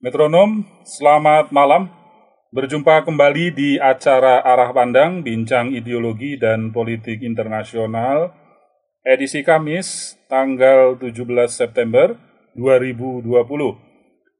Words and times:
Metronom, 0.00 0.64
selamat 0.80 1.52
malam. 1.52 1.92
Berjumpa 2.56 3.04
kembali 3.04 3.52
di 3.52 3.70
acara 3.76 4.40
Arah 4.40 4.72
Pandang, 4.72 5.20
Bincang 5.20 5.76
Ideologi 5.76 6.40
dan 6.40 6.72
Politik 6.72 7.20
Internasional, 7.20 8.32
edisi 9.04 9.44
Kamis, 9.44 10.16
tanggal 10.24 10.96
17 10.96 11.20
September 11.52 12.16
2020, 12.56 13.28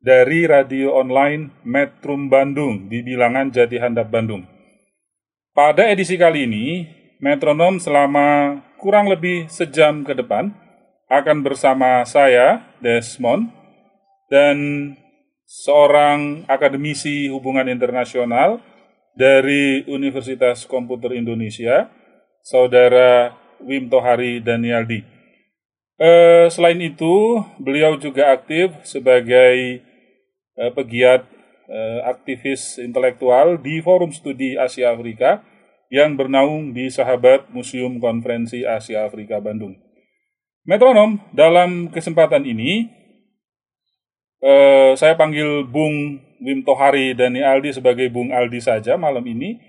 dari 0.01 0.49
radio 0.49 0.97
online 0.97 1.53
Metrum 1.69 2.33
Bandung 2.33 2.89
di 2.89 3.05
bilangan 3.05 3.53
Jati 3.53 3.77
Handap 3.77 4.09
Bandung. 4.09 4.49
Pada 5.53 5.93
edisi 5.93 6.17
kali 6.17 6.49
ini, 6.49 6.89
Metronom 7.21 7.77
selama 7.77 8.65
kurang 8.81 9.13
lebih 9.13 9.45
sejam 9.53 10.09
ke 10.09 10.17
depan 10.17 10.57
akan 11.13 11.45
bersama 11.45 12.01
saya, 12.09 12.65
Desmond, 12.81 13.53
dan 14.33 14.57
seorang 15.51 16.47
akademisi 16.47 17.27
hubungan 17.27 17.67
internasional 17.67 18.63
dari 19.19 19.83
Universitas 19.91 20.63
Komputer 20.63 21.19
Indonesia, 21.19 21.91
Saudara 22.47 23.35
Wim 23.59 23.91
Tohari 23.91 24.39
Danialdi. 24.39 25.03
Eh, 25.99 26.47
selain 26.55 26.79
itu, 26.79 27.43
beliau 27.59 27.99
juga 27.99 28.31
aktif 28.31 28.71
sebagai 28.87 29.83
eh, 30.55 30.73
pegiat 30.73 31.27
eh, 31.67 32.01
aktivis 32.07 32.79
intelektual 32.79 33.59
di 33.59 33.83
Forum 33.83 34.15
Studi 34.15 34.55
Asia 34.55 34.95
Afrika 34.95 35.43
yang 35.91 36.15
bernaung 36.15 36.71
di 36.71 36.87
Sahabat 36.89 37.51
Museum 37.51 37.99
Konferensi 37.99 38.63
Asia 38.63 39.03
Afrika 39.03 39.43
Bandung. 39.43 39.75
Metronom, 40.63 41.19
dalam 41.35 41.91
kesempatan 41.91 42.47
ini 42.47 43.00
Eh, 44.41 44.97
saya 44.97 45.21
panggil 45.21 45.69
Bung 45.69 46.17
Wim 46.41 46.65
Tohari 46.65 47.13
Dani 47.13 47.45
Aldi 47.45 47.77
sebagai 47.77 48.09
Bung 48.09 48.33
Aldi 48.33 48.65
saja 48.65 48.97
malam 48.97 49.21
ini 49.29 49.61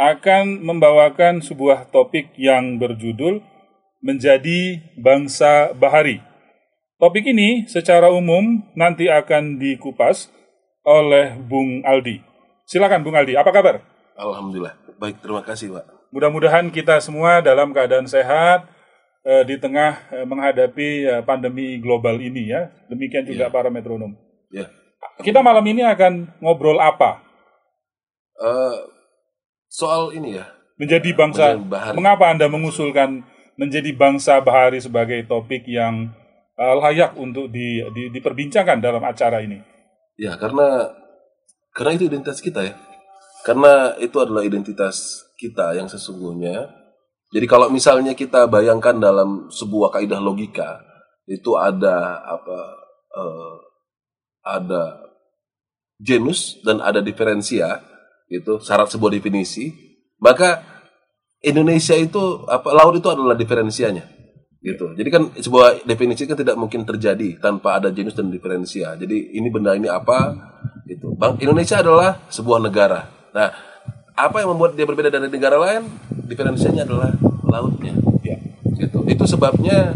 akan 0.00 0.64
membawakan 0.64 1.44
sebuah 1.44 1.92
topik 1.92 2.32
yang 2.40 2.80
berjudul 2.80 3.44
menjadi 4.00 4.80
bangsa 4.96 5.76
bahari. 5.76 6.24
Topik 6.96 7.28
ini 7.28 7.68
secara 7.68 8.08
umum 8.08 8.64
nanti 8.72 9.12
akan 9.12 9.60
dikupas 9.60 10.32
oleh 10.80 11.36
Bung 11.36 11.84
Aldi. 11.84 12.24
Silakan 12.64 13.04
Bung 13.04 13.20
Aldi, 13.20 13.36
apa 13.36 13.52
kabar? 13.52 13.84
Alhamdulillah. 14.16 14.80
Baik, 14.96 15.20
terima 15.20 15.44
kasih, 15.44 15.76
Pak. 15.76 15.84
Mudah-mudahan 16.08 16.72
kita 16.72 16.96
semua 17.04 17.44
dalam 17.44 17.76
keadaan 17.76 18.08
sehat 18.08 18.64
eh, 19.26 19.42
di 19.42 19.58
tengah 19.58 20.06
eh, 20.14 20.22
menghadapi 20.22 20.88
eh, 21.04 21.22
pandemi 21.26 21.82
global 21.82 22.22
ini 22.22 22.54
ya. 22.54 22.70
Demikian 22.86 23.26
juga 23.26 23.50
Ya. 23.50 23.52
para 23.52 23.68
metronom. 23.68 24.14
Ya. 24.54 24.70
Kita 25.18 25.42
malam 25.42 25.66
ini 25.66 25.82
akan 25.82 26.38
ngobrol 26.38 26.78
apa? 26.78 27.20
Eh, 28.38 28.76
soal 29.66 30.14
ini 30.14 30.38
ya. 30.38 30.46
Menjadi 30.78 31.10
bangsa. 31.12 31.56
Bahari. 31.58 31.96
Mengapa 31.96 32.30
Anda 32.30 32.46
mengusulkan 32.46 33.24
menjadi 33.56 33.90
bangsa 33.96 34.38
bahari 34.44 34.78
sebagai 34.78 35.24
topik 35.24 35.64
yang 35.66 36.12
layak 36.56 37.16
untuk 37.16 37.48
di, 37.52 37.80
di- 37.92 38.12
diperbincangkan 38.12 38.80
dalam 38.80 39.00
acara 39.04 39.40
ini? 39.44 39.60
Ya, 40.16 40.36
karena 40.40 40.92
karena 41.72 41.92
itu 41.96 42.08
identitas 42.08 42.40
kita 42.40 42.64
ya. 42.64 42.76
Karena 43.44 43.92
itu 44.00 44.16
adalah 44.20 44.40
identitas 44.44 45.24
kita 45.36 45.76
yang 45.76 45.88
sesungguhnya. 45.88 46.68
Jadi 47.36 47.44
kalau 47.44 47.68
misalnya 47.68 48.16
kita 48.16 48.48
bayangkan 48.48 48.96
dalam 48.96 49.52
sebuah 49.52 49.92
kaidah 49.92 50.24
logika 50.24 50.80
itu 51.28 51.52
ada 51.52 52.24
apa 52.24 52.58
eh, 53.12 53.56
ada 54.40 55.04
genus 56.00 56.56
dan 56.64 56.80
ada 56.80 57.04
diferensia 57.04 57.84
itu 58.32 58.56
syarat 58.64 58.88
sebuah 58.88 59.12
definisi 59.20 59.68
maka 60.16 60.64
Indonesia 61.44 61.92
itu 61.92 62.48
apa 62.48 62.72
laut 62.72 62.96
itu 62.96 63.08
adalah 63.12 63.36
diferensianya 63.36 64.16
gitu. 64.64 64.96
Jadi 64.96 65.08
kan 65.12 65.22
sebuah 65.36 65.84
definisi 65.86 66.26
kan 66.26 66.34
tidak 66.34 66.56
mungkin 66.56 66.82
terjadi 66.82 67.38
tanpa 67.38 67.78
ada 67.78 67.92
genus 67.94 68.18
dan 68.18 68.32
diferensia. 68.32 68.96
Jadi 68.98 69.36
ini 69.36 69.46
benda 69.52 69.76
ini 69.76 69.86
apa 69.86 70.32
itu 70.88 71.12
bang 71.14 71.36
Indonesia 71.38 71.84
adalah 71.84 72.26
sebuah 72.32 72.64
negara. 72.64 73.06
Nah 73.30 73.75
apa 74.16 74.40
yang 74.40 74.56
membuat 74.56 74.72
dia 74.72 74.88
berbeda 74.88 75.12
dari 75.12 75.28
negara 75.28 75.60
lain? 75.60 75.92
Diferensianya 76.24 76.88
adalah 76.88 77.12
lautnya. 77.44 77.92
Ya. 78.24 78.40
gitu. 78.80 79.04
Itu 79.04 79.28
sebabnya 79.28 79.92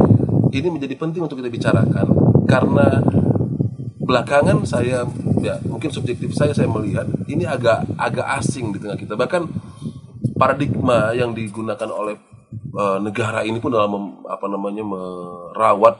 ini 0.52 0.68
menjadi 0.68 0.94
penting 0.94 1.24
untuk 1.24 1.40
kita 1.40 1.48
bicarakan. 1.48 2.06
Karena 2.44 3.00
belakangan 4.04 4.60
saya 4.68 5.08
ya 5.40 5.56
mungkin 5.64 5.88
subjektif 5.88 6.34
saya 6.34 6.52
saya 6.52 6.66
melihat 6.68 7.06
ini 7.30 7.48
agak 7.48 7.88
agak 7.96 8.28
asing 8.38 8.76
di 8.76 8.78
tengah 8.78 9.00
kita. 9.00 9.16
Bahkan 9.16 9.42
paradigma 10.36 11.16
yang 11.16 11.32
digunakan 11.32 11.88
oleh 11.88 12.20
eh, 12.52 12.98
negara 13.00 13.40
ini 13.40 13.56
pun 13.56 13.72
dalam 13.72 13.88
mem- 13.88 14.16
apa 14.28 14.46
namanya 14.52 14.84
merawat 14.84 15.96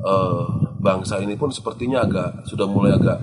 eh, 0.00 0.44
bangsa 0.80 1.20
ini 1.20 1.36
pun 1.36 1.52
sepertinya 1.52 2.00
agak 2.00 2.48
sudah 2.48 2.64
mulai 2.64 2.96
agak 2.96 3.20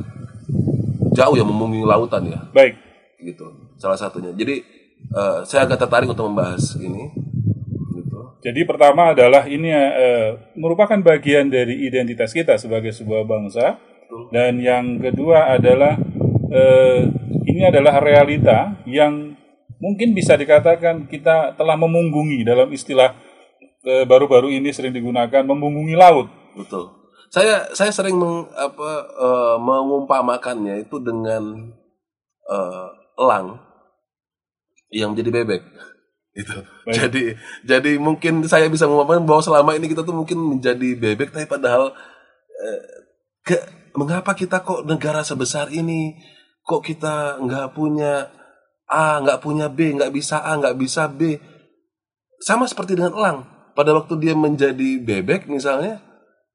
jauh 1.17 1.33
ya 1.33 1.41
memungkingi 1.41 1.87
lautan 1.89 2.29
ya. 2.29 2.39
Baik. 2.53 2.77
gitu 3.19 3.68
salah 3.79 3.95
satunya. 3.95 4.35
Jadi 4.35 4.61
eh, 5.15 5.39
saya 5.47 5.65
agak 5.65 5.87
tertarik 5.87 6.11
untuk 6.11 6.27
membahas 6.27 6.75
ini 6.77 7.09
gitu. 7.95 8.19
Jadi 8.43 8.61
pertama 8.67 9.15
adalah 9.15 9.47
ini 9.47 9.71
eh, 9.71 10.37
merupakan 10.59 10.99
bagian 10.99 11.47
dari 11.47 11.87
identitas 11.87 12.35
kita 12.35 12.59
sebagai 12.59 12.91
sebuah 12.91 13.23
bangsa. 13.23 13.79
Dan 14.29 14.59
yang 14.59 14.99
kedua 14.99 15.55
adalah 15.55 15.95
eh, 16.51 17.07
ini 17.47 17.61
adalah 17.65 18.03
realita 18.03 18.83
yang 18.85 19.33
mungkin 19.79 20.11
bisa 20.11 20.35
dikatakan 20.35 21.07
kita 21.07 21.55
telah 21.55 21.79
memunggungi 21.79 22.43
dalam 22.43 22.67
istilah 22.69 23.15
eh, 23.85 24.03
baru-baru 24.03 24.51
ini 24.51 24.69
sering 24.75 24.91
digunakan 24.91 25.45
memunggungi 25.45 25.95
laut. 25.95 26.27
Betul. 26.53 26.99
Saya 27.29 27.69
saya 27.77 27.93
sering 27.93 28.17
meng, 28.17 28.49
apa, 28.57 28.89
eh, 29.05 29.55
mengumpamakannya 29.61 30.83
itu 30.83 30.97
dengan 30.99 31.69
eh, 32.49 32.87
elang 33.19 33.68
yang 34.93 35.13
menjadi 35.13 35.31
bebek. 35.31 35.61
Itu. 36.33 36.57
Jadi 36.89 37.35
jadi 37.65 37.91
mungkin 37.97 38.45
saya 38.45 38.69
bisa 38.69 38.85
mengumpamakan 38.85 39.25
bahwa 39.25 39.41
selama 39.41 39.71
ini 39.75 39.89
kita 39.89 40.05
tuh 40.05 40.13
mungkin 40.13 40.37
menjadi 40.37 40.89
bebek 40.95 41.33
tapi 41.33 41.49
padahal 41.49 41.93
eh, 42.57 42.81
ke 43.43 43.57
mengapa 43.97 44.37
kita 44.37 44.61
kok 44.61 44.85
negara 44.85 45.25
sebesar 45.25 45.73
ini 45.73 46.15
kok 46.61 46.85
kita 46.85 47.41
nggak 47.41 47.73
punya 47.73 48.29
A, 48.89 49.21
nggak 49.21 49.41
punya 49.41 49.69
B, 49.69 49.93
nggak 49.97 50.13
bisa 50.13 50.41
A, 50.41 50.57
nggak 50.57 50.77
bisa 50.77 51.05
B. 51.09 51.37
Sama 52.41 52.65
seperti 52.65 52.97
dengan 52.97 53.13
elang. 53.13 53.39
Pada 53.77 53.93
waktu 53.95 54.17
dia 54.17 54.33
menjadi 54.33 54.97
bebek 54.99 55.45
misalnya, 55.45 56.01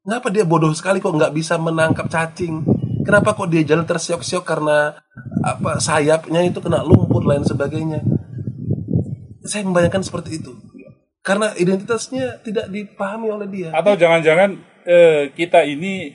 Kenapa 0.04 0.28
dia 0.28 0.44
bodoh 0.44 0.68
sekali 0.76 1.00
kok 1.00 1.16
nggak 1.16 1.32
bisa 1.32 1.56
menangkap 1.56 2.12
cacing? 2.12 2.60
Kenapa 3.08 3.32
kok 3.32 3.48
dia 3.48 3.64
jalan 3.64 3.88
tersiok-siok 3.88 4.44
karena 4.44 4.92
apa 5.40 5.80
sayapnya 5.80 6.44
itu 6.44 6.60
kena 6.60 6.84
lumpur 6.84 7.24
lain 7.24 7.40
sebagainya? 7.40 8.04
Saya 9.44 9.62
membayangkan 9.68 10.00
seperti 10.00 10.40
itu. 10.40 10.56
Karena 11.24 11.56
identitasnya 11.56 12.40
tidak 12.44 12.68
dipahami 12.68 13.32
oleh 13.32 13.48
dia. 13.48 13.68
Atau 13.72 13.96
jangan-jangan 13.96 14.60
eh, 14.84 15.32
kita 15.32 15.64
ini 15.64 16.12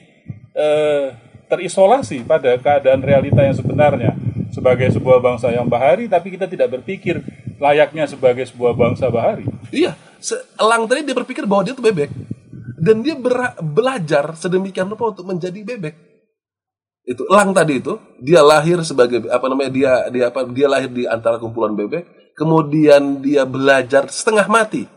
eh, 0.54 1.06
terisolasi 1.50 2.22
pada 2.22 2.54
keadaan 2.62 3.02
realita 3.02 3.42
yang 3.42 3.58
sebenarnya 3.58 4.14
sebagai 4.54 4.90
sebuah 4.94 5.18
bangsa 5.18 5.50
yang 5.50 5.66
bahari, 5.66 6.06
tapi 6.06 6.34
kita 6.34 6.46
tidak 6.46 6.78
berpikir 6.78 7.22
layaknya 7.58 8.06
sebagai 8.06 8.46
sebuah 8.46 8.74
bangsa 8.74 9.10
bahari. 9.10 9.46
Iya, 9.70 9.94
elang 10.58 10.86
tadi 10.86 11.06
dia 11.06 11.16
berpikir 11.16 11.46
bahwa 11.46 11.66
dia 11.66 11.74
itu 11.74 11.82
bebek. 11.82 12.10
Dan 12.80 13.04
dia 13.04 13.12
belajar 13.60 14.32
sedemikian 14.38 14.88
rupa 14.88 15.12
untuk 15.12 15.28
menjadi 15.28 15.60
bebek. 15.60 15.94
Itu 17.04 17.28
elang 17.28 17.52
tadi 17.52 17.82
itu, 17.82 17.98
dia 18.22 18.40
lahir 18.40 18.80
sebagai 18.86 19.28
apa 19.28 19.44
namanya? 19.50 19.70
Dia 19.74 19.92
dia 20.08 20.24
apa? 20.32 20.46
Dia 20.48 20.70
lahir 20.70 20.88
di 20.88 21.04
antara 21.04 21.36
kumpulan 21.36 21.76
bebek, 21.76 22.06
kemudian 22.40 23.20
dia 23.20 23.44
belajar 23.44 24.08
setengah 24.08 24.48
mati. 24.48 24.88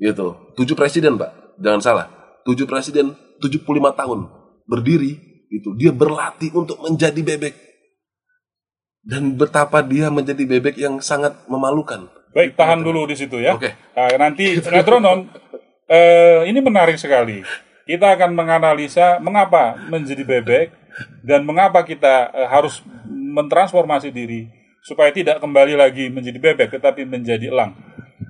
Gitu. 0.00 0.56
Tujuh 0.56 0.72
presiden, 0.72 1.20
Pak. 1.20 1.60
Jangan 1.60 1.80
salah. 1.84 2.06
Tujuh 2.48 2.64
presiden 2.64 3.12
75 3.44 3.68
tahun 3.92 4.20
berdiri 4.64 5.20
Itu 5.52 5.76
dia 5.76 5.92
berlatih 5.94 6.50
untuk 6.56 6.80
menjadi 6.82 7.20
bebek. 7.20 7.54
Dan 9.04 9.36
betapa 9.36 9.84
dia 9.84 10.08
menjadi 10.08 10.40
bebek 10.48 10.80
yang 10.80 10.98
sangat 10.98 11.36
memalukan. 11.46 12.08
Baik, 12.34 12.58
tahan 12.58 12.82
dulu 12.82 13.06
di 13.06 13.14
situ 13.14 13.38
ya. 13.38 13.54
Oke. 13.54 13.70
Nah, 13.94 14.10
nanti 14.18 14.58
metronom 14.74 15.30
eh, 15.86 16.42
ini 16.50 16.58
menarik 16.58 16.98
sekali. 16.98 17.46
Kita 17.86 18.18
akan 18.18 18.34
menganalisa 18.34 19.22
mengapa 19.22 19.78
menjadi 19.86 20.26
bebek 20.26 20.74
dan 21.22 21.46
mengapa 21.46 21.86
kita 21.86 22.34
eh, 22.34 22.48
harus 22.50 22.82
mentransformasi 23.06 24.10
diri 24.10 24.63
supaya 24.84 25.08
tidak 25.16 25.40
kembali 25.40 25.80
lagi 25.80 26.12
menjadi 26.12 26.36
bebek 26.36 26.76
tetapi 26.76 27.08
menjadi 27.08 27.48
elang. 27.48 27.72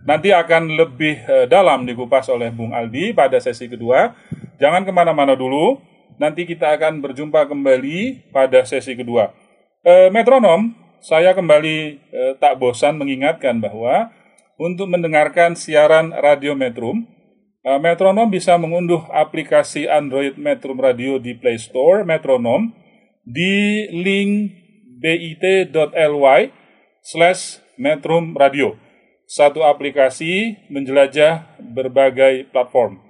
Nanti 0.07 0.31
akan 0.31 0.79
lebih 0.79 1.27
eh, 1.27 1.47
dalam 1.51 1.83
dikupas 1.83 2.31
oleh 2.31 2.55
Bung 2.55 2.71
Aldi 2.71 3.11
pada 3.11 3.43
sesi 3.43 3.67
kedua. 3.67 4.15
Jangan 4.63 4.87
ke 4.87 4.95
mana-mana 4.95 5.35
dulu. 5.35 5.83
Nanti 6.15 6.47
kita 6.47 6.71
akan 6.79 7.03
berjumpa 7.03 7.51
kembali 7.51 8.31
pada 8.31 8.63
sesi 8.63 8.95
kedua. 8.95 9.35
Eh, 9.83 10.15
metronom, 10.15 10.71
saya 11.03 11.35
kembali 11.35 11.77
eh, 12.15 12.33
tak 12.39 12.63
bosan 12.63 12.97
mengingatkan 13.03 13.59
bahwa 13.59 14.15
untuk 14.55 14.87
mendengarkan 14.87 15.59
siaran 15.59 16.15
Radio 16.15 16.55
Metrum, 16.55 17.03
eh, 17.67 17.81
Metronom 17.83 18.31
bisa 18.31 18.55
mengunduh 18.55 19.03
aplikasi 19.11 19.91
Android 19.91 20.39
Metrum 20.39 20.79
Radio 20.79 21.19
di 21.19 21.35
Play 21.35 21.59
Store 21.59 22.07
Metronom 22.07 22.71
di 23.27 23.85
link 23.91 24.64
bit.ly 25.01 26.41
slash 27.03 27.61
Metrum 27.75 28.35
Radio. 28.39 28.79
Satu 29.25 29.65
aplikasi 29.65 30.61
menjelajah 30.71 31.59
berbagai 31.59 32.47
platform. 32.53 33.01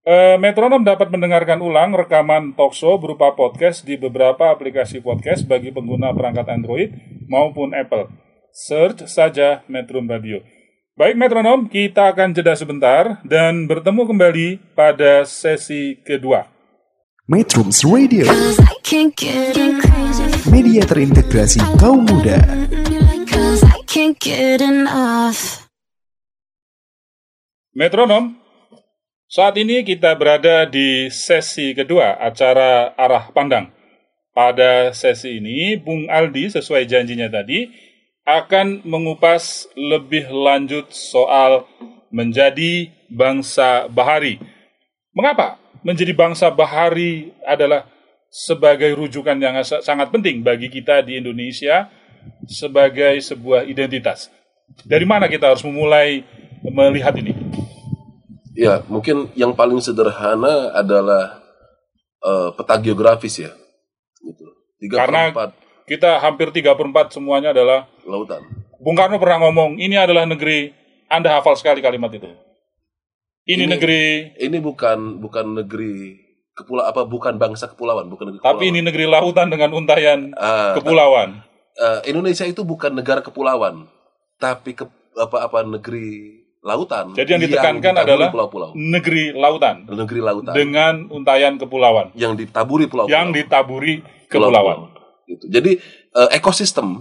Eh, 0.00 0.36
Metronom 0.40 0.80
dapat 0.80 1.12
mendengarkan 1.12 1.60
ulang 1.60 1.92
rekaman 1.92 2.56
talkshow 2.56 2.96
berupa 2.96 3.36
podcast 3.36 3.84
di 3.84 4.00
beberapa 4.00 4.48
aplikasi 4.48 5.04
podcast 5.04 5.44
bagi 5.44 5.68
pengguna 5.70 6.16
perangkat 6.16 6.48
Android 6.48 6.90
maupun 7.28 7.76
Apple. 7.76 8.08
Search 8.50 9.04
saja 9.06 9.60
Metrum 9.68 10.08
Radio. 10.08 10.40
Baik 10.96 11.16
Metronom, 11.16 11.68
kita 11.68 12.12
akan 12.12 12.36
jeda 12.36 12.52
sebentar 12.56 13.24
dan 13.24 13.64
bertemu 13.64 14.04
kembali 14.04 14.48
pada 14.76 15.24
sesi 15.24 15.96
kedua. 16.00 16.59
Metrums 17.30 17.86
Radio, 17.86 18.26
media 20.50 20.82
terintegrasi 20.82 21.62
kaum 21.78 22.02
muda. 22.02 22.42
Metronom, 27.70 28.34
saat 29.30 29.54
ini 29.62 29.86
kita 29.86 30.10
berada 30.18 30.66
di 30.66 31.06
sesi 31.06 31.70
kedua 31.70 32.18
acara 32.18 32.98
Arah 32.98 33.30
Pandang. 33.30 33.70
Pada 34.34 34.90
sesi 34.90 35.38
ini, 35.38 35.78
Bung 35.78 36.10
Aldi 36.10 36.50
sesuai 36.50 36.82
janjinya 36.90 37.30
tadi 37.30 37.70
akan 38.26 38.82
mengupas 38.82 39.70
lebih 39.78 40.34
lanjut 40.34 40.90
soal 40.90 41.62
menjadi 42.10 42.90
bangsa 43.06 43.86
bahari. 43.86 44.42
Mengapa 45.14 45.59
menjadi 45.80 46.12
bangsa 46.12 46.48
bahari 46.52 47.32
adalah 47.44 47.88
sebagai 48.30 48.94
rujukan 48.94 49.34
yang 49.36 49.58
sa- 49.66 49.82
sangat 49.82 50.12
penting 50.14 50.40
bagi 50.44 50.70
kita 50.70 51.02
di 51.02 51.18
Indonesia 51.18 51.90
sebagai 52.46 53.18
sebuah 53.18 53.66
identitas. 53.66 54.30
Dari 54.86 55.02
mana 55.02 55.26
kita 55.26 55.50
harus 55.50 55.66
memulai 55.66 56.22
melihat 56.62 57.16
ini? 57.18 57.34
Ya, 58.54 58.84
mungkin 58.86 59.32
yang 59.34 59.56
paling 59.56 59.80
sederhana 59.82 60.74
adalah 60.76 61.40
eh, 62.20 62.48
peta 62.52 62.76
geografis 62.76 63.40
ya. 63.40 63.50
Gitu. 64.20 64.44
Tiga 64.76 65.04
Karena- 65.04 65.32
per 65.32 65.34
empat 65.34 65.50
Kita 65.90 66.22
hampir 66.22 66.54
3 66.54 66.78
per 66.78 66.86
4 66.86 67.18
semuanya 67.18 67.50
adalah 67.50 67.90
lautan. 68.06 68.46
Bung 68.78 68.94
Karno 68.94 69.18
pernah 69.18 69.42
ngomong, 69.42 69.74
ini 69.74 69.98
adalah 69.98 70.22
negeri, 70.22 70.70
Anda 71.10 71.34
hafal 71.34 71.58
sekali 71.58 71.82
kalimat 71.82 72.14
itu. 72.14 72.30
Ini, 73.42 73.64
Ini- 73.64 73.70
negeri, 73.70 74.02
Ini 74.36 74.58
bukan 74.58 75.18
bukan 75.18 75.46
negeri 75.56 76.20
kepula 76.52 76.86
apa 76.86 77.04
bukan 77.04 77.34
bangsa 77.34 77.66
kepulauan, 77.66 78.06
bukan 78.06 78.28
negeri 78.28 78.40
tapi 78.40 78.52
kepulauan. 78.60 78.70
ini 78.70 78.80
negeri 78.84 79.04
lautan 79.06 79.48
dengan 79.48 79.70
untayan 79.72 80.20
Ah, 80.34 80.76
kepulauan. 80.76 81.40
eh, 81.72 82.00
Indonesia 82.06 82.44
itu 82.44 82.60
bukan 82.62 82.92
negara 82.92 83.20
kepulauan, 83.20 83.88
tapi 84.36 84.76
ke, 84.76 84.84
apa 85.16 85.36
apa 85.40 85.64
negeri 85.64 86.36
lautan. 86.60 87.16
Jadi 87.16 87.30
yang 87.30 87.40
ditekankan 87.40 87.80
ditaburi 87.96 88.04
adalah 88.04 88.28
pulau-pulau. 88.28 88.70
negeri 88.76 89.32
lautan 89.32 89.88
Negeri 89.88 90.20
lautan 90.20 90.52
dengan 90.52 90.94
untayan 91.08 91.56
kepulauan 91.56 92.12
yang 92.12 92.36
ditaburi 92.36 92.84
pulau-pulau. 92.84 93.08
yang 93.08 93.32
ditaburi 93.32 94.04
kepulauan. 94.28 94.92
Gitu. 95.24 95.48
Jadi 95.48 95.80
eh, 96.12 96.28
ekosistem 96.36 97.00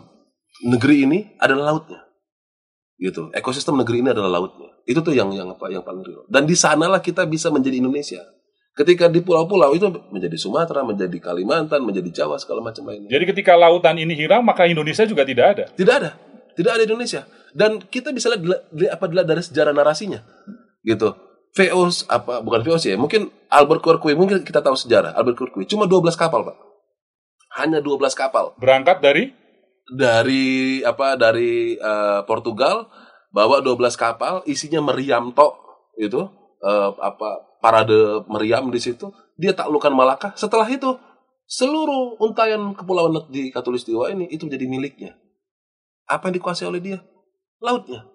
negeri 0.64 1.04
ini 1.04 1.20
adalah 1.36 1.76
lautnya. 1.76 2.00
Gitu. 2.96 3.28
Ekosistem 3.32 3.76
negeri 3.76 4.00
ini 4.00 4.10
adalah 4.10 4.40
lautnya. 4.40 4.69
Itu 4.90 5.06
tuh 5.06 5.14
yang 5.14 5.30
yang 5.30 5.54
apa 5.54 5.70
yang 5.70 5.86
paling 5.86 6.02
real. 6.02 6.26
Dan 6.26 6.50
di 6.50 6.58
sanalah 6.58 6.98
kita 6.98 7.30
bisa 7.30 7.54
menjadi 7.54 7.78
Indonesia. 7.78 8.26
Ketika 8.74 9.06
di 9.06 9.22
pulau-pulau 9.22 9.78
itu 9.78 9.86
menjadi 10.10 10.34
Sumatera, 10.34 10.82
menjadi 10.82 11.14
Kalimantan, 11.22 11.86
menjadi 11.86 12.10
Jawa 12.10 12.42
segala 12.42 12.66
macam 12.66 12.90
lainnya. 12.90 13.06
Jadi 13.14 13.30
ketika 13.30 13.54
lautan 13.54 14.02
ini 14.02 14.18
hilang, 14.18 14.42
maka 14.42 14.66
Indonesia 14.66 15.06
juga 15.06 15.22
tidak 15.30 15.46
ada. 15.54 15.66
Tidak 15.78 15.94
ada. 15.94 16.18
Tidak 16.58 16.72
ada 16.74 16.82
Indonesia. 16.82 17.22
Dan 17.54 17.86
kita 17.86 18.10
bisa 18.10 18.34
lihat 18.34 18.98
apa 18.98 19.06
dilihat 19.06 19.28
dari 19.30 19.42
sejarah 19.46 19.78
narasinya. 19.78 20.26
Gitu. 20.82 21.14
VOC 21.54 22.10
apa 22.10 22.42
bukan 22.42 22.62
VOC 22.66 22.84
ya. 22.90 22.98
Mungkin 22.98 23.30
Albert 23.54 23.86
Quirque 23.86 24.18
mungkin 24.18 24.42
kita 24.46 24.62
tahu 24.62 24.78
sejarah 24.78 25.18
Albert 25.18 25.38
Quirque 25.38 25.70
cuma 25.70 25.86
12 25.86 26.18
kapal, 26.18 26.50
Pak. 26.50 26.58
Hanya 27.58 27.82
12 27.82 28.14
kapal 28.14 28.54
Berangkat 28.62 29.02
dari 29.02 29.34
dari 29.90 30.80
apa 30.86 31.18
dari 31.18 31.74
eh, 31.74 32.22
Portugal 32.30 32.90
bawa 33.30 33.62
12 33.62 33.78
kapal 33.96 34.42
isinya 34.50 34.82
meriam 34.82 35.30
tok 35.34 35.54
itu 35.98 36.22
eh, 36.64 36.90
apa 37.00 37.50
parade 37.60 38.24
meriam 38.32 38.68
di 38.72 38.80
situ. 38.80 39.12
Dia 39.40 39.56
taklukkan 39.56 39.92
Malaka. 39.96 40.36
Setelah 40.36 40.68
itu 40.68 41.00
seluruh 41.50 42.20
untayan 42.20 42.76
kepulauan 42.76 43.26
di 43.32 43.50
Katulistiwa 43.50 44.12
ini 44.12 44.28
itu 44.28 44.46
menjadi 44.48 44.66
miliknya. 44.68 45.12
Apa 46.10 46.30
yang 46.30 46.42
dikuasai 46.42 46.68
oleh 46.68 46.82
dia? 46.82 47.00
Lautnya. 47.62 48.08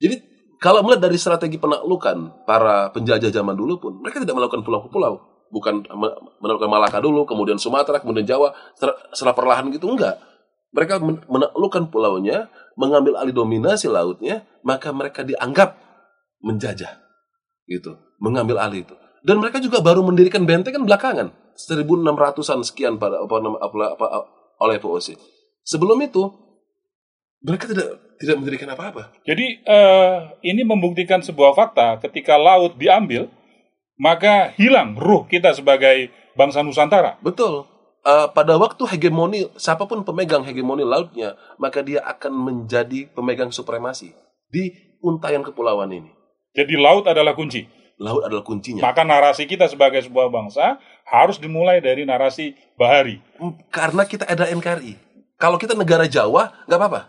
Jadi 0.00 0.20
kalau 0.60 0.84
melihat 0.84 1.08
dari 1.08 1.16
strategi 1.16 1.56
penaklukan 1.56 2.44
para 2.44 2.92
penjajah 2.92 3.32
zaman 3.32 3.56
dulu 3.56 3.80
pun 3.80 3.92
mereka 4.04 4.20
tidak 4.20 4.36
melakukan 4.36 4.60
pulau-pulau. 4.60 5.18
Bukan 5.50 5.82
me- 5.82 6.18
menaklukkan 6.38 6.70
Malaka 6.70 6.98
dulu 7.02 7.26
kemudian 7.26 7.58
Sumatera 7.58 7.98
kemudian 7.98 8.22
Jawa 8.28 8.54
setelah 9.10 9.34
perlahan 9.34 9.72
gitu 9.74 9.90
enggak. 9.90 10.20
Mereka 10.70 11.02
men- 11.02 11.26
menaklukkan 11.26 11.90
pulaunya, 11.90 12.46
mengambil 12.74 13.18
alih 13.18 13.34
dominasi 13.34 13.90
lautnya, 13.90 14.46
maka 14.66 14.90
mereka 14.90 15.26
dianggap 15.26 15.78
menjajah. 16.42 17.00
Gitu, 17.66 17.94
mengambil 18.18 18.58
alih 18.58 18.82
itu. 18.86 18.94
Dan 19.20 19.38
mereka 19.38 19.60
juga 19.60 19.84
baru 19.84 20.00
mendirikan 20.00 20.48
benteng 20.48 20.80
kan 20.80 20.84
belakangan, 20.84 21.28
1600-an 21.54 22.60
sekian 22.64 22.96
pada 22.96 23.20
apa, 23.20 23.36
apa, 23.36 23.76
apa, 23.94 24.06
oleh 24.64 24.80
POC. 24.80 25.16
Sebelum 25.64 26.00
itu 26.00 26.28
mereka 27.44 27.68
tidak 27.68 28.00
tidak 28.20 28.36
mendirikan 28.36 28.68
apa-apa. 28.76 29.16
Jadi 29.24 29.64
eh, 29.64 30.16
ini 30.44 30.60
membuktikan 30.64 31.24
sebuah 31.24 31.56
fakta 31.56 32.00
ketika 32.04 32.36
laut 32.36 32.76
diambil 32.76 33.32
maka 34.00 34.52
hilang 34.56 34.96
ruh 34.96 35.28
kita 35.28 35.52
sebagai 35.52 36.08
bangsa 36.36 36.64
Nusantara. 36.64 37.20
Betul. 37.20 37.68
Eh, 38.00 38.26
pada 38.32 38.56
waktu 38.56 38.80
hegemoni, 38.96 39.52
siapa 39.60 39.84
pun 39.84 40.00
pemegang 40.00 40.40
hegemoni 40.40 40.88
lautnya, 40.88 41.36
maka 41.60 41.84
dia 41.84 42.00
akan 42.00 42.32
menjadi 42.32 43.12
pemegang 43.12 43.52
supremasi 43.52 44.16
di 44.48 44.72
untayan 45.04 45.44
kepulauan 45.44 45.92
ini. 45.92 46.08
Jadi 46.56 46.80
laut 46.80 47.04
adalah 47.04 47.36
kunci. 47.36 47.68
Laut 48.00 48.24
adalah 48.24 48.40
kuncinya. 48.40 48.80
Maka 48.80 49.04
narasi 49.04 49.44
kita 49.44 49.68
sebagai 49.68 50.00
sebuah 50.00 50.32
bangsa 50.32 50.80
harus 51.04 51.36
dimulai 51.36 51.84
dari 51.84 52.08
narasi 52.08 52.56
bahari. 52.80 53.20
karena 53.68 54.08
kita 54.08 54.24
ada 54.24 54.48
NKRI. 54.48 54.96
Kalau 55.36 55.60
kita 55.60 55.76
negara 55.76 56.08
Jawa, 56.08 56.64
nggak 56.64 56.80
apa-apa. 56.80 57.00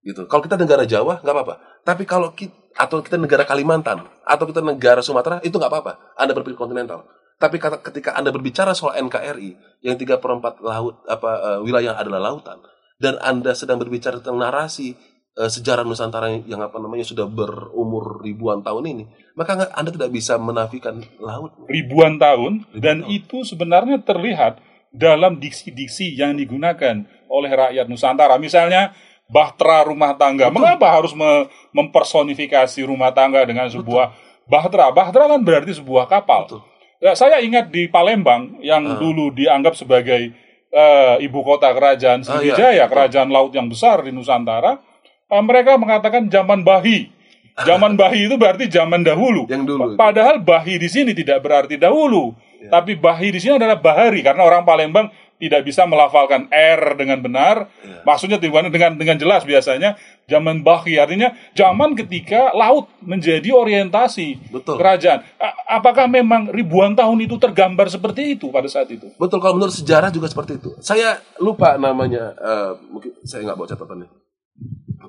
Gitu. 0.00 0.24
Kalau 0.32 0.40
kita 0.40 0.56
negara 0.56 0.88
Jawa, 0.88 1.20
nggak 1.20 1.34
apa-apa. 1.36 1.54
Tapi 1.84 2.08
kalau 2.08 2.32
kita, 2.32 2.56
atau 2.72 3.04
kita 3.04 3.20
negara 3.20 3.44
Kalimantan, 3.44 4.08
atau 4.24 4.44
kita 4.48 4.64
negara 4.64 5.04
Sumatera, 5.04 5.44
itu 5.44 5.60
nggak 5.60 5.68
apa-apa. 5.68 6.16
Anda 6.16 6.32
berpikir 6.32 6.56
kontinental. 6.56 7.04
Tapi 7.40 7.56
kata- 7.56 7.80
ketika 7.80 8.12
Anda 8.12 8.28
berbicara 8.28 8.76
soal 8.76 9.00
NKRI, 9.00 9.80
yang 9.80 9.96
tiga 9.96 10.20
per 10.20 10.36
empat 10.36 10.60
laut, 10.60 11.00
apa, 11.08 11.56
eh, 11.56 11.58
wilayah 11.64 11.96
adalah 11.96 12.20
lautan, 12.20 12.60
dan 13.00 13.16
Anda 13.18 13.56
sedang 13.56 13.80
berbicara 13.80 14.20
tentang 14.20 14.36
narasi 14.36 14.92
eh, 15.30 15.46
sejarah 15.46 15.86
Nusantara 15.86 16.26
yang 16.44 16.60
apa 16.60 16.76
namanya 16.76 17.06
sudah 17.06 17.24
berumur 17.24 18.20
ribuan 18.20 18.60
tahun 18.60 18.84
ini, 18.92 19.04
maka 19.32 19.72
Anda 19.72 19.88
tidak 19.88 20.10
bisa 20.10 20.36
menafikan 20.36 21.00
laut. 21.16 21.54
Ribuan 21.64 22.18
tahun 22.18 22.66
Ribuan 22.66 22.82
dan 22.82 22.96
tahun. 23.06 23.14
itu 23.14 23.46
sebenarnya 23.46 24.02
terlihat 24.02 24.58
dalam 24.90 25.38
diksi-diksi 25.38 26.18
yang 26.18 26.34
digunakan 26.34 27.06
oleh 27.30 27.50
rakyat 27.56 27.86
Nusantara. 27.86 28.36
Misalnya 28.36 28.90
bahtera 29.30 29.86
rumah 29.86 30.18
tangga. 30.18 30.50
Mengapa 30.50 30.90
harus 30.90 31.14
me- 31.14 31.46
mempersonifikasi 31.70 32.80
rumah 32.82 33.14
tangga 33.14 33.46
dengan 33.46 33.70
sebuah 33.70 34.10
bahtera? 34.50 34.90
Bahtera 34.90 35.30
kan 35.30 35.40
berarti 35.40 35.78
sebuah 35.78 36.10
kapal. 36.10 36.50
Betul. 36.50 36.62
Ya, 37.00 37.16
saya 37.16 37.40
ingat 37.40 37.72
di 37.72 37.88
Palembang 37.88 38.60
yang 38.60 38.84
Ah. 38.86 38.96
dulu 38.96 39.32
dianggap 39.32 39.72
sebagai 39.74 40.36
eh, 40.70 41.16
ibu 41.18 41.42
kota 41.42 41.74
kerajaan 41.74 42.22
Ah, 42.22 42.38
Sriwijaya, 42.38 42.76
iya. 42.76 42.86
kerajaan 42.86 43.26
laut 43.26 43.50
yang 43.50 43.66
besar 43.66 44.06
di 44.06 44.14
Nusantara, 44.14 44.78
eh, 45.26 45.42
mereka 45.42 45.74
mengatakan 45.74 46.30
zaman 46.30 46.62
Bahi. 46.62 47.10
Zaman 47.66 47.92
Bahi 47.92 48.24
itu 48.24 48.38
berarti 48.38 48.70
zaman 48.70 49.02
dahulu. 49.02 49.44
Yang 49.44 49.66
dulu. 49.66 49.80
Pa- 49.92 50.08
Padahal 50.08 50.38
Bahi 50.38 50.78
di 50.78 50.86
sini 50.86 51.10
tidak 51.10 51.42
berarti 51.42 51.74
dahulu, 51.74 52.32
Ya. 52.56 52.70
tapi 52.70 52.94
Bahi 52.94 53.34
di 53.34 53.42
sini 53.42 53.58
adalah 53.58 53.76
Bahari 53.76 54.22
karena 54.22 54.46
orang 54.46 54.62
Palembang 54.62 55.10
tidak 55.40 55.64
bisa 55.64 55.88
melafalkan 55.88 56.46
R 56.52 57.00
dengan 57.00 57.24
benar. 57.24 57.72
Ya. 57.80 58.04
Maksudnya 58.04 58.36
dengan 58.36 58.68
dengan 58.68 58.92
dengan 59.00 59.16
jelas 59.16 59.42
biasanya 59.48 59.96
zaman 60.28 60.60
Bahi 60.60 61.00
artinya 61.00 61.32
zaman 61.56 61.96
ketika 61.96 62.52
laut 62.52 62.92
menjadi 63.00 63.50
orientasi 63.56 64.52
Betul. 64.52 64.76
kerajaan. 64.76 65.24
A- 65.40 65.80
apakah 65.80 66.04
memang 66.06 66.52
ribuan 66.52 66.92
tahun 66.92 67.24
itu 67.24 67.40
tergambar 67.40 67.88
seperti 67.88 68.36
itu 68.36 68.52
pada 68.52 68.68
saat 68.68 68.92
itu? 68.92 69.08
Betul 69.16 69.40
kalau 69.40 69.56
menurut 69.56 69.72
sejarah 69.72 70.12
juga 70.12 70.28
seperti 70.28 70.60
itu. 70.60 70.76
Saya 70.84 71.16
lupa 71.40 71.80
namanya, 71.80 72.36
eh, 72.36 72.70
mungkin 72.92 73.16
saya 73.24 73.48
nggak 73.48 73.56
bawa 73.56 73.68
catatannya. 73.72 74.08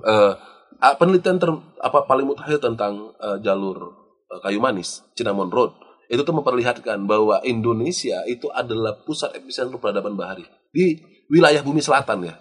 Eh, 0.02 0.34
ah, 0.80 0.94
penelitian 0.96 1.38
ter, 1.38 1.52
apa 1.84 2.08
paling 2.08 2.26
mutakhir 2.26 2.64
tentang 2.64 3.12
eh, 3.20 3.38
jalur 3.44 3.94
eh, 4.32 4.40
kayu 4.40 4.64
manis, 4.64 5.04
Cinnamon 5.14 5.52
Road, 5.52 5.76
itu 6.12 6.27
tuh 6.27 6.36
memperlihatkan 6.36 7.08
bahwa 7.08 7.39
Indonesia 7.48 8.20
itu 8.27 8.51
adalah 8.51 9.00
pusat 9.08 9.32
epicentrum 9.39 9.80
peradaban 9.80 10.20
bahari 10.20 10.44
di 10.75 11.00
wilayah 11.32 11.63
bumi 11.63 11.80
selatan 11.80 12.27
ya, 12.27 12.36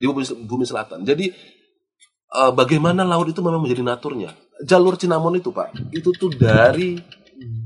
di 0.00 0.08
bumi, 0.08 0.24
bumi 0.48 0.64
selatan. 0.64 1.04
Jadi 1.04 1.28
eh, 2.32 2.52
bagaimana 2.56 3.04
laut 3.04 3.28
itu 3.28 3.44
memang 3.44 3.60
menjadi 3.60 3.84
naturnya. 3.84 4.32
Jalur 4.64 4.96
Cinnamon 4.96 5.36
itu 5.36 5.52
pak, 5.52 5.72
itu 5.92 6.12
tuh 6.16 6.32
dari 6.32 6.96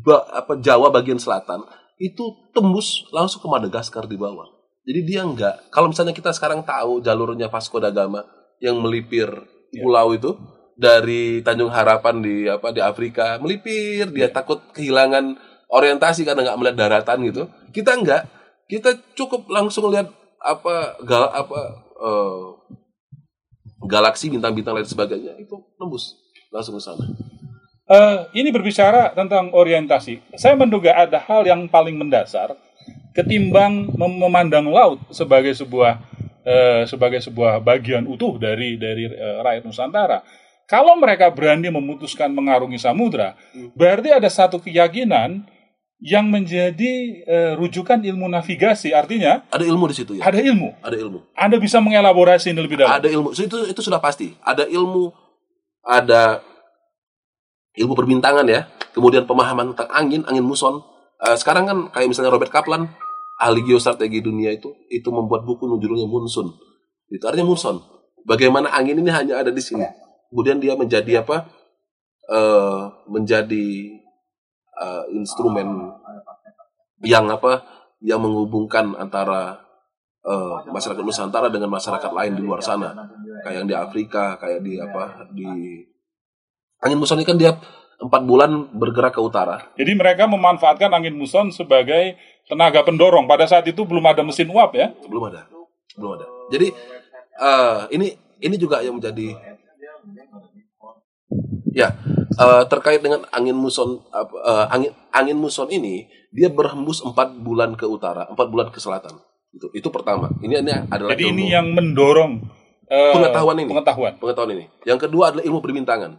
ba- 0.03 0.27
apa 0.35 0.59
Jawa 0.59 0.91
bagian 0.91 1.19
selatan 1.23 1.63
itu 1.99 2.51
tembus 2.51 3.07
langsung 3.15 3.39
ke 3.39 3.47
Madagaskar 3.47 4.11
di 4.11 4.19
bawah. 4.19 4.51
Jadi 4.85 5.01
dia 5.07 5.23
enggak. 5.25 5.71
Kalau 5.71 5.89
misalnya 5.89 6.13
kita 6.13 6.35
sekarang 6.35 6.67
tahu 6.67 7.01
jalurnya 7.01 7.49
Vasco 7.49 7.81
da 7.81 7.89
Gama 7.89 8.27
yang 8.61 8.83
melipir 8.83 9.31
pulau 9.75 10.13
itu 10.13 10.35
dari 10.75 11.41
Tanjung 11.41 11.71
Harapan 11.71 12.21
di 12.23 12.51
apa 12.51 12.75
di 12.75 12.83
Afrika 12.83 13.39
melipir, 13.39 14.11
dia 14.11 14.29
takut 14.31 14.61
kehilangan 14.75 15.39
orientasi 15.71 16.27
karena 16.27 16.47
nggak 16.47 16.59
melihat 16.59 16.77
daratan 16.77 17.19
gitu. 17.27 17.43
Kita 17.71 17.95
enggak. 17.99 18.27
Kita 18.65 18.97
cukup 19.15 19.47
langsung 19.53 19.91
lihat 19.93 20.09
apa 20.41 20.99
gal 21.05 21.31
apa 21.31 21.61
eh, 22.01 22.47
galaksi 23.85 24.33
bintang-bintang 24.33 24.77
lain 24.77 24.89
sebagainya 24.89 25.37
itu 25.41 25.57
tembus 25.77 26.17
langsung 26.49 26.77
ke 26.77 26.83
sana. 26.83 27.05
Eh, 27.85 28.19
ini 28.41 28.49
berbicara 28.49 29.13
tentang 29.13 29.53
orientasi. 29.53 30.37
Saya 30.41 30.57
menduga 30.57 30.97
ada 30.97 31.21
hal 31.21 31.45
yang 31.45 31.69
paling 31.69 32.01
mendasar 32.01 32.57
ketimbang 33.13 33.95
mem- 33.95 34.21
memandang 34.25 34.67
laut 34.73 34.99
sebagai 35.13 35.53
sebuah 35.53 36.01
eh, 36.43 36.83
sebagai 36.89 37.21
sebuah 37.21 37.61
bagian 37.61 38.09
utuh 38.09 38.41
dari 38.41 38.81
dari 38.81 39.07
eh, 39.07 39.39
rakyat 39.45 39.63
Nusantara. 39.69 40.25
Kalau 40.65 40.97
mereka 40.97 41.29
berani 41.29 41.69
memutuskan 41.69 42.33
mengarungi 42.33 42.81
samudra, 42.81 43.37
berarti 43.77 44.09
ada 44.17 44.29
satu 44.33 44.57
keyakinan 44.61 45.45
yang 46.05 46.29
menjadi 46.29 46.93
eh, 47.25 47.53
rujukan 47.57 48.01
ilmu 48.01 48.29
navigasi. 48.29 48.93
Artinya 48.93 49.45
Ada 49.49 49.65
ilmu 49.65 49.89
di 49.89 49.95
situ 49.97 50.13
ya. 50.17 50.25
ada 50.25 50.41
ilmu. 50.41 50.73
Ada 50.85 50.97
ilmu. 51.01 51.19
Anda 51.33 51.57
bisa 51.61 51.81
mengelaborasi 51.81 52.53
ini 52.53 52.61
lebih 52.61 52.81
dalam. 52.81 52.97
Ada 52.97 53.09
ilmu. 53.09 53.33
So, 53.33 53.45
itu 53.45 53.69
itu 53.69 53.81
sudah 53.81 54.01
pasti. 54.01 54.37
Ada 54.45 54.69
ilmu, 54.69 55.13
ada 55.85 56.45
ilmu 57.77 57.93
perbintangan 57.97 58.45
ya. 58.49 58.69
Kemudian 58.93 59.25
pemahaman 59.25 59.73
tentang 59.73 59.91
angin, 59.93 60.23
angin 60.29 60.45
muson. 60.45 60.81
Eh, 61.25 61.37
sekarang 61.41 61.65
kan 61.65 61.79
kayak 61.93 62.09
misalnya 62.13 62.33
Robert 62.33 62.53
Kaplan, 62.53 62.89
ahli 63.41 63.65
geostrategi 63.65 64.21
dunia 64.21 64.53
itu, 64.53 64.73
itu 64.93 65.09
membuat 65.09 65.43
buku 65.49 65.67
judulnya 65.67 66.07
Munsun. 66.07 66.53
Itu 67.11 67.25
artinya 67.27 67.49
muson. 67.49 67.81
Bagaimana 68.25 68.73
angin 68.73 69.01
ini 69.01 69.11
hanya 69.13 69.41
ada 69.41 69.53
di 69.53 69.61
sini. 69.61 69.85
Kemudian 70.35 70.59
dia 70.59 70.75
menjadi 70.75 71.23
apa? 71.23 71.47
eh 72.25 72.83
menjadi 73.07 73.69
eh, 74.83 75.05
instrumen 75.15 75.95
yang 77.07 77.31
apa? 77.31 77.63
Yang 78.03 78.21
menghubungkan 78.27 78.99
antara 78.99 79.63
eh, 80.27 80.55
masyarakat 80.75 81.07
Nusantara 81.07 81.55
dengan 81.55 81.71
masyarakat 81.71 82.11
lain 82.11 82.35
di 82.35 82.43
luar 82.43 82.67
sana 82.67 82.91
kayak 83.47 83.63
yang 83.63 83.69
di 83.71 83.77
Afrika 83.79 84.41
kayak 84.41 84.65
di 84.65 84.81
apa 84.81 85.29
di 85.31 85.47
angin 86.81 86.99
muson 86.99 87.21
ini 87.21 87.29
kan 87.29 87.37
dia 87.37 87.55
empat 88.01 88.23
bulan 88.27 88.75
bergerak 88.75 89.15
ke 89.15 89.23
utara 89.23 89.71
Jadi 89.79 89.93
mereka 89.95 90.27
memanfaatkan 90.27 90.91
angin 90.91 91.15
muson 91.15 91.55
sebagai 91.55 92.19
tenaga 92.51 92.83
pendorong. 92.83 93.31
Pada 93.31 93.47
saat 93.47 93.65
itu 93.71 93.87
belum 93.87 94.03
ada 94.03 94.27
mesin 94.27 94.51
uap 94.51 94.75
ya. 94.75 94.91
belum 95.07 95.31
ada 95.31 95.47
belum 95.95 96.19
ada 96.19 96.27
jadi 96.51 96.75
eh, 97.39 97.81
ini 97.95 98.07
ini 98.43 98.57
juga 98.59 98.83
yang 98.83 98.99
menjadi 98.99 99.54
ya 101.75 101.89
eh, 102.39 102.63
terkait 102.71 103.01
dengan 103.03 103.25
angin 103.33 103.57
muson 103.57 104.05
eh, 104.13 104.67
angin 104.71 104.93
angin 105.11 105.39
muson 105.39 105.69
ini 105.73 106.07
dia 106.35 106.51
berhembus 106.51 107.03
empat 107.03 107.35
bulan 107.41 107.75
ke 107.75 107.87
utara 107.87 108.29
empat 108.31 108.47
bulan 108.51 108.69
ke 108.71 108.79
selatan 108.79 109.19
itu 109.55 109.71
itu 109.71 109.89
pertama 109.91 110.35
ini 110.43 110.59
ini 110.59 110.73
adalah 110.91 111.15
Jadi 111.15 111.31
ini 111.31 111.45
yang 111.55 111.71
mendorong 111.71 112.43
eh, 112.91 113.13
Pengetahuan 113.15 113.57
ini. 113.61 113.71
Pengetahuan. 113.71 114.13
pengetahuan 114.21 114.51
ini. 114.57 114.65
Yang 114.85 115.09
kedua 115.09 115.33
adalah 115.33 115.45
ilmu 115.45 115.61
perbintangan. 115.63 116.13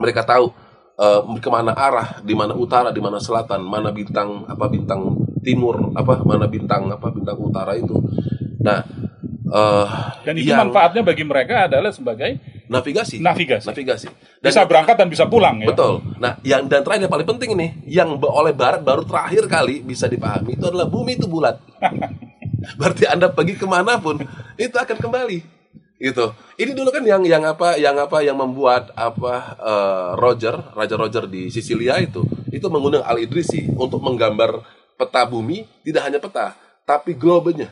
Mereka 0.00 0.24
tahu 0.24 0.52
eh, 0.96 1.20
ke 1.40 1.50
mana 1.50 1.72
arah, 1.72 2.20
di 2.24 2.34
mana 2.36 2.52
utara, 2.56 2.90
di 2.92 3.00
mana 3.00 3.20
selatan, 3.20 3.64
mana 3.64 3.94
bintang 3.94 4.44
apa 4.48 4.66
bintang 4.68 5.16
timur, 5.40 5.92
apa 5.96 6.20
mana 6.24 6.46
bintang 6.48 6.88
apa 6.92 7.08
bintang 7.12 7.38
utara 7.40 7.72
itu. 7.76 7.96
Nah, 8.60 8.84
eh, 9.46 9.86
Dan 10.26 10.34
itu 10.36 10.52
yang 10.52 10.68
manfaatnya 10.68 11.02
bagi 11.04 11.24
mereka 11.24 11.70
adalah 11.70 11.94
sebagai 11.94 12.40
navigasi. 12.70 13.18
navigasi. 13.18 13.66
Navigasi. 13.66 14.06
Dan 14.38 14.54
Bisa 14.54 14.62
berangkat 14.64 14.94
dan 14.94 15.10
bisa 15.10 15.26
pulang 15.26 15.58
ya. 15.58 15.68
Betul. 15.74 16.00
Nah, 16.22 16.38
yang 16.46 16.70
dan 16.70 16.86
terakhir 16.86 17.10
yang 17.10 17.12
paling 17.12 17.28
penting 17.28 17.50
ini, 17.58 17.66
yang 17.90 18.14
oleh 18.22 18.54
Barat 18.54 18.80
baru 18.80 19.02
terakhir 19.02 19.50
kali 19.50 19.82
bisa 19.82 20.06
dipahami 20.06 20.54
itu 20.54 20.64
adalah 20.64 20.86
bumi 20.86 21.18
itu 21.18 21.26
bulat. 21.26 21.58
Berarti 22.78 23.04
Anda 23.10 23.28
pergi 23.34 23.58
ke 23.58 23.66
mana 23.66 23.98
pun 23.98 24.22
itu 24.54 24.76
akan 24.78 24.96
kembali. 24.96 25.60
Gitu. 26.00 26.26
Ini 26.56 26.72
dulu 26.72 26.88
kan 26.88 27.04
yang 27.04 27.20
yang 27.28 27.44
apa 27.44 27.76
yang 27.76 27.92
apa 28.00 28.24
yang 28.24 28.40
membuat 28.40 28.88
apa 28.96 29.34
eh, 29.60 30.10
Roger 30.16 30.56
Raja 30.72 30.96
Roger 30.96 31.28
di 31.28 31.52
Sisilia 31.52 32.00
itu 32.00 32.24
itu 32.48 32.64
mengundang 32.72 33.04
Al 33.04 33.20
Idrisi 33.20 33.68
untuk 33.76 34.00
menggambar 34.00 34.64
peta 34.96 35.28
bumi 35.28 35.68
tidak 35.84 36.08
hanya 36.08 36.16
peta 36.16 36.56
tapi 36.88 37.12
globenya 37.12 37.68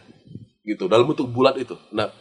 gitu 0.60 0.92
dalam 0.92 1.08
bentuk 1.08 1.24
bulat 1.32 1.56
itu. 1.56 1.72
Nah 1.88 2.12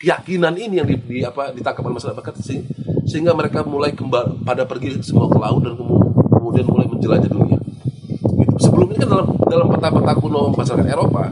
keyakinan 0.00 0.54
ini 0.58 0.82
yang 0.82 0.88
di, 0.88 0.96
di- 0.98 1.24
apa 1.24 1.54
ditangkap 1.54 1.82
oleh 1.86 1.96
masyarakat 1.96 2.34
se- 2.42 2.66
sehingga 3.06 3.32
mereka 3.36 3.62
mulai 3.62 3.92
kembali 3.94 4.42
pada 4.42 4.64
pergi 4.66 4.98
semua 5.04 5.28
ke 5.30 5.38
laut 5.38 5.62
dan 5.62 5.74
kemu- 5.78 6.02
kemudian 6.28 6.66
mulai 6.66 6.86
menjelajah 6.88 7.30
dunia. 7.30 7.58
Gitu. 7.58 8.54
Sebelumnya 8.58 8.96
kan 9.04 9.08
dalam 9.08 9.26
dalam 9.46 9.66
peta-peta 9.70 10.12
kuno 10.18 10.40
masyarakat 10.54 10.86
Eropa 10.88 11.22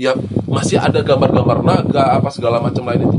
ya 0.00 0.18
masih 0.50 0.82
ada 0.82 0.98
gambar-gambar 0.98 1.58
naga 1.62 2.18
apa 2.18 2.28
segala 2.34 2.58
macam 2.58 2.82
lain 2.90 3.06
itu. 3.06 3.18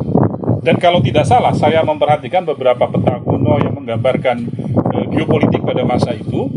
Dan 0.64 0.80
kalau 0.80 1.04
tidak 1.04 1.28
salah, 1.28 1.52
saya 1.52 1.84
memperhatikan 1.84 2.48
beberapa 2.48 2.88
peta 2.88 3.20
kuno 3.20 3.60
yang 3.60 3.76
menggambarkan 3.76 4.48
eh, 4.96 5.06
geopolitik 5.12 5.60
pada 5.60 5.84
masa 5.84 6.16
itu. 6.16 6.48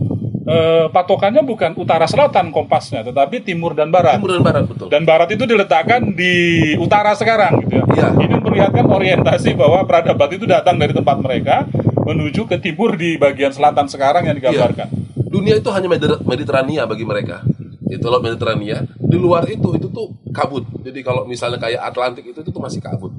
Eh, 0.46 0.86
patokannya 0.88 1.42
bukan 1.42 1.74
utara 1.74 2.06
selatan 2.06 2.54
kompasnya, 2.54 3.02
tetapi 3.02 3.42
timur 3.42 3.74
dan 3.74 3.90
barat. 3.90 4.16
Timur 4.16 4.38
dan 4.38 4.42
barat 4.46 4.64
betul. 4.64 4.86
Dan 4.88 5.02
barat 5.02 5.28
itu 5.34 5.44
diletakkan 5.44 6.14
di 6.14 6.34
utara 6.78 7.12
sekarang 7.18 7.66
gitu 7.66 7.82
ya. 7.82 7.84
Iya. 7.92 8.08
Ini 8.14 8.32
memperlihatkan 8.40 8.86
orientasi 8.86 9.58
bahwa 9.58 9.82
peradaban 9.84 10.30
itu 10.32 10.46
datang 10.46 10.78
dari 10.78 10.94
tempat 10.94 11.18
mereka 11.18 11.66
menuju 12.06 12.46
ke 12.46 12.56
timur 12.62 12.94
di 12.94 13.18
bagian 13.18 13.50
selatan 13.50 13.90
sekarang 13.90 14.30
yang 14.30 14.38
digambarkan. 14.38 14.86
Dunia 15.26 15.58
itu 15.58 15.68
hanya 15.74 15.90
Mediter- 15.90 16.22
Mediterania 16.22 16.86
bagi 16.86 17.02
mereka. 17.02 17.42
Itu 17.90 18.06
laut 18.06 18.22
Mediterania. 18.22 18.86
Di 18.94 19.18
luar 19.18 19.46
itu 19.50 19.74
itu 19.74 19.90
tuh 19.90 20.14
kabut. 20.30 20.62
Jadi 20.86 21.02
kalau 21.02 21.26
misalnya 21.26 21.58
kayak 21.58 21.82
Atlantik 21.82 22.22
itu 22.22 22.38
itu 22.38 22.50
tuh 22.54 22.62
masih 22.62 22.78
kabut. 22.78 23.10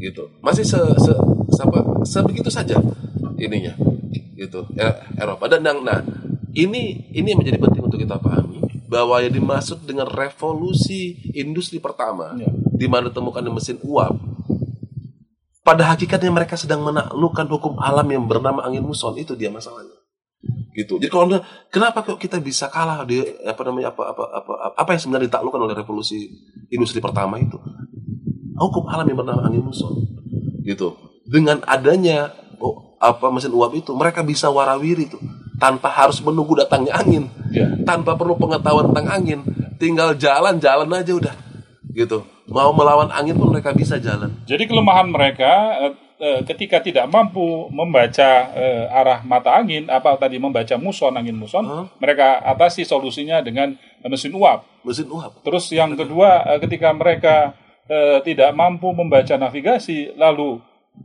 Gitu. 0.00 0.32
Masih 0.40 0.64
se, 0.64 0.80
se, 0.80 1.12
se 1.52 1.60
apa, 1.60 1.84
sebegitu 2.08 2.48
saja 2.48 2.80
ininya. 3.36 3.76
Gitu. 4.36 4.64
E- 4.80 4.98
Eropa 5.20 5.44
dan 5.52 5.60
yang 5.60 5.84
nah 5.84 6.00
ini 6.54 7.12
ini 7.14 7.26
yang 7.30 7.40
menjadi 7.40 7.58
penting 7.62 7.82
untuk 7.86 8.00
kita 8.00 8.18
pahami 8.18 8.60
bahwa 8.90 9.22
yang 9.22 9.30
dimaksud 9.30 9.86
dengan 9.86 10.10
revolusi 10.10 11.30
industri 11.38 11.78
pertama 11.78 12.34
Ya. 12.34 12.50
di 12.74 12.90
mana 12.90 13.06
ditemukan 13.06 13.46
mesin 13.54 13.78
uap 13.86 14.18
pada 15.62 15.86
hakikatnya 15.94 16.34
mereka 16.34 16.58
sedang 16.58 16.82
menaklukkan 16.82 17.46
hukum 17.46 17.78
alam 17.78 18.08
yang 18.10 18.24
bernama 18.26 18.66
angin 18.66 18.82
muson. 18.82 19.14
Itu 19.14 19.38
dia 19.38 19.52
masalahnya. 19.52 19.94
Gitu. 20.74 20.98
Jadi 20.98 21.10
kalau 21.12 21.30
anda 21.30 21.44
kenapa 21.70 22.02
kok 22.02 22.18
kita 22.18 22.42
bisa 22.42 22.66
kalah 22.72 23.06
di 23.06 23.20
apa 23.46 23.60
namanya 23.68 23.94
apa 23.94 24.02
apa 24.10 24.24
apa 24.34 24.52
apa 24.74 24.90
yang 24.96 25.00
sebenarnya 25.02 25.26
ditaklukkan 25.30 25.60
oleh 25.60 25.74
revolusi 25.78 26.26
industri 26.72 26.98
pertama 26.98 27.38
itu? 27.38 27.60
Hukum 28.58 28.88
alam 28.90 29.06
yang 29.06 29.22
bernama 29.22 29.46
angin 29.46 29.62
muson. 29.62 29.94
Gitu. 30.66 30.96
Dengan 31.28 31.62
adanya 31.68 32.34
oh, 32.58 32.96
apa 32.98 33.30
mesin 33.30 33.54
uap 33.54 33.70
itu 33.76 33.94
mereka 33.94 34.26
bisa 34.26 34.50
warawiri 34.50 35.06
tuh 35.06 35.22
tanpa 35.60 35.92
harus 35.92 36.18
menunggu 36.24 36.56
datangnya 36.56 36.96
angin, 36.96 37.28
Iya. 37.52 37.84
tanpa 37.84 38.16
perlu 38.16 38.34
pengetahuan 38.40 38.88
tentang 38.90 39.08
angin, 39.12 39.40
tinggal 39.76 40.16
jalan-jalan 40.16 40.88
aja 40.88 41.12
udah, 41.12 41.34
gitu. 41.92 42.24
Mau 42.50 42.72
melawan 42.74 43.12
angin 43.14 43.36
pun 43.38 43.52
mereka 43.52 43.70
bisa 43.70 44.00
jalan. 44.00 44.32
Jadi 44.48 44.66
kelemahan 44.66 45.06
mereka 45.06 45.52
eh, 45.86 45.92
eh, 46.18 46.40
ketika 46.48 46.82
tidak 46.82 47.06
mampu 47.06 47.70
membaca 47.70 48.50
eh, 48.56 48.90
arah 48.90 49.22
mata 49.22 49.54
angin, 49.54 49.86
apa 49.86 50.18
tadi 50.18 50.40
membaca 50.40 50.74
muson 50.74 51.14
angin 51.14 51.36
muson, 51.38 51.62
Hah? 51.62 51.86
mereka 52.02 52.42
atasi 52.42 52.82
solusinya 52.82 53.38
dengan 53.44 53.76
mesin 54.02 54.34
uap. 54.34 54.66
Mesin 54.82 55.06
uap. 55.12 55.44
Terus 55.46 55.68
yang 55.70 55.94
kedua, 55.94 56.42
ketika 56.58 56.90
mereka 56.90 57.52
tidak 58.22 58.54
mampu 58.54 58.86
membaca 58.94 59.34
navigasi, 59.34 60.14
lalu 60.14 60.62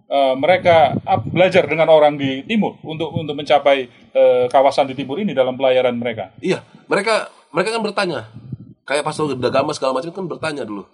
eh, 0.09 0.35
mereka 0.37 0.95
belajar 1.25 1.65
dengan 1.65 1.89
orang 1.89 2.15
di 2.15 2.45
timur 2.45 2.77
untuk 2.85 3.11
untuk 3.13 3.35
mencapai 3.35 3.89
eh, 4.13 4.45
kawasan 4.49 4.89
di 4.89 4.95
timur 4.97 5.21
ini 5.21 5.33
dalam 5.33 5.57
pelayaran 5.57 5.95
mereka. 5.95 6.33
Iya, 6.41 6.61
mereka 6.89 7.29
mereka 7.53 7.69
kan 7.75 7.83
bertanya. 7.83 8.21
Kayak 8.85 9.01
pas 9.01 9.17
Dagama 9.17 9.73
segala 9.73 9.97
macam 9.97 10.13
kan 10.13 10.25
bertanya 10.29 10.61
dulu. 10.61 10.85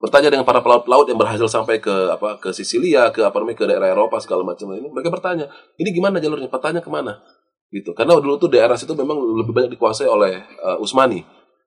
Bertanya 0.00 0.32
dengan 0.32 0.46
para 0.48 0.64
pelaut-pelaut 0.64 1.04
yang 1.10 1.18
berhasil 1.20 1.44
sampai 1.50 1.76
ke 1.76 1.92
apa 2.08 2.40
ke 2.40 2.54
Sisilia, 2.56 3.12
ke 3.12 3.20
apa 3.20 3.36
namanya 3.36 3.58
ke 3.58 3.64
daerah 3.68 3.90
Eropa 3.90 4.16
segala 4.22 4.46
macam 4.46 4.70
ini. 4.72 4.88
Mereka 4.88 5.12
bertanya, 5.12 5.50
ini 5.76 5.92
gimana 5.92 6.22
jalurnya? 6.22 6.48
Petanya 6.48 6.80
ke 6.80 6.88
mana? 6.88 7.20
Gitu. 7.68 7.92
Karena 7.92 8.16
dulu 8.16 8.40
tuh 8.40 8.48
daerah 8.48 8.80
situ 8.80 8.96
memang 8.96 9.18
lebih 9.18 9.52
banyak 9.52 9.76
dikuasai 9.76 10.08
oleh 10.08 10.40
uh, 10.62 10.80
Usmani 10.80 11.20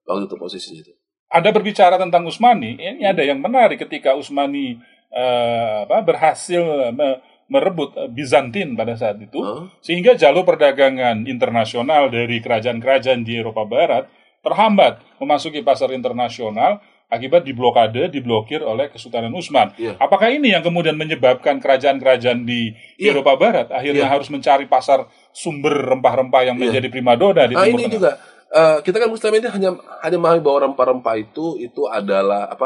waktu 0.08 0.26
itu 0.26 0.36
posisinya 0.40 0.82
itu. 0.82 0.94
Anda 1.34 1.50
berbicara 1.50 1.98
tentang 1.98 2.30
Usmani, 2.30 2.78
ini 2.78 3.02
ada 3.02 3.26
yang 3.26 3.42
menarik 3.42 3.82
ketika 3.82 4.14
Usmani 4.14 4.78
eh, 5.14 5.86
apa, 5.86 6.02
berhasil 6.02 6.62
me- 6.92 7.22
merebut 7.46 7.94
Bizantin 8.10 8.74
pada 8.74 8.98
saat 8.98 9.22
itu, 9.22 9.38
Hah? 9.38 9.70
sehingga 9.80 10.14
jalur 10.14 10.42
perdagangan 10.42 11.24
internasional 11.24 12.10
dari 12.10 12.42
kerajaan-kerajaan 12.42 13.22
di 13.22 13.38
Eropa 13.38 13.62
Barat 13.64 14.10
terhambat 14.42 15.00
memasuki 15.18 15.62
pasar 15.62 15.94
internasional 15.94 16.82
akibat 17.08 17.46
diblokade, 17.46 18.10
diblokir 18.10 18.60
oleh 18.60 18.90
Kesultanan 18.90 19.30
Utsman. 19.32 19.70
Iya. 19.78 20.02
Apakah 20.02 20.34
ini 20.34 20.50
yang 20.50 20.66
kemudian 20.66 20.98
menyebabkan 20.98 21.62
kerajaan-kerajaan 21.62 22.42
di 22.42 22.74
Iya. 22.98 23.14
Eropa 23.14 23.38
Barat 23.38 23.70
akhirnya 23.70 24.10
Iya. 24.10 24.12
harus 24.12 24.34
mencari 24.34 24.66
pasar 24.66 25.06
sumber 25.30 25.78
rempah-rempah 25.94 26.42
yang 26.44 26.58
Iya. 26.58 26.64
menjadi 26.74 26.88
primadona 26.90 27.46
di 27.46 27.54
Nah 27.54 27.64
Timur 27.64 27.70
ini 27.70 27.84
Tengah? 27.86 27.94
juga 27.94 28.12
eh, 28.50 28.78
kita 28.82 28.98
kan 28.98 29.10
Muslim 29.10 29.32
ini 29.36 29.48
hanya 29.48 29.70
hanya 30.02 30.18
memahami 30.18 30.42
bahwa 30.42 30.60
rempah-rempah 30.68 31.16
itu 31.18 31.46
itu 31.58 31.86
adalah 31.86 32.50
apa 32.50 32.66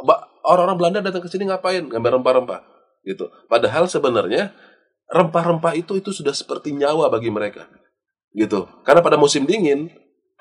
ba- 0.00 0.24
orang-orang 0.44 0.76
Belanda 0.76 1.00
datang 1.00 1.24
ke 1.24 1.28
sini 1.32 1.48
ngapain 1.48 1.88
ngambil 1.88 2.20
rempah-rempah 2.20 2.60
gitu. 3.08 3.32
Padahal 3.48 3.88
sebenarnya 3.88 4.52
rempah-rempah 5.08 5.72
itu 5.76 5.96
itu 5.96 6.10
sudah 6.12 6.36
seperti 6.36 6.76
nyawa 6.76 7.08
bagi 7.08 7.32
mereka 7.32 7.66
gitu. 8.36 8.68
Karena 8.84 9.00
pada 9.00 9.16
musim 9.16 9.48
dingin 9.48 9.88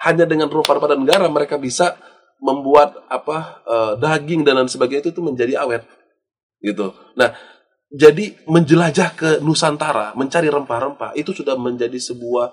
hanya 0.04 0.28
dengan 0.28 0.52
rempah-rempah 0.52 0.92
dan 0.92 1.02
garam 1.08 1.32
mereka 1.32 1.56
bisa 1.56 1.96
membuat 2.44 3.00
apa 3.08 3.64
eh, 3.64 3.94
daging 4.04 4.44
dan 4.44 4.60
lain 4.60 4.68
sebagainya 4.68 5.08
itu, 5.08 5.12
itu 5.16 5.24
menjadi 5.24 5.64
awet 5.64 5.88
gitu. 6.60 6.92
Nah 7.16 7.32
jadi 7.94 8.34
menjelajah 8.50 9.10
ke 9.14 9.30
Nusantara 9.40 10.18
mencari 10.18 10.50
rempah-rempah 10.50 11.14
itu 11.16 11.32
sudah 11.32 11.56
menjadi 11.56 11.96
sebuah 11.96 12.52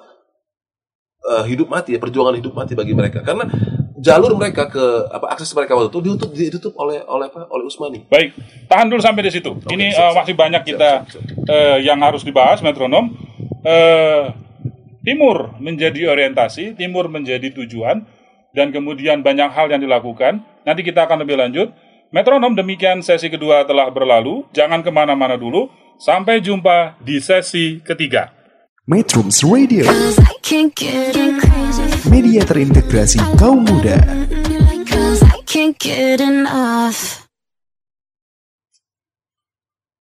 eh, 1.27 1.45
hidup 1.51 1.67
mati 1.67 1.97
ya 1.97 1.99
perjuangan 1.99 2.39
hidup 2.39 2.55
mati 2.55 2.79
bagi 2.79 2.95
mereka 2.95 3.25
karena 3.27 3.49
jalur 4.01 4.33
mereka 4.35 4.67
ke 4.73 4.85
apa 5.13 5.37
akses 5.37 5.53
mereka 5.53 5.77
waktu 5.77 5.93
itu 5.93 6.01
ditutup 6.01 6.31
ditutup 6.33 6.73
oleh 6.81 7.05
oleh 7.05 7.29
apa 7.29 7.45
oleh 7.53 7.65
Usmani 7.69 8.09
Baik, 8.09 8.33
tahan 8.67 8.89
dulu 8.89 9.01
sampai 9.05 9.23
di 9.29 9.33
situ. 9.33 9.53
Ini 9.69 9.93
siap, 9.93 10.11
eh, 10.11 10.13
masih 10.17 10.35
banyak 10.35 10.63
kita 10.65 10.91
siap, 11.05 11.23
eh, 11.47 11.79
yang 11.85 12.01
harus 12.01 12.25
dibahas, 12.25 12.65
metronom. 12.65 13.13
Eh, 13.61 14.25
timur 15.05 15.61
menjadi 15.61 16.09
orientasi, 16.09 16.75
timur 16.81 17.13
menjadi 17.13 17.53
tujuan, 17.53 18.05
dan 18.57 18.73
kemudian 18.73 19.21
banyak 19.21 19.53
hal 19.53 19.69
yang 19.69 19.85
dilakukan. 19.85 20.41
Nanti 20.65 20.81
kita 20.81 21.05
akan 21.05 21.23
lebih 21.25 21.37
lanjut. 21.37 21.69
Metronom, 22.11 22.59
demikian 22.59 23.05
sesi 23.07 23.31
kedua 23.31 23.63
telah 23.69 23.87
berlalu. 23.93 24.43
Jangan 24.51 24.83
ke 24.83 24.91
mana-mana 24.91 25.39
dulu. 25.39 25.71
Sampai 26.01 26.41
jumpa 26.41 26.97
di 27.05 27.21
sesi 27.21 27.79
ketiga. 27.85 28.33
Metrums 28.89 29.45
Radio, 29.47 29.87
Media 32.11 32.43
terintegrasi 32.43 33.23
kaum 33.39 33.63
muda. 33.63 33.95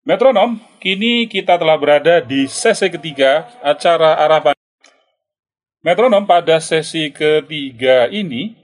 Metronom, 0.02 0.58
kini 0.82 1.30
kita 1.30 1.62
telah 1.62 1.78
berada 1.78 2.18
di 2.18 2.50
sesi 2.50 2.90
ketiga 2.90 3.46
acara 3.62 4.18
arah 4.26 4.42
Pan- 4.42 4.58
Metronom 5.86 6.26
pada 6.26 6.58
sesi 6.58 7.14
ketiga 7.14 8.10
ini, 8.10 8.58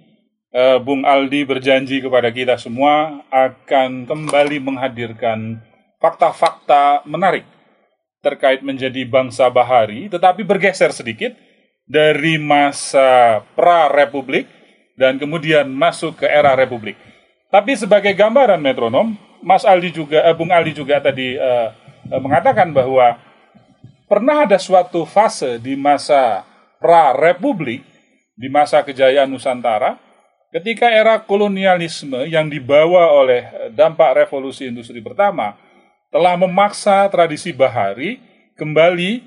eh, 0.50 0.82
Bung 0.82 1.06
Aldi 1.06 1.46
berjanji 1.46 2.02
kepada 2.02 2.34
kita 2.34 2.58
semua 2.58 3.22
akan 3.30 4.10
kembali 4.10 4.58
menghadirkan 4.58 5.62
fakta-fakta 6.02 7.06
menarik 7.06 7.46
terkait 8.26 8.66
menjadi 8.66 9.06
bangsa 9.06 9.46
bahari, 9.54 10.10
tetapi 10.10 10.42
bergeser 10.42 10.90
sedikit 10.90 11.45
dari 11.86 12.42
masa 12.42 13.42
pra-republik 13.54 14.50
dan 14.98 15.22
kemudian 15.22 15.70
masuk 15.70 16.22
ke 16.22 16.26
era 16.26 16.58
republik. 16.58 16.98
Tapi 17.54 17.78
sebagai 17.78 18.12
gambaran 18.18 18.60
metronom, 18.60 19.14
Mas 19.46 19.64
Aldi 19.64 19.94
juga, 19.94 20.26
eh, 20.26 20.34
Bung 20.34 20.50
Aldi 20.50 20.74
juga 20.74 20.98
tadi 20.98 21.38
eh, 21.38 21.70
mengatakan 22.10 22.74
bahwa 22.74 23.22
pernah 24.10 24.46
ada 24.46 24.58
suatu 24.58 25.06
fase 25.06 25.62
di 25.62 25.78
masa 25.78 26.46
pra-republik, 26.82 27.86
di 28.36 28.48
masa 28.50 28.82
kejayaan 28.82 29.30
Nusantara, 29.30 30.02
ketika 30.54 30.88
era 30.88 31.22
kolonialisme 31.22 32.26
yang 32.30 32.50
dibawa 32.50 33.14
oleh 33.14 33.42
eh, 33.46 33.70
dampak 33.74 34.26
revolusi 34.26 34.70
industri 34.70 35.02
pertama, 35.02 35.58
telah 36.14 36.40
memaksa 36.40 37.06
tradisi 37.12 37.52
bahari 37.52 38.22
kembali 38.56 39.20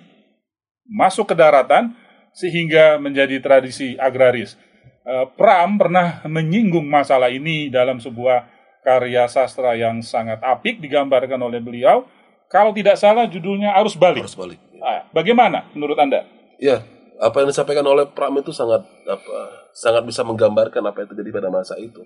masuk 0.89 1.31
ke 1.31 1.35
daratan 1.37 1.93
sehingga 2.39 3.03
menjadi 3.03 3.43
tradisi 3.43 3.99
agraris. 3.99 4.55
Eh, 5.03 5.27
Pram 5.35 5.75
pernah 5.75 6.23
menyinggung 6.23 6.87
masalah 6.87 7.35
ini 7.35 7.67
dalam 7.67 7.99
sebuah 7.99 8.47
karya 8.87 9.27
sastra 9.27 9.75
yang 9.75 9.99
sangat 10.01 10.39
apik 10.39 10.79
digambarkan 10.79 11.43
oleh 11.43 11.59
beliau. 11.59 12.07
Kalau 12.49 12.71
tidak 12.73 12.97
salah 12.97 13.27
judulnya 13.29 13.77
Arus 13.77 13.93
Balik. 13.93 14.25
harus 14.25 14.33
balik 14.33 14.57
Ah, 14.81 15.05
Bagaimana 15.13 15.69
menurut 15.75 15.99
Anda? 15.99 16.25
ya 16.57 16.81
apa 17.19 17.43
yang 17.43 17.51
disampaikan 17.51 17.83
oleh 17.85 18.07
Pram 18.09 18.31
itu 18.39 18.55
sangat 18.55 18.87
apa 19.05 19.39
sangat 19.75 20.07
bisa 20.07 20.23
menggambarkan 20.23 20.81
apa 20.81 21.03
yang 21.03 21.09
terjadi 21.13 21.31
pada 21.35 21.51
masa 21.51 21.75
itu 21.77 21.99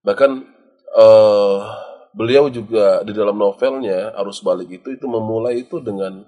bahkan 0.00 0.42
eh 0.90 1.58
beliau 2.10 2.48
juga 2.50 3.04
di 3.04 3.12
dalam 3.14 3.36
novelnya 3.36 4.10
arus 4.20 4.40
balik 4.42 4.68
itu 4.68 4.90
itu 4.90 5.06
memulai 5.06 5.62
itu 5.62 5.78
dengan 5.78 6.24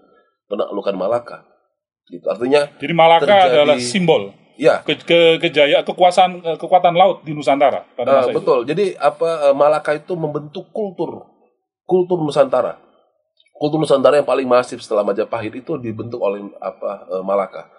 penaklukan 0.46 0.94
Malaka 0.94 1.38
gitu 2.08 2.26
artinya 2.26 2.66
Jadi 2.76 2.92
Malaka 2.92 3.24
Terjadi- 3.24 3.50
adalah 3.52 3.76
simbol 3.78 4.22
ya 4.54 4.80
ke, 4.80 4.94
ke, 4.98 5.20
kejayaan 5.38 5.82
kekuasaan 5.82 6.32
eh, 6.40 6.56
kekuatan 6.56 6.92
laut 6.92 7.22
di 7.22 7.32
Nusantara 7.32 7.82
pada 7.90 8.06
Eh, 8.06 8.14
masa 8.16 8.30
itu. 8.30 8.36
betul. 8.36 8.58
Jadi 8.64 8.84
apa 8.94 9.50
eh, 9.50 9.54
Malaka 9.54 9.90
itu 9.92 10.12
membentuk 10.12 10.68
kultur 10.70 11.24
kultur 11.82 12.18
Nusantara. 12.18 12.78
Kultur 13.52 13.78
Nusantara 13.78 14.16
yang 14.16 14.24
paling 14.24 14.44
masif 14.44 14.78
setelah 14.78 15.02
Majapahit 15.02 15.54
itu 15.56 15.76
dibentuk 15.76 16.18
oleh 16.18 16.42
apa 16.58 17.06
Malaka. 17.20 17.70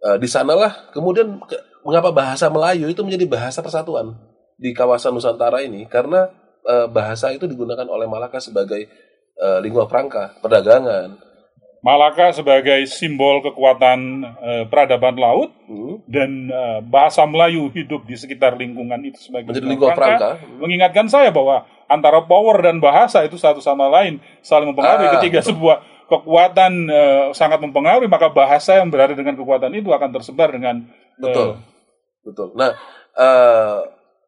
Eh, 0.00 0.16
di 0.16 0.26
sanalah 0.26 0.88
kemudian 0.90 1.36
ke- 1.42 1.60
mengapa 1.82 2.10
bahasa 2.10 2.48
Melayu 2.48 2.86
itu 2.86 3.00
menjadi 3.00 3.26
bahasa 3.26 3.60
persatuan 3.60 4.16
di 4.54 4.70
kawasan 4.70 5.12
Nusantara 5.12 5.60
ini 5.60 5.84
karena 5.84 6.32
eh, 6.62 6.86
bahasa 6.86 7.28
itu 7.28 7.44
digunakan 7.44 7.84
oleh 7.86 8.06
Malaka 8.06 8.38
sebagai 8.38 8.88
lingua 9.60 9.84
franca, 9.84 10.36
perdagangan. 10.38 11.16
Malaka 11.80 12.28
sebagai 12.30 12.84
simbol 12.84 13.40
kekuatan 13.40 13.98
eh, 14.36 14.64
peradaban 14.68 15.16
laut 15.16 15.48
Hmm. 15.64 16.02
dan 16.04 16.50
eh, 16.50 16.78
bahasa 16.82 17.22
Melayu 17.24 17.70
hidup 17.70 18.02
di 18.02 18.12
sekitar 18.14 18.54
lingkungan 18.54 18.98
itu 19.00 19.16
sebagai 19.22 19.54
Menjadi 19.54 19.70
lingkungan 19.70 19.94
franca, 19.94 20.34
franca. 20.34 20.58
mengingatkan 20.58 21.06
saya 21.06 21.30
bahwa 21.30 21.62
antara 21.86 22.20
power 22.20 22.58
dan 22.58 22.82
bahasa 22.82 23.22
itu 23.22 23.38
satu 23.38 23.62
sama 23.62 23.86
lain 23.86 24.18
saling 24.40 24.66
mempengaruhi 24.68 25.08
Ah, 25.08 25.14
ketika 25.16 25.40
betul. 25.40 25.50
sebuah 25.54 25.76
kekuatan 26.06 26.72
eh, 26.84 27.26
sangat 27.32 27.62
mempengaruhi 27.62 28.06
maka 28.06 28.28
bahasa 28.28 28.76
yang 28.76 28.90
berada 28.90 29.14
dengan 29.14 29.38
kekuatan 29.38 29.70
itu 29.72 29.88
akan 29.88 30.10
tersebar 30.10 30.50
dengan 30.50 30.84
Betul, 31.16 31.60
betul. 32.20 32.50
Nah, 32.56 32.74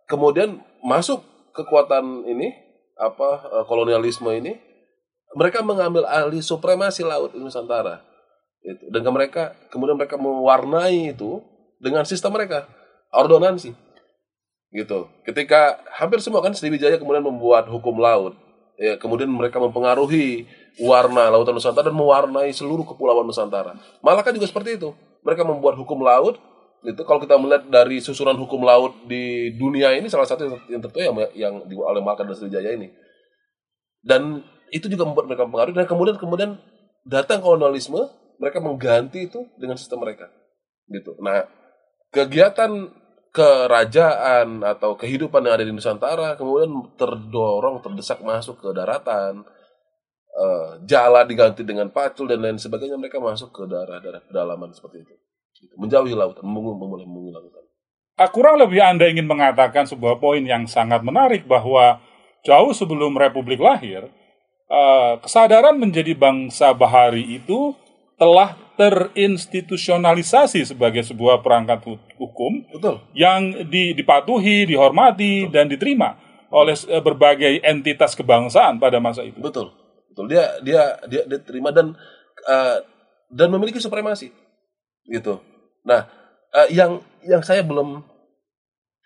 kemudian 0.05 0.61
masuk 0.81 1.23
kekuatan 1.51 2.23
ini 2.25 2.53
apa 2.95 3.65
kolonialisme 3.65 4.29
ini, 4.31 4.61
mereka 5.33 5.64
mengambil 5.64 6.05
alih 6.09 6.40
supremasi 6.45 7.03
laut 7.03 7.33
Nusantara. 7.37 8.05
Itu. 8.62 8.88
Dan 8.92 9.03
mereka 9.11 9.57
kemudian 9.73 9.99
mereka 9.99 10.21
mewarnai 10.21 11.14
itu 11.14 11.42
dengan 11.83 12.07
sistem 12.07 12.37
mereka 12.37 12.68
ordonansi. 13.11 13.75
Gitu. 14.73 14.99
Ketika 15.29 15.83
hampir 15.92 16.23
semua 16.25 16.40
kan 16.40 16.55
Sriwijaya 16.57 16.97
kemudian 16.97 17.25
membuat 17.25 17.68
hukum 17.68 18.01
laut. 18.01 18.38
Ya, 18.81 18.97
kemudian 18.97 19.29
mereka 19.29 19.61
mempengaruhi 19.61 20.49
warna 20.81 21.29
lautan 21.29 21.53
Nusantara 21.53 21.92
dan 21.92 21.97
mewarnai 21.97 22.51
seluruh 22.51 22.88
kepulauan 22.88 23.29
Nusantara. 23.29 23.77
Malaka 24.01 24.33
juga 24.33 24.49
seperti 24.49 24.81
itu 24.81 24.97
mereka 25.23 25.47
membuat 25.47 25.79
hukum 25.79 26.03
laut 26.03 26.38
itu 26.83 26.99
kalau 27.07 27.23
kita 27.23 27.38
melihat 27.38 27.62
dari 27.71 28.03
susunan 28.03 28.35
hukum 28.35 28.66
laut 28.66 29.07
di 29.07 29.55
dunia 29.55 29.95
ini 29.95 30.11
salah 30.11 30.27
satu 30.27 30.51
yang 30.66 30.83
tertua 30.83 31.07
yang 31.07 31.14
yang 31.31 31.55
oleh 31.62 32.03
Malkan 32.03 32.27
dan 32.27 32.35
Sriwijaya 32.35 32.75
ini 32.75 32.90
dan 34.03 34.42
itu 34.73 34.89
juga 34.89 35.05
membuat 35.05 35.29
mereka 35.29 35.45
mempengaruhi 35.45 35.77
dan 35.77 35.87
kemudian 35.87 36.17
kemudian 36.17 36.51
datang 37.05 37.45
kolonialisme 37.45 38.01
mereka 38.41 38.59
mengganti 38.59 39.29
itu 39.29 39.45
dengan 39.61 39.77
sistem 39.77 40.01
mereka 40.03 40.33
gitu. 40.89 41.13
Nah 41.21 41.45
kegiatan 42.09 42.89
kerajaan 43.33 44.65
atau 44.65 44.97
kehidupan 44.97 45.45
yang 45.45 45.55
ada 45.61 45.65
di 45.65 45.73
Nusantara 45.73 46.35
kemudian 46.41 46.73
terdorong 46.97 47.85
terdesak 47.85 48.25
masuk 48.25 48.61
ke 48.61 48.69
daratan 48.73 49.45
eh, 50.33 50.71
jala 50.89 51.29
diganti 51.29 51.63
dengan 51.69 51.93
pacul 51.93 52.25
dan 52.25 52.41
lain 52.41 52.57
sebagainya 52.57 52.97
mereka 52.97 53.21
masuk 53.21 53.53
ke 53.53 53.63
daerah-daerah 53.69 54.25
pedalaman 54.25 54.73
seperti 54.73 55.05
itu. 55.05 55.15
Gitu. 55.63 55.79
menjauhi 55.79 56.19
lautan 56.19 56.43
memulai 56.43 57.07
memulai 57.07 57.39
lautan. 57.39 57.63
Ah, 58.19 58.29
kurang 58.29 58.59
lebih 58.59 58.83
Anda 58.83 59.09
ingin 59.09 59.25
mengatakan 59.25 59.87
sebuah 59.87 60.19
poin 60.19 60.43
yang 60.43 60.67
sangat 60.67 61.01
menarik 61.07 61.47
bahwa 61.47 62.03
jauh 62.43 62.75
sebelum 62.75 63.15
Republik 63.15 63.63
lahir, 63.63 64.11
eh, 64.73 65.13
kesadaran 65.21 65.77
menjadi 65.77 66.17
bangsa 66.17 66.73
bahari 66.73 67.37
itu 67.37 67.77
telah 68.17 68.57
terinstitusionalisasi 68.81 70.65
sebagai 70.65 71.05
sebuah 71.05 71.45
perangkat 71.45 71.85
hu- 71.85 72.01
hukum 72.17 72.65
betul. 72.73 73.05
yang 73.13 73.69
di- 73.69 73.93
dipatuhi, 73.93 74.65
dihormati, 74.65 75.51
dan 75.53 75.69
diterima 75.69 76.17
oleh 76.49 76.73
eh, 76.89 77.03
berbagai 77.05 77.61
entitas 77.61 78.17
kebangsaan 78.17 78.81
pada 78.81 78.97
masa 78.97 79.23
itu. 79.23 79.39
betul. 79.39 79.73
Betul. 80.13 80.29
Dia 80.29 80.61
dia 80.61 80.83
dia, 81.09 81.23
dia 81.25 81.41
terima 81.41 81.73
dan 81.73 81.97
eh, 82.45 82.79
dan 83.33 83.49
memiliki 83.49 83.81
supremasi. 83.81 84.29
Gitu. 85.09 85.41
Nah 85.89 86.05
eh, 86.53 86.69
yang 86.77 87.01
yang 87.25 87.41
saya 87.41 87.65
belum 87.65 88.05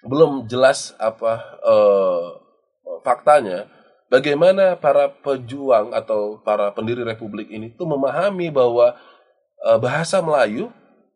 belum 0.02 0.50
jelas 0.50 0.98
apa 0.98 1.62
eh, 1.62 2.26
faktanya 3.06 3.70
bagaimana 4.12 4.78
para 4.78 5.10
pejuang 5.10 5.92
atau 5.94 6.38
para 6.42 6.70
pendiri 6.72 7.02
republik 7.02 7.50
ini 7.50 7.72
tuh 7.74 7.86
memahami 7.86 8.50
bahwa 8.50 8.94
eh, 9.62 9.78
bahasa 9.78 10.22
Melayu 10.22 10.70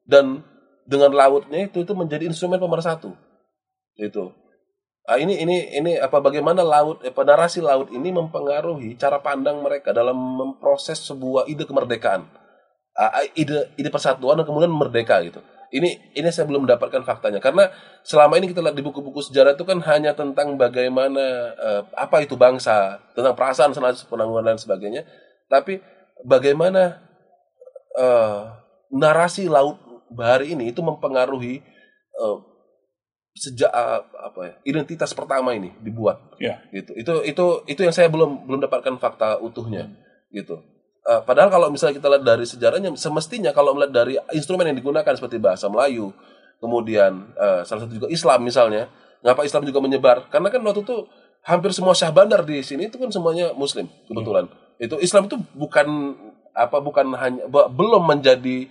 dan 0.07 0.43
dengan 0.87 1.15
lautnya 1.15 1.71
itu 1.71 1.87
itu 1.87 1.93
menjadi 1.95 2.27
instrumen 2.27 2.59
pemersatu. 2.59 3.15
Itu. 3.95 4.35
Ah, 5.07 5.19
ini 5.19 5.43
ini 5.43 5.75
ini 5.75 5.93
apa 5.99 6.23
bagaimana 6.23 6.63
laut 6.63 7.03
eh, 7.03 7.11
narasi 7.11 7.63
laut 7.63 7.91
ini 7.91 8.11
mempengaruhi 8.15 8.95
cara 8.99 9.19
pandang 9.23 9.63
mereka 9.63 9.91
dalam 9.95 10.17
memproses 10.17 11.03
sebuah 11.07 11.47
ide 11.47 11.67
kemerdekaan. 11.67 12.27
Ah, 12.95 13.23
ide 13.39 13.71
ide 13.79 13.91
persatuan 13.91 14.39
dan 14.39 14.47
kemudian 14.47 14.71
merdeka 14.71 15.23
gitu 15.23 15.41
ini 15.71 16.15
ini 16.19 16.29
saya 16.35 16.47
belum 16.51 16.67
mendapatkan 16.67 17.03
faktanya. 17.07 17.39
Karena 17.39 17.71
selama 18.03 18.39
ini 18.39 18.51
kita 18.51 18.61
lihat 18.63 18.75
di 18.75 18.83
buku-buku 18.83 19.23
sejarah 19.23 19.55
itu 19.55 19.63
kan 19.63 19.79
hanya 19.87 20.13
tentang 20.19 20.59
bagaimana 20.59 21.55
eh, 21.55 21.83
apa 21.95 22.23
itu 22.27 22.35
bangsa 22.35 22.99
tentang 23.15 23.39
perasaan 23.39 23.71
senasib 23.71 24.11
penanggungan 24.11 24.55
dan 24.55 24.59
sebagainya. 24.59 25.07
Tapi 25.47 25.79
bagaimana 26.27 26.99
eh, 27.95 28.41
narasi 28.91 29.47
laut 29.47 29.79
bahari 30.11 30.59
ini 30.59 30.75
itu 30.75 30.83
mempengaruhi 30.83 31.63
eh, 32.19 32.39
sejak 33.31 33.71
apa 33.71 34.41
ya 34.43 34.55
identitas 34.67 35.15
pertama 35.15 35.55
ini 35.55 35.71
dibuat. 35.79 36.19
Ya. 36.43 36.67
gitu. 36.75 36.99
Itu 36.99 37.15
itu 37.23 37.45
itu 37.71 37.81
yang 37.87 37.95
saya 37.95 38.11
belum 38.11 38.51
belum 38.51 38.61
dapatkan 38.67 38.99
fakta 38.99 39.39
utuhnya. 39.39 39.87
Gitu 40.35 40.59
Eh, 41.01 41.21
padahal 41.25 41.49
kalau 41.49 41.73
misalnya 41.73 41.97
kita 41.97 42.13
lihat 42.13 42.25
dari 42.29 42.45
sejarahnya 42.45 42.93
semestinya 42.93 43.57
kalau 43.57 43.73
melihat 43.73 44.05
dari 44.05 44.21
instrumen 44.37 44.69
yang 44.69 44.77
digunakan 44.77 45.09
seperti 45.17 45.41
bahasa 45.41 45.65
Melayu 45.73 46.13
kemudian 46.61 47.25
eh, 47.41 47.65
salah 47.65 47.89
satu 47.89 47.97
juga 47.97 48.09
Islam 48.13 48.45
misalnya 48.45 48.93
ngapa 49.25 49.49
Islam 49.49 49.65
juga 49.65 49.81
menyebar? 49.81 50.29
Karena 50.29 50.53
kan 50.53 50.61
waktu 50.61 50.85
itu 50.85 51.09
hampir 51.41 51.73
semua 51.73 51.97
syah 51.97 52.13
bandar 52.13 52.45
di 52.45 52.61
sini 52.61 52.93
itu 52.93 53.01
kan 53.01 53.09
semuanya 53.09 53.57
Muslim 53.57 53.89
kebetulan. 54.13 54.53
Itu 54.77 55.01
Islam 55.01 55.25
itu 55.25 55.41
bukan 55.57 55.89
apa 56.53 56.85
bukan 56.85 57.17
hanya 57.17 57.49
be- 57.49 57.71
belum 57.73 58.05
menjadi 58.05 58.69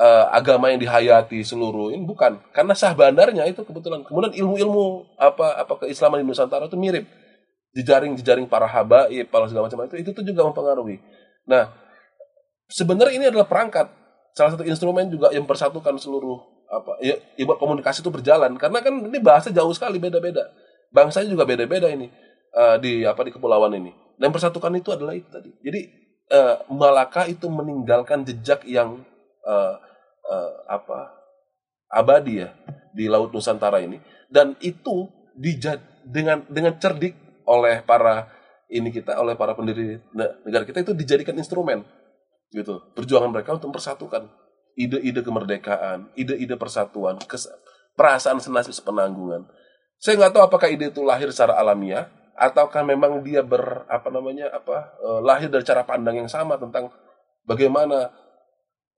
eh, 0.00 0.24
agama 0.32 0.72
yang 0.72 0.80
dihayati 0.80 1.44
seluruh 1.44 1.92
ini 1.92 2.00
bukan. 2.08 2.40
Karena 2.56 2.72
sah 2.72 2.96
bandarnya 2.96 3.44
itu 3.44 3.60
kebetulan 3.60 4.08
kemudian 4.08 4.32
ilmu-ilmu 4.32 5.04
apa 5.20 5.68
apa 5.68 5.84
keislaman 5.84 6.24
di 6.24 6.24
Nusantara 6.24 6.64
itu 6.64 6.80
mirip. 6.80 7.04
Jejaring-jejaring 7.76 8.48
para 8.48 8.64
habaib 8.64 9.28
para 9.28 9.44
segala 9.52 9.68
macam 9.68 9.84
itu 9.84 10.00
itu 10.00 10.10
tuh 10.16 10.24
juga 10.24 10.48
mempengaruhi 10.48 11.17
nah 11.48 11.72
sebenarnya 12.68 13.14
ini 13.16 13.26
adalah 13.32 13.48
perangkat. 13.48 13.88
Salah 14.36 14.54
satu 14.54 14.62
instrumen 14.62 15.10
juga 15.10 15.34
yang 15.34 15.48
persatukan 15.48 15.98
seluruh 15.98 16.38
apa 16.68 17.00
ya, 17.02 17.16
buat 17.42 17.58
komunikasi 17.58 18.04
itu 18.04 18.12
berjalan. 18.12 18.54
Karena 18.60 18.84
kan 18.84 18.94
ini 18.94 19.18
bahasa 19.18 19.50
jauh 19.50 19.72
sekali 19.74 19.98
beda-beda. 19.98 20.46
Bangsanya 20.92 21.32
juga 21.32 21.48
beda-beda 21.48 21.90
ini 21.90 22.06
eh, 22.54 22.76
di 22.78 23.02
apa 23.02 23.26
di 23.26 23.34
kepulauan 23.34 23.74
ini. 23.74 23.90
Dan 24.14 24.30
yang 24.30 24.34
persatukan 24.36 24.70
itu 24.78 24.94
adalah 24.94 25.16
itu 25.16 25.26
tadi. 25.26 25.50
Jadi 25.64 25.80
eh, 26.30 26.56
Malaka 26.70 27.26
itu 27.26 27.50
meninggalkan 27.50 28.22
jejak 28.22 28.62
yang 28.68 29.02
eh, 29.42 29.74
eh, 30.28 30.52
apa 30.70 31.18
abadi 31.88 32.44
ya 32.44 32.52
di 32.94 33.10
laut 33.10 33.34
Nusantara 33.34 33.82
ini. 33.82 33.98
Dan 34.28 34.54
itu 34.60 35.08
dija- 35.34 35.82
dengan 36.04 36.44
dengan 36.46 36.76
cerdik 36.78 37.16
oleh 37.48 37.80
para 37.82 38.28
ini 38.68 38.92
kita 38.92 39.16
oleh 39.16 39.34
para 39.34 39.56
pendiri 39.56 40.00
ne- 40.12 40.34
negara 40.44 40.64
kita 40.64 40.84
itu 40.84 40.92
dijadikan 40.92 41.34
instrumen 41.36 41.84
gitu. 42.52 42.80
Perjuangan 42.96 43.32
mereka 43.32 43.56
untuk 43.56 43.72
mempersatukan 43.72 44.28
ide-ide 44.78 45.20
kemerdekaan 45.26 46.14
ide-ide 46.14 46.54
persatuan 46.54 47.18
kes- 47.26 47.50
perasaan 47.98 48.38
senasib 48.38 48.70
sepenanggungan 48.70 49.42
saya 49.98 50.14
nggak 50.14 50.38
tahu 50.38 50.42
apakah 50.46 50.70
ide 50.70 50.94
itu 50.94 51.02
lahir 51.02 51.34
secara 51.34 51.58
alamiah 51.58 52.06
ataukah 52.38 52.86
memang 52.86 53.18
dia 53.26 53.42
ber 53.42 53.82
apa 53.90 54.06
namanya 54.14 54.54
apa 54.54 54.94
eh, 55.02 55.20
lahir 55.26 55.50
dari 55.50 55.66
cara 55.66 55.82
pandang 55.82 56.22
yang 56.22 56.30
sama 56.30 56.54
tentang 56.54 56.94
bagaimana 57.42 58.14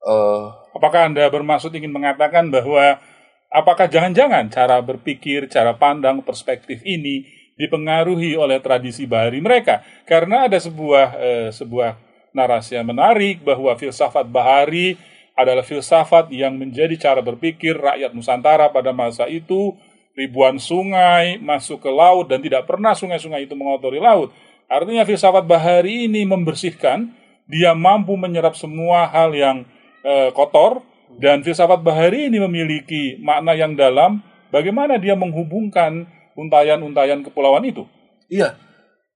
eh, 0.04 0.44
Apakah 0.70 1.10
Anda 1.10 1.26
bermaksud 1.26 1.74
ingin 1.74 1.90
mengatakan 1.90 2.46
bahwa 2.48 3.02
apakah 3.50 3.90
jangan-jangan 3.90 4.46
cara 4.54 4.78
berpikir, 4.78 5.50
cara 5.50 5.74
pandang, 5.74 6.22
perspektif 6.22 6.78
ini 6.86 7.26
dipengaruhi 7.60 8.40
oleh 8.40 8.56
tradisi 8.64 9.04
bahari 9.04 9.44
mereka? 9.44 9.84
Karena 10.08 10.48
ada 10.48 10.56
sebuah 10.56 11.06
eh, 11.20 11.48
sebuah 11.52 12.00
narasi 12.32 12.80
yang 12.80 12.88
menarik 12.88 13.44
bahwa 13.44 13.76
filsafat 13.76 14.24
bahari 14.24 14.96
adalah 15.36 15.64
filsafat 15.64 16.32
yang 16.32 16.56
menjadi 16.56 16.96
cara 16.96 17.20
berpikir 17.20 17.76
rakyat 17.76 18.16
Nusantara 18.16 18.72
pada 18.72 18.92
masa 18.96 19.28
itu 19.28 19.76
ribuan 20.14 20.60
sungai 20.60 21.38
masuk 21.40 21.80
ke 21.80 21.90
laut 21.90 22.28
dan 22.28 22.42
tidak 22.42 22.66
pernah 22.66 22.92
sungai-sungai 22.92 23.46
itu 23.46 23.54
mengotori 23.56 24.02
laut. 24.02 24.34
Artinya 24.70 25.02
filsafat 25.02 25.48
bahari 25.48 26.06
ini 26.06 26.22
membersihkan, 26.22 27.10
dia 27.50 27.74
mampu 27.74 28.14
menyerap 28.14 28.54
semua 28.54 29.10
hal 29.10 29.34
yang 29.34 29.66
eh, 30.06 30.30
kotor 30.30 30.84
dan 31.18 31.42
filsafat 31.42 31.82
bahari 31.82 32.30
ini 32.30 32.38
memiliki 32.38 33.18
makna 33.18 33.56
yang 33.58 33.74
dalam 33.74 34.22
bagaimana 34.54 35.00
dia 35.00 35.18
menghubungkan 35.18 36.06
untayan-untayan 36.38 37.22
kepulauan 37.26 37.64
itu. 37.66 37.86
Iya. 38.30 38.56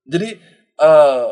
Jadi 0.05 0.37
eh 0.81 1.29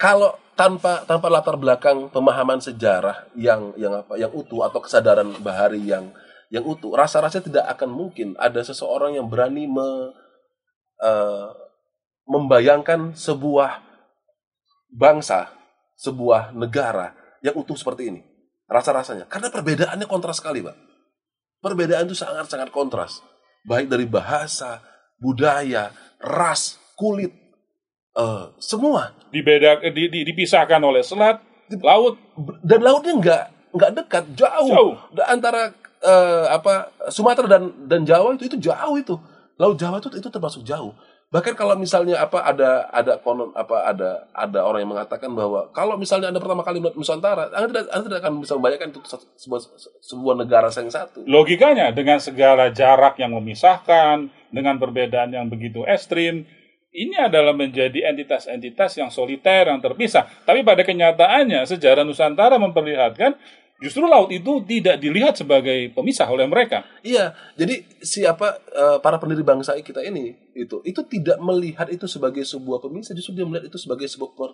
kalau 0.00 0.32
tanpa 0.56 1.04
tanpa 1.04 1.28
latar 1.28 1.56
belakang 1.56 2.08
pemahaman 2.12 2.60
sejarah 2.60 3.28
yang 3.36 3.72
yang 3.76 3.96
apa 4.00 4.16
yang 4.16 4.32
utuh 4.32 4.64
atau 4.64 4.80
kesadaran 4.80 5.32
bahari 5.40 5.80
yang 5.84 6.12
yang 6.50 6.66
utuh, 6.66 6.98
rasa-rasanya 6.98 7.46
tidak 7.46 7.66
akan 7.78 7.90
mungkin 7.94 8.34
ada 8.34 8.58
seseorang 8.66 9.14
yang 9.14 9.30
berani 9.30 9.70
me, 9.70 10.10
eh, 10.98 11.48
membayangkan 12.26 13.14
sebuah 13.14 13.78
bangsa, 14.90 15.54
sebuah 15.94 16.50
negara 16.50 17.14
yang 17.38 17.54
utuh 17.54 17.78
seperti 17.78 18.10
ini. 18.10 18.20
Rasa-rasanya. 18.66 19.30
Karena 19.30 19.46
perbedaannya 19.50 20.06
kontras 20.10 20.42
sekali, 20.42 20.58
Pak. 20.62 20.76
Perbedaan 21.62 22.10
itu 22.10 22.18
sangat-sangat 22.18 22.74
kontras. 22.74 23.22
Baik 23.62 23.86
dari 23.86 24.10
bahasa, 24.10 24.82
budaya, 25.20 25.92
ras, 26.18 26.80
kulit, 26.96 27.30
eh, 28.16 28.44
semua. 28.58 29.12
Dibeda, 29.30 29.78
di, 29.92 30.10
di- 30.10 30.24
dipisahkan 30.26 30.80
oleh 30.82 31.04
selat, 31.04 31.38
laut, 31.84 32.18
Dan 32.64 32.82
lautnya 32.82 33.14
nggak 33.14 33.44
nggak 33.70 33.90
dekat, 34.02 34.24
jauh. 34.34 34.72
Jauh. 34.74 34.92
Antara 35.28 35.70
eh, 36.02 36.44
apa 36.50 36.90
Sumatera 37.12 37.46
dan 37.46 37.70
dan 37.86 38.02
Jawa 38.02 38.34
itu 38.34 38.48
itu 38.50 38.58
jauh 38.58 38.96
itu. 38.98 39.14
Laut 39.60 39.76
Jawa 39.76 40.00
itu 40.00 40.08
itu 40.16 40.28
termasuk 40.32 40.64
jauh. 40.64 40.96
Bahkan 41.30 41.54
kalau 41.54 41.78
misalnya 41.78 42.18
apa 42.18 42.42
ada 42.42 42.90
ada 42.90 43.14
konon 43.22 43.54
apa 43.54 43.86
ada 43.86 44.26
ada 44.34 44.66
orang 44.66 44.82
yang 44.82 44.90
mengatakan 44.98 45.30
bahwa 45.30 45.70
kalau 45.70 45.94
misalnya 45.94 46.34
anda 46.34 46.42
pertama 46.42 46.66
kali 46.66 46.82
melihat 46.82 46.98
Nusantara, 46.98 47.54
anda 47.54 47.70
tidak 47.70 47.86
anda 47.94 48.04
tidak 48.10 48.20
akan 48.26 48.32
bisa 48.42 48.52
membayangkan 48.58 48.88
itu 48.90 49.00
sebuah 49.38 49.60
sebuah 50.02 50.34
negara 50.42 50.74
yang 50.74 50.90
satu. 50.90 51.22
logikanya 51.30 51.94
dengan 51.94 52.18
segala 52.18 52.74
jarak 52.74 53.14
yang 53.22 53.30
memisahkan, 53.38 54.26
dengan 54.50 54.74
perbedaan 54.82 55.30
yang 55.30 55.46
begitu 55.46 55.86
ekstrim, 55.86 56.50
ini 56.90 57.14
adalah 57.14 57.54
menjadi 57.54 58.10
entitas-entitas 58.10 58.98
yang 58.98 59.14
soliter, 59.14 59.70
yang 59.70 59.78
terpisah. 59.78 60.26
Tapi 60.42 60.66
pada 60.66 60.82
kenyataannya, 60.82 61.62
sejarah 61.62 62.02
Nusantara 62.02 62.58
memperlihatkan 62.58 63.38
justru 63.80 64.04
laut 64.04 64.28
itu 64.30 64.60
tidak 64.68 65.00
dilihat 65.00 65.34
sebagai 65.34 65.90
pemisah 65.96 66.28
oleh 66.28 66.44
mereka. 66.46 66.84
Iya, 67.00 67.32
jadi 67.56 67.82
siapa 68.04 68.60
eh, 68.70 68.98
para 69.00 69.16
pendiri 69.16 69.40
bangsa 69.40 69.74
kita 69.80 70.04
ini 70.04 70.36
itu 70.52 70.84
itu 70.84 71.00
tidak 71.08 71.40
melihat 71.40 71.88
itu 71.88 72.04
sebagai 72.04 72.44
sebuah 72.44 72.84
pemisah, 72.84 73.16
justru 73.16 73.40
dia 73.40 73.48
melihat 73.48 73.72
itu 73.72 73.80
sebagai 73.80 74.06
sebuah 74.06 74.30
per, 74.36 74.50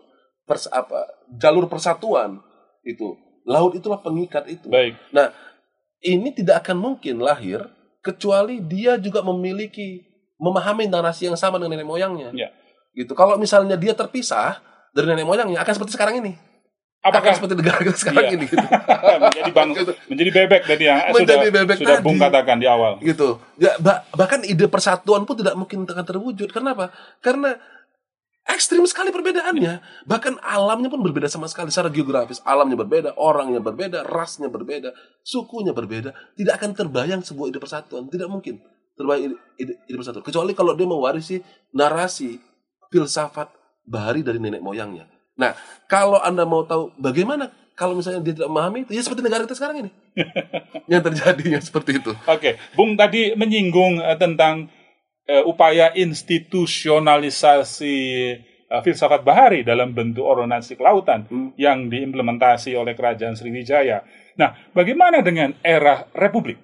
pers- 0.46 0.70
apa 0.70 1.04
jalur 1.36 1.66
persatuan 1.66 2.40
itu. 2.86 3.18
Laut 3.46 3.78
itulah 3.78 4.02
pengikat 4.02 4.50
itu. 4.50 4.66
Baik. 4.66 4.98
Nah, 5.14 5.30
ini 6.02 6.34
tidak 6.34 6.66
akan 6.66 6.82
mungkin 6.82 7.22
lahir 7.22 7.62
kecuali 8.02 8.58
dia 8.62 8.98
juga 8.98 9.22
memiliki 9.22 10.02
memahami 10.38 10.86
narasi 10.86 11.26
yang 11.26 11.38
sama 11.38 11.58
dengan 11.58 11.78
nenek 11.78 11.88
moyangnya. 11.88 12.30
Ya. 12.34 12.50
Gitu. 12.94 13.12
Kalau 13.14 13.38
misalnya 13.38 13.74
dia 13.74 13.94
terpisah 13.94 14.62
dari 14.94 15.10
nenek 15.10 15.26
moyangnya 15.26 15.62
akan 15.62 15.72
seperti 15.74 15.92
sekarang 15.94 16.22
ini. 16.22 16.38
Apakah 17.06 17.22
akan 17.22 17.32
seperti 17.38 17.54
negara 17.54 17.78
kita 17.78 17.96
sekarang 17.96 18.24
Iya. 18.24 18.34
ini 18.34 18.44
gitu. 18.44 18.66
menjadi 19.22 19.50
bang, 19.50 19.68
menjadi 20.06 20.30
bebek 20.34 20.62
tadi 20.64 20.84
yang 20.84 20.98
eh, 20.98 21.12
Menjadi 21.14 21.46
sudah 21.46 21.54
bebek 21.54 21.76
sudah 21.78 21.96
tadi. 21.96 22.04
Bung 22.04 22.18
katakan 22.18 22.56
di 22.58 22.66
awal. 22.66 22.92
gitu. 22.98 23.28
Ya, 23.56 23.72
bah- 23.78 24.02
bahkan 24.12 24.42
ide 24.42 24.66
persatuan 24.66 25.22
pun 25.22 25.38
tidak 25.38 25.54
mungkin 25.54 25.86
akan 25.86 26.02
terwujud. 26.02 26.50
Kenapa? 26.50 26.90
Karena 27.20 27.54
ekstrim 28.44 28.86
sekali 28.86 29.10
perbedaannya. 29.10 30.04
Bahkan 30.04 30.38
alamnya 30.38 30.86
pun 30.86 31.02
berbeda 31.02 31.26
sama 31.26 31.46
sekali 31.46 31.70
secara 31.70 31.88
geografis. 31.88 32.38
Alamnya 32.42 32.78
berbeda, 32.78 33.10
orangnya 33.14 33.58
berbeda, 33.58 34.02
rasnya 34.02 34.46
berbeda, 34.46 34.94
sukunya 35.22 35.70
berbeda. 35.70 36.14
Tidak 36.34 36.54
akan 36.54 36.70
terbayang 36.72 37.22
sebuah 37.22 37.50
ide 37.50 37.58
persatuan. 37.58 38.06
Tidak 38.06 38.26
mungkin 38.26 38.62
terbayang 38.94 39.30
ide, 39.30 39.36
ide, 39.58 39.72
ide 39.84 39.96
persatuan. 39.96 40.22
Kecuali 40.22 40.54
kalau 40.54 40.78
dia 40.78 40.86
mewarisi 40.86 41.42
narasi 41.70 42.38
filsafat 42.86 43.50
bahari 43.82 44.22
dari 44.22 44.38
nenek 44.38 44.62
moyangnya. 44.62 45.10
Nah, 45.36 45.52
kalau 45.86 46.18
Anda 46.20 46.44
mau 46.48 46.64
tahu 46.64 46.90
bagaimana 46.96 47.52
kalau 47.76 47.92
misalnya 47.92 48.24
dia 48.24 48.32
tidak 48.32 48.48
memahami 48.48 48.88
itu, 48.88 48.96
ya 48.96 49.04
seperti 49.04 49.20
negara 49.20 49.44
kita 49.44 49.52
sekarang 49.52 49.84
ini. 49.84 49.92
yang 50.90 51.04
terjadinya 51.04 51.60
seperti 51.60 52.00
itu. 52.00 52.16
Oke, 52.24 52.56
Bung 52.72 52.96
tadi 52.96 53.36
menyinggung 53.36 54.00
eh, 54.00 54.16
tentang 54.16 54.72
eh, 55.28 55.44
upaya 55.44 55.92
institusionalisasi 55.92 57.96
eh, 58.72 58.80
filsafat 58.80 59.20
bahari 59.20 59.60
dalam 59.60 59.92
bentuk 59.92 60.24
ordonansi 60.24 60.80
kelautan 60.80 61.28
yang 61.60 61.92
diimplementasi 61.92 62.72
oleh 62.72 62.96
Kerajaan 62.96 63.36
Sriwijaya. 63.36 64.00
Nah, 64.40 64.56
bagaimana 64.72 65.20
dengan 65.20 65.52
era 65.60 66.08
Republik? 66.16 66.56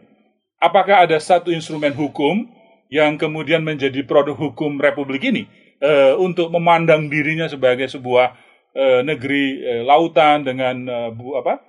Apakah 0.63 1.03
ada 1.05 1.19
satu 1.21 1.53
instrumen 1.53 1.93
hukum 1.93 2.49
yang 2.89 3.21
kemudian 3.21 3.61
menjadi 3.61 4.01
produk 4.05 4.37
hukum 4.37 4.81
Republik 4.81 5.25
ini 5.29 5.45
eh, 5.83 6.15
untuk 6.17 6.49
memandang 6.49 7.13
dirinya 7.13 7.51
sebagai 7.51 7.91
sebuah 7.91 8.52
eh, 8.73 9.01
negeri 9.05 9.61
eh, 9.61 9.83
lautan 9.85 10.45
dengan 10.45 10.77
eh, 10.89 11.11
bu, 11.13 11.37
apa 11.39 11.61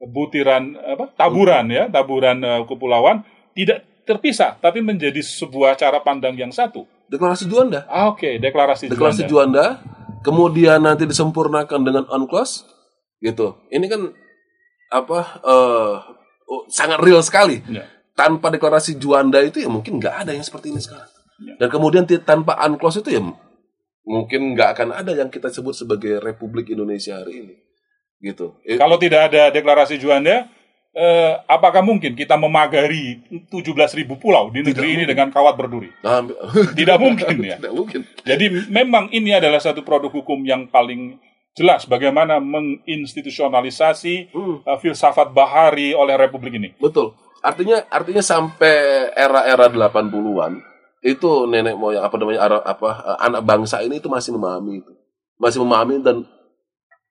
butiran 0.00 0.80
apa 0.80 1.12
taburan 1.12 1.68
ya 1.68 1.92
taburan 1.92 2.40
eh, 2.40 2.62
kepulauan 2.64 3.24
tidak 3.52 3.84
terpisah 4.08 4.56
tapi 4.58 4.80
menjadi 4.80 5.20
sebuah 5.20 5.76
cara 5.76 6.00
pandang 6.02 6.34
yang 6.34 6.50
satu. 6.50 6.88
Deklarasi 7.10 7.50
Juanda. 7.50 7.86
Ah, 7.90 8.10
Oke, 8.10 8.38
deklarasi, 8.38 8.86
deklarasi 8.86 9.26
Juanda. 9.26 9.82
Juanda, 9.82 10.22
kemudian 10.22 10.78
nanti 10.78 11.10
disempurnakan 11.10 11.80
dengan 11.82 12.04
UNCLOS, 12.06 12.70
gitu. 13.18 13.58
Ini 13.66 13.86
kan 13.90 14.14
apa 14.90 15.18
eh, 15.42 15.94
oh, 16.46 16.62
sangat 16.70 17.02
real 17.02 17.22
sekali. 17.22 17.62
Ya. 17.66 17.86
Tanpa 18.14 18.52
deklarasi 18.52 19.00
Juanda 19.00 19.42
itu 19.42 19.58
ya 19.58 19.70
mungkin 19.70 19.98
nggak 19.98 20.26
ada 20.26 20.30
yang 20.34 20.44
seperti 20.46 20.70
ini 20.70 20.80
sekarang. 20.82 21.10
Ya. 21.40 21.54
Dan 21.58 21.68
kemudian 21.72 22.04
tanpa 22.22 22.54
UNCLOS 22.62 23.02
itu 23.02 23.10
ya 23.16 23.22
mungkin 24.02 24.54
nggak 24.54 24.68
akan 24.74 24.88
ada 24.92 25.12
yang 25.12 25.28
kita 25.28 25.48
sebut 25.48 25.72
sebagai 25.72 26.18
Republik 26.18 26.68
Indonesia 26.68 27.16
hari 27.16 27.44
ini, 27.44 27.54
gitu. 28.20 28.56
Eh, 28.62 28.76
Kalau 28.76 28.96
tidak 28.96 29.30
ada 29.30 29.48
deklarasi 29.48 29.96
Juanda, 29.96 30.48
eh, 30.90 31.32
apakah 31.46 31.80
mungkin 31.80 32.14
kita 32.14 32.34
memagari 32.34 33.20
17.000 33.48 34.16
pulau 34.16 34.50
di 34.50 34.60
negeri 34.60 34.98
ini 34.98 35.04
dengan 35.04 35.30
kawat 35.30 35.54
berduri? 35.54 35.90
nah, 36.02 36.24
Tidak 36.78 36.98
mungkin 36.98 37.34
ya. 37.40 37.56
tidak 37.56 37.72
mungkin. 37.72 38.00
Jadi 38.22 38.44
memang 38.68 39.08
ini 39.10 39.30
adalah 39.30 39.58
satu 39.58 39.80
produk 39.80 40.10
hukum 40.10 40.42
yang 40.42 40.66
paling 40.66 41.20
jelas 41.50 41.82
bagaimana 41.84 42.38
menginstitusionalisasi 42.38 44.30
Hmm. 44.32 44.62
eh, 44.64 44.78
filsafat 44.78 45.30
bahari 45.30 45.92
oleh 45.92 46.14
Republik 46.16 46.54
ini. 46.56 46.74
Betul. 46.78 47.14
Artinya 47.40 47.88
artinya 47.88 48.20
sampai 48.20 48.74
era-era 49.16 49.64
80-an 49.66 50.60
itu 51.00 51.30
nenek 51.44 51.74
moyang 51.74 52.04
apa 52.04 52.14
namanya 52.16 52.40
ara- 52.40 52.64
apa 52.64 52.88
eh, 53.00 53.18
anak 53.24 53.42
bangsa 53.42 53.80
ini 53.80 53.98
itu 53.98 54.08
masih 54.08 54.36
memahami 54.36 54.84
itu. 54.84 54.92
Masih 55.40 55.64
memahami 55.64 56.04
dan 56.04 56.28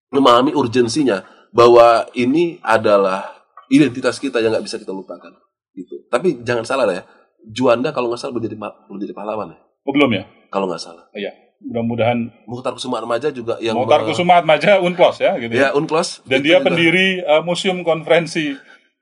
memahami 0.09 0.53
urgensinya 0.53 1.21
bahwa 1.49 2.05
ini 2.13 2.61
adalah 2.61 3.33
identitas 3.69 4.17
kita 4.17 4.37
yang 4.39 4.53
nggak 4.53 4.65
bisa 4.65 4.77
kita 4.77 4.93
lupakan 4.93 5.33
gitu. 5.73 6.05
Tapi 6.09 6.41
jangan 6.41 6.65
salah 6.65 6.85
ya. 6.89 7.03
Juanda 7.39 7.89
kalau 7.89 8.09
nggak 8.09 8.19
salah 8.19 8.33
belum 8.35 8.45
jadi 8.45 8.57
ma- 8.57 8.77
belum 8.85 8.99
jadi 8.99 9.13
pahlawan 9.13 9.53
ya. 9.53 9.57
Oh, 9.85 9.93
belum 9.93 10.11
ya? 10.11 10.23
Kalau 10.49 10.65
nggak 10.69 10.81
salah. 10.81 11.05
Iya. 11.13 11.33
Mudah-mudahan 11.59 12.19
Muhtar 12.47 12.71
Kusuma 12.71 13.03
Remaja 13.03 13.35
juga 13.35 13.59
yang 13.59 13.75
Mohtar 13.75 14.05
me- 14.05 14.07
Kusuma 14.07 14.39
Atmaja 14.39 14.79
Unclos 14.79 15.19
ya 15.19 15.35
gitu. 15.35 15.51
Ya, 15.51 15.73
Unclos. 15.73 16.23
Dan 16.23 16.39
dia 16.39 16.61
juga. 16.61 16.71
pendiri 16.71 17.19
eh, 17.19 17.41
museum 17.43 17.81
konferensi 17.83 18.53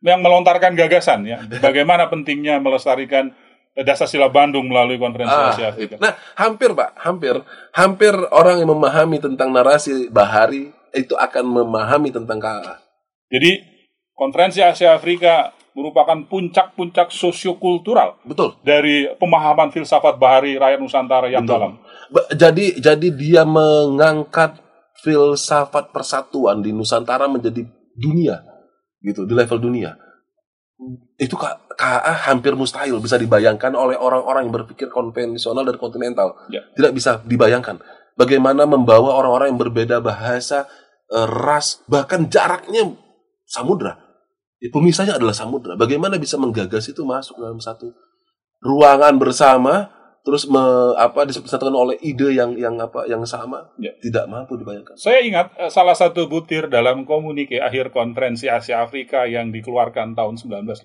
yang 0.01 0.21
melontarkan 0.21 0.73
gagasan 0.73 1.25
ya. 1.25 1.43
Bagaimana 1.65 2.07
pentingnya 2.07 2.57
melestarikan 2.57 3.33
dasar 3.77 4.05
sila 4.05 4.25
Bandung 4.27 4.65
melalui 4.65 4.97
konferensi 4.97 5.29
Ah, 5.29 5.51
Asia. 5.51 5.69
Afrika. 5.69 5.97
Nah, 5.97 6.17
hampir 6.33 6.71
Pak, 6.71 6.97
hampir, 6.97 7.35
hampir 7.71 8.13
orang 8.31 8.57
yang 8.57 8.71
memahami 8.71 9.17
tentang 9.17 9.49
narasi 9.49 10.09
bahari 10.09 10.69
itu 10.91 11.13
akan 11.13 11.45
memahami 11.45 12.09
tentang 12.09 12.37
KA. 12.37 12.81
Jadi 13.27 13.61
konferensi 14.13 14.59
Asia 14.59 14.93
Afrika 14.93 15.53
merupakan 15.77 16.17
puncak-puncak 16.25 17.13
sosiokultural 17.13 18.17
Betul. 18.23 18.57
dari 18.61 19.05
pemahaman 19.13 19.69
filsafat 19.69 20.17
bahari 20.17 20.57
rakyat 20.57 20.81
Nusantara 20.81 21.29
yang 21.29 21.45
Betul. 21.45 21.53
dalam. 21.53 21.71
Ba- 22.09 22.27
Jadi, 22.33 22.81
jadi 22.81 23.07
dia 23.13 23.45
mengangkat 23.45 24.57
filsafat 24.97 25.93
persatuan 25.93 26.65
di 26.65 26.73
Nusantara 26.73 27.29
menjadi 27.29 27.61
dunia, 27.93 28.41
gitu, 28.99 29.21
di 29.23 29.37
level 29.37 29.61
dunia. 29.61 29.93
Itu 31.13 31.37
K- 31.37 31.66
KA 31.77 32.25
hampir 32.25 32.57
mustahil 32.57 32.97
bisa 32.97 33.21
dibayangkan 33.21 33.69
oleh 33.77 33.93
orang-orang 33.93 34.49
yang 34.49 34.53
berpikir 34.53 34.89
konvensional 34.89 35.61
dan 35.61 35.77
kontinental. 35.77 36.33
Ya. 36.49 36.65
Tidak 36.73 36.89
bisa 36.89 37.21
dibayangkan. 37.21 37.77
Bagaimana 38.17 38.65
membawa 38.65 39.13
orang-orang 39.21 39.53
yang 39.53 39.61
berbeda 39.61 40.01
bahasa, 40.01 40.65
eh, 41.13 41.27
ras, 41.29 41.85
bahkan 41.85 42.25
jaraknya 42.25 42.97
samudra. 43.45 44.01
Ya, 44.57 44.73
pemisahnya 44.73 45.21
adalah 45.21 45.37
samudra. 45.37 45.77
Bagaimana 45.77 46.17
bisa 46.17 46.41
menggagas 46.41 46.89
itu 46.89 47.05
masuk 47.05 47.37
dalam 47.37 47.61
satu 47.61 47.93
ruangan 48.57 49.13
bersama, 49.21 49.93
terus 50.27 50.43
me, 50.51 50.59
apa 50.99 51.23
disatukan 51.23 51.71
oleh 51.71 51.95
ide 52.03 52.35
yang 52.35 52.51
yang 52.59 52.75
apa 52.83 53.07
yang 53.07 53.23
sama, 53.23 53.71
Ya. 53.79 53.95
tidak 54.03 54.27
mampu 54.27 54.59
dibayangkan. 54.59 54.99
Saya 54.99 55.23
ingat 55.23 55.55
eh, 55.55 55.71
salah 55.71 55.95
satu 55.95 56.27
butir 56.27 56.67
dalam 56.67 57.07
komunike 57.07 57.63
akhir 57.63 57.95
konferensi 57.95 58.51
Asia 58.51 58.83
Afrika 58.83 59.23
yang 59.23 59.55
dikeluarkan 59.55 60.19
tahun 60.19 60.35
1955, 60.35 60.83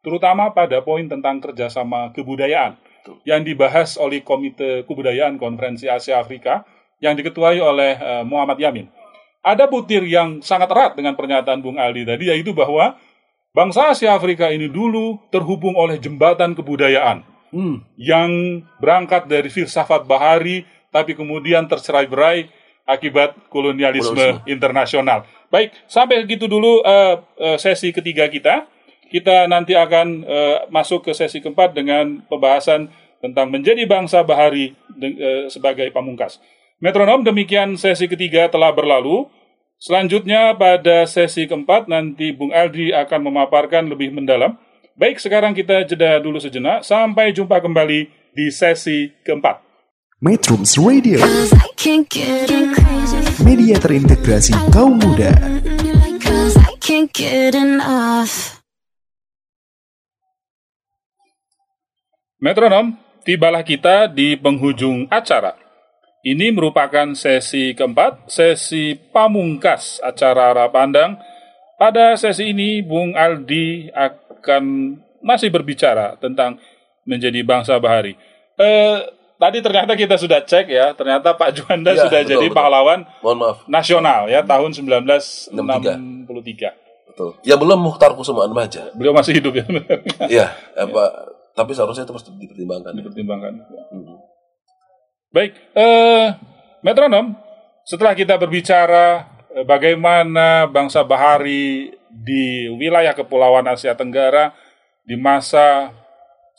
terutama 0.00 0.48
pada 0.56 0.80
poin 0.80 1.04
tentang 1.04 1.44
kerjasama 1.44 2.16
kebudayaan 2.16 2.80
yang 3.28 3.44
dibahas 3.44 4.00
oleh 4.00 4.24
Komite 4.24 4.88
Kebudayaan 4.88 5.36
Konferensi 5.36 5.92
Asia 5.92 6.16
Afrika 6.16 6.64
yang 7.04 7.12
diketuai 7.12 7.60
oleh 7.60 7.92
eh, 8.00 8.24
Muhammad 8.24 8.56
Yamin. 8.56 8.88
Ada 9.44 9.68
butir 9.68 10.08
yang 10.08 10.40
sangat 10.40 10.72
erat 10.72 10.96
dengan 10.96 11.20
pernyataan 11.20 11.60
Bung 11.60 11.76
Aldi 11.76 12.08
tadi, 12.08 12.32
yaitu 12.32 12.56
bahwa 12.56 12.96
bangsa 13.52 13.92
Asia 13.92 14.16
Afrika 14.16 14.48
ini 14.48 14.72
dulu 14.72 15.20
terhubung 15.28 15.76
oleh 15.76 16.00
jembatan 16.00 16.56
kebudayaan 16.56 17.31
Hmm. 17.52 17.84
yang 18.00 18.64
berangkat 18.80 19.28
dari 19.28 19.52
filsafat 19.52 20.08
bahari 20.08 20.64
tapi 20.88 21.12
kemudian 21.12 21.68
tercerai-berai 21.68 22.48
akibat 22.88 23.36
kolonialisme 23.52 24.16
Kolonialisme. 24.16 24.48
internasional. 24.48 25.18
Baik, 25.52 25.72
sampai 25.84 26.24
gitu 26.24 26.48
dulu 26.48 26.80
eh, 26.80 27.20
eh, 27.36 27.58
sesi 27.60 27.92
ketiga 27.92 28.24
kita. 28.28 28.64
Kita 29.12 29.44
nanti 29.44 29.76
akan 29.76 30.24
eh, 30.24 30.58
masuk 30.72 31.04
ke 31.04 31.12
sesi 31.12 31.44
keempat 31.44 31.76
dengan 31.76 32.24
pembahasan 32.24 32.88
tentang 33.20 33.52
menjadi 33.52 33.84
bangsa 33.84 34.24
bahari 34.24 34.72
de- 34.96 35.16
eh, 35.20 35.44
sebagai 35.52 35.92
pamungkas. 35.92 36.40
Metronom 36.80 37.20
demikian 37.20 37.76
sesi 37.76 38.08
ketiga 38.08 38.48
telah 38.48 38.72
berlalu. 38.72 39.28
Selanjutnya 39.76 40.56
pada 40.56 41.04
sesi 41.04 41.44
keempat 41.44 41.86
nanti 41.90 42.32
Bung 42.32 42.50
Aldi 42.54 42.96
akan 42.96 43.20
memaparkan 43.28 43.92
lebih 43.92 44.14
mendalam. 44.14 44.56
Baik, 44.92 45.24
sekarang 45.24 45.56
kita 45.56 45.88
jeda 45.88 46.20
dulu 46.20 46.36
sejenak. 46.36 46.84
Sampai 46.84 47.32
jumpa 47.32 47.64
kembali 47.64 48.12
di 48.36 48.46
sesi 48.52 49.08
keempat. 49.24 49.64
Metrums 50.20 50.76
Radio, 50.78 51.18
media 53.42 53.74
terintegrasi 53.80 54.54
kaum 54.70 55.00
muda. 55.00 55.32
Metronom, 62.38 62.94
tibalah 63.24 63.64
kita 63.64 64.06
di 64.12 64.36
penghujung 64.38 65.08
acara. 65.08 65.56
Ini 66.22 66.54
merupakan 66.54 67.16
sesi 67.16 67.74
keempat, 67.74 68.30
sesi 68.30 68.94
pamungkas 68.94 70.04
acara 70.04 70.54
arah 70.54 70.70
pandang 70.70 71.18
pada 71.80 72.14
sesi 72.14 72.54
ini 72.54 72.78
Bung 72.78 73.18
Aldi 73.18 73.90
akan 74.42 74.98
masih 75.22 75.48
berbicara 75.48 76.18
tentang 76.18 76.58
menjadi 77.06 77.38
bangsa 77.42 77.78
bahari. 77.78 78.18
Eh, 78.58 78.98
tadi 79.38 79.58
ternyata 79.58 79.94
kita 79.94 80.18
sudah 80.18 80.42
cek 80.42 80.66
ya, 80.66 80.90
ternyata 80.92 81.34
Pak 81.34 81.50
Juanda 81.54 81.94
Iya, 81.94 82.06
sudah 82.06 82.20
betul, 82.20 82.32
jadi 82.34 82.46
betul. 82.46 82.58
pahlawan 82.58 83.00
Mohon 83.22 83.38
maaf. 83.38 83.56
nasional 83.66 84.26
ya 84.26 84.42
tahun 84.42 84.70
1963. 84.74 86.26
Betul. 87.08 87.30
Ya 87.42 87.54
belum 87.54 87.78
Mukhtar 87.78 88.14
Kusumaan 88.14 88.50
Maja. 88.50 88.90
Beliau 88.92 89.12
masih 89.12 89.36
hidup 89.36 89.52
ya, 89.52 89.64
Iya, 90.34 90.46
apa 90.74 91.04
tapi 91.52 91.70
seharusnya 91.70 92.02
itu 92.02 92.14
mesti 92.16 92.30
dipertimbangkan. 92.32 92.92
dipertimbangkan. 92.96 93.52
Hmm. 93.92 94.16
Baik, 95.30 95.52
eh, 95.72 96.26
metronom. 96.80 97.36
Setelah 97.84 98.16
kita 98.16 98.36
berbicara 98.36 99.28
eh, 99.50 99.60
bagaimana 99.62 100.64
bangsa 100.66 101.04
bahari 101.04 101.92
di 102.12 102.68
wilayah 102.76 103.16
kepulauan 103.16 103.64
Asia 103.64 103.96
Tenggara 103.96 104.52
di 105.02 105.16
masa 105.16 105.90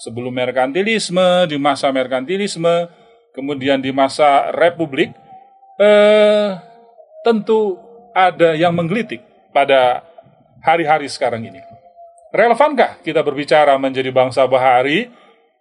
sebelum 0.01 0.33
merkantilisme, 0.33 1.45
di 1.45 1.61
masa 1.61 1.93
merkantilisme, 1.93 2.89
kemudian 3.37 3.79
di 3.79 3.93
masa 3.93 4.49
republik, 4.51 5.13
eh, 5.77 6.57
tentu 7.21 7.77
ada 8.11 8.57
yang 8.57 8.73
menggelitik 8.73 9.21
pada 9.53 10.01
hari-hari 10.65 11.05
sekarang 11.07 11.45
ini. 11.45 11.61
Relevankah 12.33 13.05
kita 13.05 13.21
berbicara 13.21 13.77
menjadi 13.77 14.09
bangsa 14.09 14.49
bahari 14.49 15.05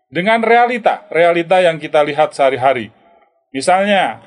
dengan 0.09 0.41
realita, 0.41 1.05
realita 1.13 1.61
yang 1.61 1.77
kita 1.77 2.01
lihat 2.01 2.33
sehari-hari? 2.33 2.89
Misalnya, 3.53 4.25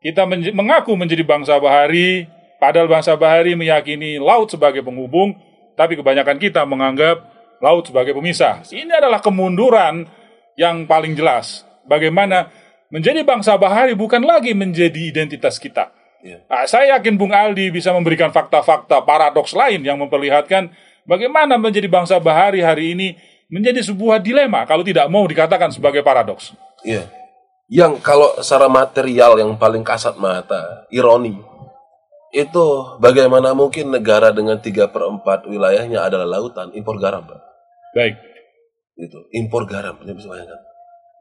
kita 0.00 0.24
mengaku 0.56 0.96
menjadi 0.96 1.20
bangsa 1.28 1.60
bahari, 1.60 2.24
padahal 2.58 2.90
bangsa 2.90 3.14
bahari 3.14 3.54
meyakini 3.54 4.18
laut 4.18 4.50
sebagai 4.50 4.82
penghubung, 4.82 5.34
tapi 5.78 5.94
kebanyakan 5.94 6.36
kita 6.38 6.66
menganggap 6.66 7.22
laut 7.62 7.86
sebagai 7.86 8.14
pemisah. 8.14 8.62
Ini 8.68 8.98
adalah 8.98 9.22
kemunduran 9.22 10.06
yang 10.58 10.86
paling 10.86 11.14
jelas. 11.14 11.66
Bagaimana 11.86 12.50
menjadi 12.90 13.22
bangsa 13.24 13.54
bahari 13.56 13.94
bukan 13.94 14.22
lagi 14.24 14.52
menjadi 14.52 15.12
identitas 15.12 15.56
kita. 15.56 15.94
Iya. 16.18 16.42
Nah, 16.50 16.66
saya 16.66 16.98
yakin 16.98 17.14
Bung 17.14 17.30
Aldi 17.30 17.70
bisa 17.70 17.94
memberikan 17.94 18.34
fakta-fakta 18.34 19.06
paradoks 19.06 19.54
lain 19.54 19.86
yang 19.86 20.02
memperlihatkan 20.02 20.74
bagaimana 21.06 21.54
menjadi 21.56 21.86
bangsa 21.86 22.18
bahari 22.18 22.58
hari 22.58 22.98
ini 22.98 23.08
menjadi 23.48 23.80
sebuah 23.86 24.18
dilema 24.20 24.66
kalau 24.66 24.82
tidak 24.82 25.06
mau 25.08 25.24
dikatakan 25.24 25.70
sebagai 25.70 26.02
paradoks. 26.02 26.52
Iya. 26.82 27.06
Yang 27.68 28.00
kalau 28.00 28.32
secara 28.40 28.66
material 28.66 29.36
yang 29.38 29.52
paling 29.60 29.84
kasat 29.84 30.16
mata, 30.16 30.88
ironi, 30.88 31.36
itu 32.34 32.66
bagaimana 33.00 33.56
mungkin 33.56 33.88
negara 33.88 34.28
dengan 34.30 34.60
3 34.60 34.92
per 34.92 35.02
4 35.02 35.48
wilayahnya 35.48 36.04
adalah 36.04 36.28
lautan, 36.28 36.72
impor 36.76 37.00
garam, 37.00 37.24
Pak. 37.24 37.40
Baik. 37.96 38.14
Gitu. 39.00 39.18
Impor 39.32 39.64
garam, 39.64 39.96
Anda 40.04 40.12
bisa 40.12 40.28
bayangkan. 40.28 40.60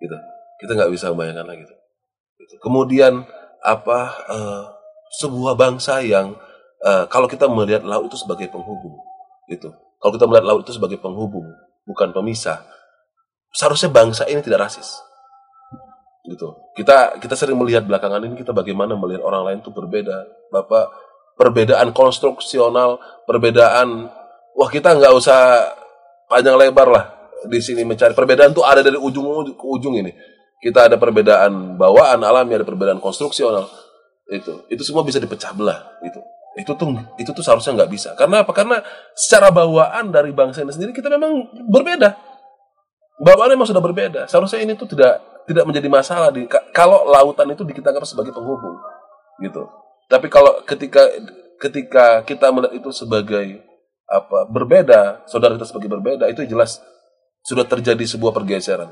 Gitu. 0.03 0.15
Kita 0.59 0.71
nggak 0.75 0.91
bisa 0.91 1.15
bayangkan 1.15 1.47
lagi. 1.47 1.63
Gitu. 1.63 1.75
Gitu. 2.43 2.53
Kemudian 2.59 3.23
apa 3.63 3.99
eh, 4.27 4.63
sebuah 5.23 5.55
bangsa 5.55 6.03
yang 6.03 6.35
eh, 6.83 7.05
kalau 7.07 7.31
kita 7.31 7.47
melihat 7.47 7.87
laut 7.87 8.11
itu 8.11 8.19
sebagai 8.19 8.51
penghubung, 8.51 8.99
gitu. 9.47 9.71
Kalau 9.97 10.11
kita 10.13 10.27
melihat 10.27 10.45
laut 10.45 10.61
itu 10.67 10.75
sebagai 10.75 10.99
penghubung, 10.99 11.47
bukan 11.87 12.11
pemisah, 12.11 12.67
seharusnya 13.55 13.89
bangsa 13.89 14.27
ini 14.27 14.43
tidak 14.43 14.67
rasis 14.67 15.06
gitu. 16.27 16.53
Kita 16.75 17.17
kita 17.17 17.33
sering 17.33 17.55
melihat 17.55 17.87
belakangan 17.87 18.19
ini 18.27 18.35
kita 18.35 18.51
bagaimana 18.51 18.99
melihat 18.99 19.23
orang 19.23 19.47
lain 19.47 19.57
itu 19.63 19.71
berbeda. 19.71 20.27
Bapak 20.51 20.91
perbedaan 21.39 21.95
konstruksional, 21.95 22.99
perbedaan 23.23 24.11
wah 24.53 24.69
kita 24.69 24.93
nggak 24.99 25.13
usah 25.15 25.71
panjang 26.27 26.59
lebar 26.59 26.87
lah 26.91 27.05
di 27.47 27.63
sini 27.63 27.87
mencari 27.87 28.11
perbedaan 28.11 28.51
tuh 28.51 28.67
ada 28.67 28.83
dari 28.83 28.99
ujung 28.99 29.55
ke 29.55 29.65
ujung 29.65 29.95
ini. 29.95 30.11
Kita 30.57 30.89
ada 30.91 30.99
perbedaan 30.99 31.77
bawaan 31.79 32.19
alami, 32.21 32.59
ada 32.59 32.65
perbedaan 32.67 32.99
konstruksional. 32.99 33.65
Itu 34.27 34.67
itu 34.67 34.83
semua 34.83 35.07
bisa 35.07 35.23
dipecah 35.23 35.55
belah 35.55 35.97
gitu. 36.03 36.19
Itu 36.57 36.73
tuh 36.73 36.91
itu 37.15 37.29
tuh 37.31 37.43
seharusnya 37.45 37.79
nggak 37.79 37.91
bisa. 37.93 38.09
Karena 38.19 38.43
apa? 38.43 38.51
Karena 38.51 38.83
secara 39.15 39.53
bawaan 39.53 40.11
dari 40.11 40.35
bangsa 40.35 40.65
ini 40.65 40.73
sendiri 40.73 40.91
kita 40.91 41.07
memang 41.07 41.53
berbeda 41.69 42.27
bawaannya 43.17 43.55
memang 43.57 43.69
sudah 43.69 43.83
berbeda. 43.83 44.21
Seharusnya 44.29 44.61
ini 44.61 44.77
tuh 44.77 44.89
tidak 44.89 45.21
tidak 45.47 45.63
menjadi 45.63 45.87
masalah 45.87 46.29
di 46.29 46.43
ka- 46.45 46.67
kalau 46.75 47.07
lautan 47.07 47.47
itu 47.55 47.63
kita 47.63 47.95
anggap 47.95 48.03
sebagai 48.03 48.35
penghubung, 48.35 48.75
gitu. 49.39 49.63
Tapi 50.11 50.27
kalau 50.27 50.59
ketika 50.67 51.07
ketika 51.57 52.21
kita 52.27 52.51
melihat 52.51 52.75
itu 52.75 52.91
sebagai 52.91 53.63
apa 54.07 54.47
berbeda, 54.51 55.23
saudara 55.27 55.55
kita 55.55 55.67
sebagai 55.67 55.87
berbeda, 55.87 56.27
itu 56.27 56.43
jelas 56.43 56.83
sudah 57.47 57.63
terjadi 57.63 58.03
sebuah 58.03 58.35
pergeseran, 58.35 58.91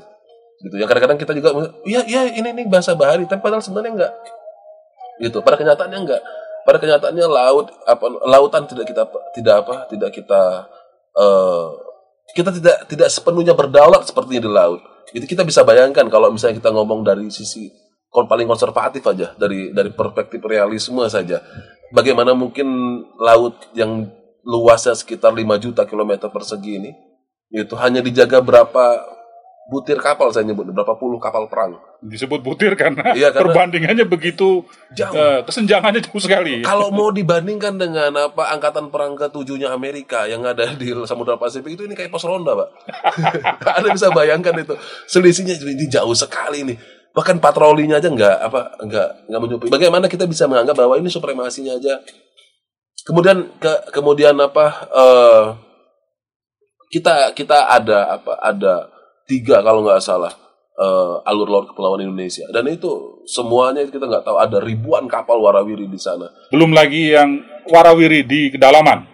gitu. 0.64 0.74
Yang 0.80 0.88
kadang-kadang 0.90 1.20
kita 1.20 1.32
juga, 1.36 1.76
iya 1.84 2.02
iya 2.08 2.24
ini 2.32 2.56
ini 2.56 2.62
bahasa 2.64 2.96
bahari, 2.96 3.28
tapi 3.28 3.44
padahal 3.44 3.60
sebenarnya 3.60 3.92
enggak, 3.92 4.12
gitu. 5.20 5.44
Pada 5.44 5.60
kenyataannya 5.60 6.00
enggak. 6.02 6.22
Pada 6.66 6.82
kenyataannya 6.82 7.26
laut 7.30 7.70
apa 7.86 8.06
lautan 8.26 8.66
tidak 8.66 8.90
kita 8.90 9.06
tidak 9.38 9.54
apa 9.62 9.86
tidak 9.86 10.10
kita 10.10 10.66
eh, 11.14 11.66
kita 12.34 12.50
tidak 12.58 12.76
tidak 12.90 13.06
sepenuhnya 13.06 13.54
berdaulat 13.54 14.02
seperti 14.02 14.42
di 14.42 14.50
laut. 14.50 14.82
Itu 15.14 15.26
kita 15.26 15.46
bisa 15.46 15.62
bayangkan 15.62 16.06
kalau 16.10 16.32
misalnya 16.34 16.58
kita 16.58 16.70
ngomong 16.74 17.06
dari 17.06 17.30
sisi 17.30 17.70
paling 18.10 18.48
konservatif 18.48 19.04
aja 19.04 19.36
dari 19.36 19.76
dari 19.76 19.92
perspektif 19.92 20.40
realisme 20.40 21.04
saja. 21.12 21.44
Bagaimana 21.92 22.32
mungkin 22.32 22.66
laut 23.20 23.68
yang 23.76 24.08
luasnya 24.46 24.96
sekitar 24.96 25.34
5 25.34 25.44
juta 25.60 25.84
kilometer 25.84 26.32
persegi 26.32 26.72
ini 26.80 26.90
itu 27.50 27.74
hanya 27.78 28.02
dijaga 28.02 28.42
berapa 28.42 29.15
butir 29.66 29.98
kapal 29.98 30.30
saya 30.30 30.46
nyebut 30.46 30.70
berapa 30.70 30.94
puluh 30.94 31.18
kapal 31.18 31.50
perang. 31.50 31.74
Disebut 31.98 32.38
butir 32.38 32.78
karena, 32.78 33.14
Iya, 33.18 33.34
karena- 33.34 33.50
perbandingannya 33.50 34.06
begitu 34.06 34.62
Jauh. 34.94 35.10
eh, 35.10 35.40
kesenjangannya 35.42 36.06
jauh 36.06 36.22
sekali. 36.22 36.62
Kalau 36.62 36.94
mau 36.94 37.10
dibandingkan 37.10 37.74
dengan 37.74 38.14
apa 38.14 38.54
angkatan 38.54 38.94
perang 38.94 39.18
ketujuhnya 39.18 39.74
Amerika 39.74 40.30
yang 40.30 40.46
ada 40.46 40.70
di 40.70 40.94
Samudra 41.02 41.34
Pasifik 41.34 41.74
itu 41.74 41.82
ini 41.82 41.98
kayak 41.98 42.14
pos 42.14 42.22
ronda, 42.22 42.54
Pak. 42.54 42.68
Anda 43.82 43.90
bisa 43.90 44.14
bayangkan 44.14 44.54
itu 44.54 44.78
selisihnya 45.10 45.58
ini 45.58 45.90
jauh 45.90 46.14
sekali 46.14 46.62
nih. 46.62 46.78
Bahkan 47.10 47.42
patrolinya 47.42 47.98
aja 47.98 48.06
nggak 48.06 48.36
apa 48.46 48.76
nggak 48.86 49.08
nggak 49.32 49.40
mencukupi. 49.40 49.72
Bagaimana 49.72 50.06
kita 50.06 50.30
bisa 50.30 50.46
menganggap 50.46 50.78
bahwa 50.78 50.94
ini 50.94 51.10
supremasinya 51.10 51.74
aja. 51.74 51.98
Kemudian 53.02 53.50
ke 53.58 53.72
kemudian 53.90 54.36
apa 54.38 54.66
eh, 54.94 55.44
kita 56.92 57.34
kita 57.34 57.66
ada 57.66 58.14
apa 58.20 58.32
ada 58.38 58.74
tiga 59.26 59.60
kalau 59.60 59.82
nggak 59.82 60.00
salah 60.00 60.32
eh, 60.78 61.14
alur 61.28 61.50
laut 61.50 61.66
kepulauan 61.70 62.02
Indonesia 62.02 62.46
dan 62.54 62.66
itu 62.70 63.22
semuanya 63.26 63.84
kita 63.86 64.06
nggak 64.06 64.24
tahu 64.24 64.38
ada 64.38 64.62
ribuan 64.62 65.10
kapal 65.10 65.42
warawiri 65.42 65.90
di 65.90 65.98
sana. 65.98 66.30
Belum 66.48 66.70
lagi 66.72 67.12
yang 67.12 67.42
warawiri 67.68 68.22
di 68.22 68.54
kedalaman. 68.54 69.04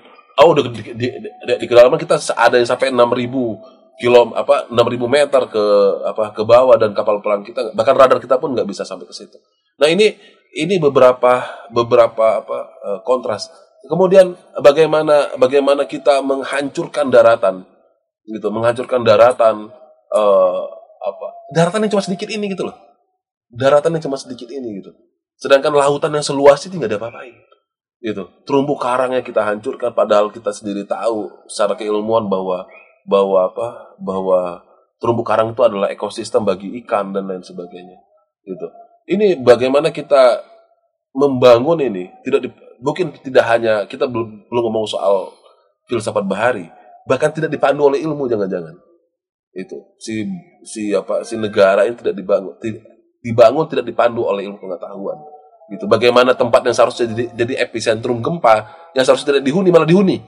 Oh, 0.41 0.57
udah 0.57 0.65
di, 0.73 0.97
di, 0.97 1.07
di, 1.09 1.53
di 1.61 1.67
kedalaman 1.69 2.01
kita 2.01 2.17
ada 2.37 2.57
yang 2.57 2.69
sampai 2.69 2.89
6000 2.89 4.01
kilo 4.01 4.33
apa 4.33 4.67
6000 4.73 4.99
meter 5.05 5.43
ke 5.53 5.65
apa 6.09 6.33
ke 6.33 6.43
bawah 6.43 6.75
dan 6.81 6.97
kapal 6.97 7.21
perang 7.21 7.45
kita 7.45 7.77
bahkan 7.77 7.93
radar 7.93 8.19
kita 8.19 8.41
pun 8.41 8.57
nggak 8.57 8.69
bisa 8.69 8.83
sampai 8.83 9.05
ke 9.05 9.15
situ. 9.15 9.37
Nah, 9.77 9.89
ini 9.89 10.17
ini 10.57 10.77
beberapa 10.81 11.65
beberapa 11.73 12.45
apa 12.45 12.59
eh, 12.83 13.01
kontras. 13.05 13.53
Kemudian 13.83 14.39
bagaimana 14.63 15.35
bagaimana 15.37 15.85
kita 15.91 16.23
menghancurkan 16.23 17.11
daratan 17.11 17.67
gitu, 18.31 18.49
menghancurkan 18.55 19.03
daratan 19.03 19.75
eh, 20.13 20.63
apa? 21.03 21.27
Daratan 21.53 21.89
yang 21.89 21.93
cuma 21.99 22.05
sedikit 22.05 22.29
ini 22.29 22.53
gitu 22.53 22.69
loh. 22.69 22.77
Daratan 23.53 23.97
yang 23.97 24.05
cuma 24.09 24.17
sedikit 24.21 24.49
ini 24.49 24.81
gitu. 24.81 24.93
Sedangkan 25.41 25.75
lautan 25.75 26.13
yang 26.15 26.25
seluas 26.25 26.63
itu 26.65 26.77
nggak 26.77 26.91
ada 26.93 26.99
apa-apain 27.01 27.37
gitu 28.03 28.27
terumbu 28.43 28.75
karangnya 28.75 29.23
kita 29.23 29.47
hancurkan 29.47 29.95
padahal 29.95 30.35
kita 30.35 30.51
sendiri 30.51 30.83
tahu 30.83 31.31
secara 31.47 31.79
keilmuan 31.79 32.27
bahwa 32.27 32.67
bahwa 33.07 33.47
apa 33.47 33.95
bahwa 34.03 34.41
terumbu 34.99 35.23
karang 35.23 35.55
itu 35.55 35.63
adalah 35.63 35.87
ekosistem 35.87 36.43
bagi 36.43 36.75
ikan 36.83 37.15
dan 37.15 37.31
lain 37.31 37.47
sebagainya 37.47 37.95
gitu 38.43 38.67
ini 39.07 39.39
bagaimana 39.39 39.95
kita 39.95 40.43
membangun 41.15 41.79
ini 41.79 42.11
tidak 42.27 42.51
di- 42.51 42.59
mungkin 42.83 43.15
tidak 43.23 43.45
hanya 43.47 43.87
kita 43.87 44.11
belum 44.11 44.51
belum 44.51 44.63
ngomong 44.67 44.87
soal 44.91 45.31
filsafat 45.87 46.27
bahari 46.27 46.67
bahkan 47.07 47.31
tidak 47.31 47.55
dipandu 47.55 47.87
oleh 47.87 48.03
ilmu 48.03 48.27
jangan-jangan 48.27 48.75
itu 49.53 49.77
si 50.01 50.25
si 50.65 50.83
apa 50.97 51.23
si 51.29 51.37
negara 51.37 51.85
ini 51.85 51.97
tidak 51.97 52.17
dibangun 52.17 52.57
ti- 52.57 52.81
dibangun 53.21 53.69
tidak 53.69 53.85
dipandu 53.85 54.25
oleh 54.25 54.49
ilmu 54.49 54.57
pengetahuan 54.57 55.21
gitu 55.73 55.85
bagaimana 55.87 56.33
tempat 56.33 56.65
yang 56.65 56.75
seharusnya 56.77 57.07
jadi, 57.13 57.25
jadi 57.37 57.55
epicentrum 57.69 58.25
gempa 58.25 58.69
yang 58.97 59.05
seharusnya 59.05 59.39
tidak 59.39 59.45
dihuni 59.45 59.69
malah 59.69 59.89
dihuni 59.89 60.25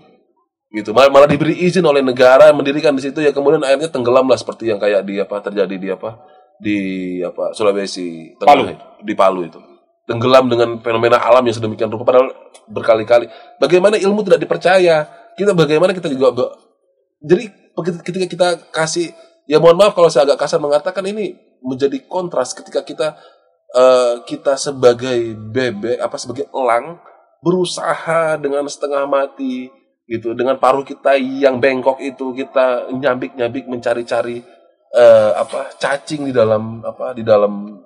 gitu 0.74 0.92
malah, 0.92 1.08
malah 1.08 1.28
diberi 1.28 1.56
izin 1.64 1.84
oleh 1.84 2.04
negara 2.04 2.52
mendirikan 2.52 2.92
di 2.92 3.02
situ 3.08 3.24
ya 3.24 3.32
kemudian 3.32 3.64
akhirnya 3.64 3.88
tenggelam 3.88 4.28
lah 4.28 4.36
seperti 4.36 4.68
yang 4.68 4.78
kayak 4.78 5.06
di 5.08 5.16
apa 5.16 5.36
terjadi 5.40 5.74
di 5.76 5.88
apa 5.88 6.10
di 6.60 6.78
apa 7.24 7.50
Sulawesi 7.50 8.38
Tengah 8.38 8.46
Palu. 8.46 8.64
itu, 8.70 8.86
di 9.02 9.14
Palu 9.16 9.40
itu 9.42 9.60
tenggelam 10.04 10.52
dengan 10.52 10.78
fenomena 10.84 11.16
alam 11.20 11.40
yang 11.44 11.56
sedemikian 11.56 11.88
rupa 11.88 12.04
padahal 12.04 12.28
berkali-kali. 12.68 13.28
Bagaimana 13.56 13.96
ilmu 13.96 14.20
tidak 14.24 14.44
dipercaya? 14.44 15.08
Kita 15.34 15.56
bagaimana 15.56 15.96
kita 15.96 16.12
juga 16.12 16.54
jadi 17.24 17.63
ketika 17.82 18.26
kita 18.30 18.48
kasih 18.70 19.10
ya 19.50 19.58
mohon 19.58 19.76
maaf 19.76 19.96
kalau 19.96 20.06
saya 20.08 20.28
agak 20.28 20.46
kasar 20.46 20.62
mengatakan 20.62 21.04
ini 21.04 21.34
menjadi 21.64 21.98
kontras 22.06 22.54
ketika 22.54 22.84
kita 22.86 23.18
eh, 23.74 24.22
kita 24.28 24.54
sebagai 24.54 25.34
bebek 25.34 25.98
apa 25.98 26.16
sebagai 26.20 26.46
elang 26.54 27.02
berusaha 27.44 28.40
dengan 28.40 28.64
setengah 28.64 29.04
mati 29.04 29.68
gitu. 30.08 30.32
Dengan 30.32 30.56
paruh 30.56 30.84
kita 30.84 31.16
yang 31.20 31.60
bengkok 31.60 32.00
itu 32.00 32.32
kita 32.32 32.88
nyabik-nyabik 32.92 33.68
mencari-cari 33.68 34.40
eh, 34.94 35.32
apa 35.36 35.76
cacing 35.76 36.28
di 36.28 36.32
dalam 36.32 36.80
apa 36.80 37.12
di 37.12 37.20
dalam 37.20 37.76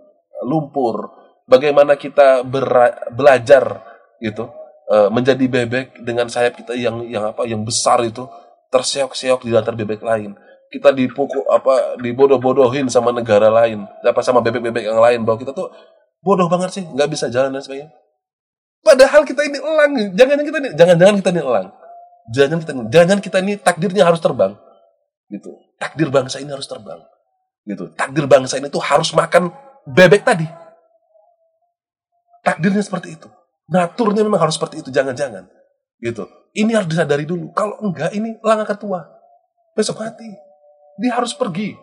lumpur. 0.47 1.19
Bagaimana 1.49 1.99
kita 1.99 2.45
belajar 3.11 3.65
gitu. 4.23 4.47
Eh, 4.89 5.09
menjadi 5.13 5.45
bebek 5.45 6.01
dengan 6.01 6.31
sayap 6.33 6.57
kita 6.57 6.73
yang 6.79 7.05
yang 7.05 7.35
apa 7.35 7.45
yang 7.45 7.61
besar 7.61 8.01
itu 8.07 8.25
terseok-seok 8.69 9.45
di 9.45 9.53
antar 9.57 9.75
bebek 9.75 10.05
lain. 10.05 10.37
Kita 10.69 10.93
dipukul 10.93 11.49
apa 11.49 11.97
dibodoh-bodohin 11.97 12.93
sama 12.93 13.09
negara 13.09 13.49
lain 13.49 13.89
apa 14.05 14.21
sama 14.21 14.45
bebek-bebek 14.45 14.85
yang 14.85 15.01
lain. 15.01 15.25
Bahwa 15.25 15.41
kita 15.41 15.57
tuh 15.57 15.73
bodoh 16.21 16.47
banget 16.53 16.77
sih 16.77 16.85
nggak 16.85 17.09
bisa 17.09 17.33
jalan 17.33 17.57
dan 17.57 17.65
sebagainya. 17.65 17.89
Padahal 18.85 19.25
kita 19.25 19.43
ini 19.49 19.59
elang 19.59 19.93
jangan 20.13 20.39
kita 20.45 20.57
ini 20.61 20.69
jangan-jangan 20.77 21.15
kita 21.25 21.31
ini 21.33 21.41
elang. 21.41 21.69
Jangan 22.29 22.57
kita 22.61 22.73
jangan 22.93 23.19
kita 23.25 23.39
ini 23.41 23.53
takdirnya 23.57 24.05
harus 24.05 24.21
terbang. 24.21 24.53
Gitu. 25.33 25.51
Takdir 25.81 26.09
bangsa 26.13 26.37
ini 26.45 26.51
harus 26.53 26.69
terbang. 26.69 27.01
Gitu. 27.65 27.85
Takdir 27.97 28.29
bangsa 28.29 28.61
ini 28.61 28.69
tuh 28.69 28.85
harus 28.85 29.09
makan 29.17 29.49
bebek 29.89 30.21
tadi. 30.21 30.45
Takdirnya 32.45 32.85
seperti 32.85 33.17
itu. 33.17 33.29
Naturnya 33.73 34.21
memang 34.21 34.41
harus 34.41 34.61
seperti 34.61 34.85
itu 34.85 34.93
jangan-jangan. 34.93 35.49
Gitu 36.01 36.29
ini 36.57 36.73
harus 36.73 36.89
disadari 36.89 37.29
dulu. 37.29 37.53
Kalau 37.53 37.77
enggak 37.85 38.15
ini 38.17 38.39
elang 38.41 38.65
akan 38.65 38.79
tua 38.79 39.01
besok 39.77 40.03
mati. 40.03 40.27
Dia 40.99 41.15
harus 41.15 41.31
pergi. 41.37 41.77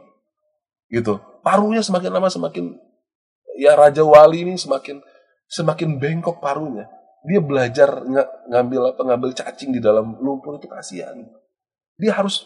Gitu. 0.91 1.15
Paruhnya 1.45 1.79
semakin 1.79 2.11
lama 2.11 2.27
semakin 2.27 2.75
ya 3.55 3.77
raja 3.77 4.03
wali 4.03 4.43
ini 4.43 4.59
semakin 4.59 4.99
semakin 5.47 5.95
bengkok 5.95 6.43
paruhnya 6.43 6.91
dia 7.23 7.39
belajar 7.39 8.03
nga- 8.03 8.29
ngambil 8.51 8.91
apa 8.91 9.01
ngambil 9.01 9.31
cacing 9.31 9.71
di 9.71 9.79
dalam 9.79 10.17
lumpur 10.19 10.57
itu 10.59 10.67
kasihan. 10.67 11.15
Dia 11.95 12.11
harus 12.13 12.45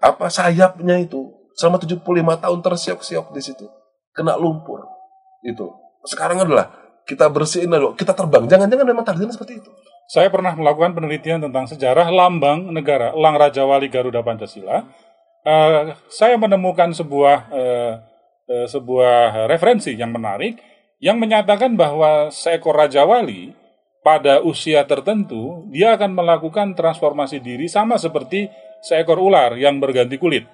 apa 0.00 0.26
sayapnya 0.32 0.98
itu 0.98 1.30
selama 1.54 1.78
75 1.78 2.02
tahun 2.40 2.58
tersiok-siok 2.64 3.26
di 3.30 3.42
situ. 3.44 3.66
Kena 4.14 4.34
lumpur. 4.34 4.82
Itu. 5.44 5.70
Sekarang 6.06 6.42
adalah 6.42 6.72
kita 7.04 7.28
bersihin 7.28 7.70
kita 7.94 8.16
terbang. 8.16 8.48
Jangan-jangan 8.48 8.86
memang 8.88 9.04
takdirnya 9.04 9.36
seperti 9.36 9.60
itu 9.60 9.70
Saya 10.04 10.28
pernah 10.28 10.52
melakukan 10.52 10.92
penelitian 10.92 11.40
tentang 11.40 11.64
sejarah 11.64 12.12
lambang 12.12 12.68
negara 12.68 13.16
Elang 13.16 13.40
Raja 13.40 13.64
Wali 13.64 13.88
Garuda 13.88 14.20
Pancasila. 14.20 14.84
Eh, 15.44 15.92
saya 16.08 16.36
menemukan 16.40 16.92
sebuah 16.92 17.52
eh, 17.52 17.92
eh, 18.48 18.66
sebuah 18.68 19.48
referensi 19.48 19.92
yang 19.92 20.12
menarik 20.12 20.56
yang 21.00 21.20
menyatakan 21.20 21.76
bahwa 21.76 22.32
seekor 22.32 22.76
Raja 22.76 23.04
Wali 23.04 23.52
pada 24.00 24.40
usia 24.40 24.84
tertentu 24.84 25.68
dia 25.68 25.96
akan 25.96 26.16
melakukan 26.16 26.72
transformasi 26.76 27.40
diri 27.44 27.68
sama 27.68 27.96
seperti 27.96 28.48
seekor 28.84 29.20
ular 29.20 29.56
yang 29.56 29.80
berganti 29.80 30.16
kulit. 30.16 30.44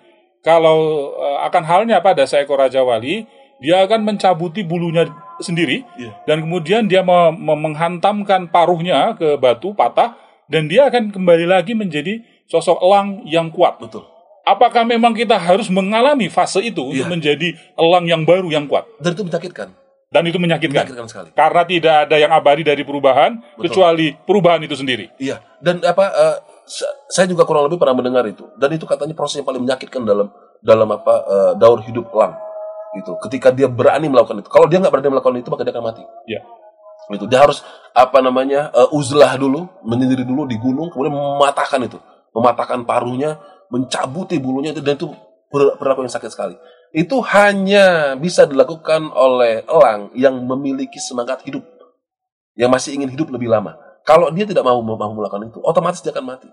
Kalau 0.43 1.13
akan 1.45 1.63
halnya 1.69 2.01
pada 2.01 2.25
seekor 2.25 2.59
Raja 2.59 2.81
Wali, 2.81 3.29
dia 3.61 3.81
akan 3.81 4.01
mencabuti 4.03 4.61
bulunya 4.61 5.05
sendiri 5.39 5.85
Iya. 5.95 6.13
dan 6.25 6.41
kemudian 6.41 6.83
dia 6.85 7.01
me- 7.01 7.33
me- 7.33 7.61
menghantamkan 7.61 8.49
paruhnya 8.49 9.13
ke 9.15 9.37
batu 9.37 9.73
patah 9.73 10.17
dan 10.49 10.67
dia 10.67 10.89
akan 10.89 11.09
kembali 11.11 11.47
lagi 11.47 11.73
menjadi 11.73 12.21
sosok 12.45 12.81
elang 12.81 13.23
yang 13.25 13.49
kuat. 13.49 13.79
betul 13.79 14.05
Apakah 14.41 14.83
memang 14.83 15.13
kita 15.13 15.37
harus 15.37 15.69
mengalami 15.69 16.27
fase 16.27 16.59
itu 16.61 16.81
Iya. 16.83 17.05
untuk 17.05 17.15
menjadi 17.15 17.49
elang 17.77 18.05
yang 18.05 18.23
baru 18.25 18.49
yang 18.49 18.65
kuat? 18.65 18.89
dan 18.97 19.13
itu 19.13 19.23
menyakitkan 19.23 19.69
Dan 20.11 20.27
itu 20.27 20.43
menyakitkan. 20.43 20.75
menyakitkan 20.83 21.07
sekali 21.07 21.29
Karena 21.31 21.63
tidak 21.63 21.95
ada 22.05 22.17
yang 22.19 22.33
abadi 22.35 22.67
dari 22.67 22.83
perubahan 22.83 23.39
Betul. 23.55 23.63
kecuali 23.63 24.07
perubahan 24.19 24.59
itu 24.61 24.75
sendiri. 24.75 25.07
Iya, 25.17 25.39
dan 25.63 25.79
apa? 25.87 26.11
sa- 26.67 26.95
saya 27.07 27.27
juga 27.27 27.43
kurang 27.43 27.67
lebih 27.67 27.79
pernah 27.79 27.95
mendengar 27.95 28.23
itu. 28.27 28.47
Dan 28.55 28.71
itu 28.71 28.87
katanya 28.87 29.11
proses 29.11 29.39
yang 29.39 29.47
paling 29.47 29.59
menyakitkan 29.61 30.03
dalam 30.03 30.31
dalam 30.61 30.87
apa 30.89 31.15
eh, 31.21 31.53
daur 31.57 31.83
hidup 31.83 32.11
elang. 32.11 32.35
Itu 32.99 33.15
ketika 33.23 33.55
dia 33.55 33.71
berani 33.71 34.11
melakukan 34.11 34.43
itu. 34.43 34.51
Kalau 34.51 34.67
dia 34.67 34.83
nggak 34.83 34.91
berani 34.91 35.11
melakukan 35.15 35.37
itu, 35.39 35.49
maka 35.51 35.63
dia 35.63 35.73
akan 35.75 35.85
mati. 35.85 36.03
Ya. 36.27 36.41
Itu 37.11 37.27
dia 37.27 37.43
harus 37.43 37.63
apa 37.95 38.19
namanya 38.23 38.71
eh, 38.71 38.89
uzlah 38.97 39.35
dulu, 39.39 39.67
menyendiri 39.83 40.23
dulu 40.27 40.47
di 40.47 40.59
gunung, 40.59 40.91
kemudian 40.95 41.15
mematahkan 41.15 41.81
itu, 41.87 41.99
mematahkan 42.35 42.87
paruhnya, 42.87 43.39
mencabuti 43.71 44.39
bulunya 44.39 44.75
itu 44.75 44.83
dan 44.83 44.99
itu 44.99 45.11
perilaku 45.51 46.07
yang 46.07 46.15
sakit 46.15 46.31
sekali. 46.31 46.55
Itu 46.91 47.23
hanya 47.23 48.19
bisa 48.19 48.47
dilakukan 48.47 49.15
oleh 49.15 49.63
elang 49.67 50.11
yang 50.19 50.35
memiliki 50.43 50.99
semangat 50.99 51.43
hidup, 51.47 51.63
yang 52.59 52.71
masih 52.71 52.99
ingin 52.99 53.11
hidup 53.11 53.31
lebih 53.31 53.51
lama. 53.51 53.79
Kalau 54.03 54.31
dia 54.35 54.47
tidak 54.47 54.67
mau 54.67 54.83
mau 54.83 54.99
melakukan 55.15 55.51
itu, 55.51 55.59
otomatis 55.63 56.03
dia 56.03 56.11
akan 56.11 56.27
mati. 56.27 56.51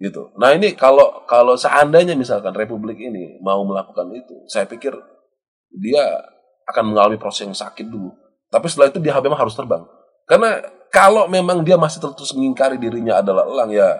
Gitu. 0.00 0.32
Nah 0.40 0.56
ini 0.56 0.72
kalau 0.74 1.28
kalau 1.28 1.54
seandainya 1.60 2.16
misalkan 2.16 2.56
Republik 2.56 2.96
ini 2.96 3.36
mau 3.44 3.60
melakukan 3.62 4.08
itu, 4.16 4.48
saya 4.48 4.64
pikir 4.64 4.96
dia 5.74 6.02
akan 6.70 6.94
mengalami 6.94 7.16
proses 7.18 7.46
yang 7.46 7.56
sakit 7.56 7.86
dulu. 7.86 8.14
Tapi 8.50 8.66
setelah 8.66 8.90
itu 8.90 8.98
dia 8.98 9.14
memang 9.18 9.38
harus 9.38 9.54
terbang. 9.54 9.86
Karena 10.26 10.58
kalau 10.90 11.30
memang 11.30 11.62
dia 11.62 11.78
masih 11.78 12.02
terus 12.02 12.34
mengingkari 12.34 12.78
dirinya 12.78 13.22
adalah 13.22 13.46
elang 13.46 13.70
ya 13.70 13.94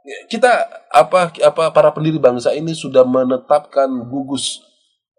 ya 0.00 0.18
kita 0.32 0.48
apa 0.88 1.28
apa 1.28 1.62
para 1.68 1.92
pendiri 1.92 2.16
bangsa 2.16 2.56
ini 2.56 2.72
sudah 2.72 3.04
menetapkan 3.04 3.88
gugus 4.08 4.64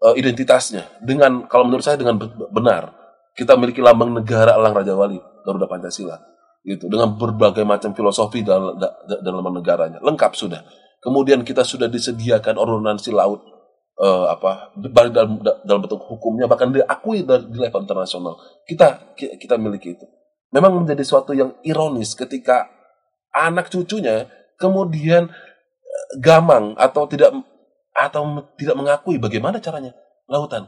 eh, 0.02 0.18
identitasnya 0.18 0.90
dengan 0.98 1.46
kalau 1.46 1.66
menurut 1.70 1.86
saya 1.86 1.98
dengan 1.98 2.18
be- 2.18 2.50
benar. 2.50 2.98
Kita 3.32 3.56
memiliki 3.56 3.80
lambang 3.80 4.12
negara 4.12 4.60
elang 4.60 4.76
Raja 4.76 4.92
Wali 4.92 5.16
Garuda 5.46 5.64
Pancasila 5.64 6.20
gitu. 6.66 6.90
Dengan 6.90 7.16
berbagai 7.16 7.64
macam 7.64 7.96
filosofi 7.96 8.44
dalam 8.44 8.76
da- 8.76 8.92
da- 9.08 9.22
dalam 9.24 9.40
negaranya. 9.56 9.98
Lengkap 10.04 10.36
sudah. 10.36 10.60
Kemudian 11.02 11.42
kita 11.42 11.66
sudah 11.66 11.90
disediakan 11.90 12.60
ordonansi 12.60 13.10
laut 13.10 13.42
eh, 13.98 14.26
apa 14.30 14.72
dalam 15.12 15.40
da- 15.42 15.60
dalam 15.64 15.80
bentuk 15.84 16.00
hukumnya 16.08 16.48
bahkan 16.48 16.72
diakui 16.72 17.24
di 17.26 17.58
level 17.58 17.82
internasional 17.84 18.40
kita 18.64 19.16
ki- 19.18 19.36
kita 19.36 19.60
miliki 19.60 19.96
itu 19.98 20.06
memang 20.52 20.84
menjadi 20.84 21.04
suatu 21.04 21.32
yang 21.36 21.56
ironis 21.64 22.16
ketika 22.16 22.68
anak 23.32 23.72
cucunya 23.72 24.28
kemudian 24.60 25.28
eh, 25.28 26.06
gamang 26.20 26.76
atau 26.76 27.08
tidak 27.08 27.32
atau 27.92 28.48
tidak 28.56 28.76
mengakui 28.76 29.20
bagaimana 29.20 29.60
caranya 29.60 29.92
lautan. 30.28 30.64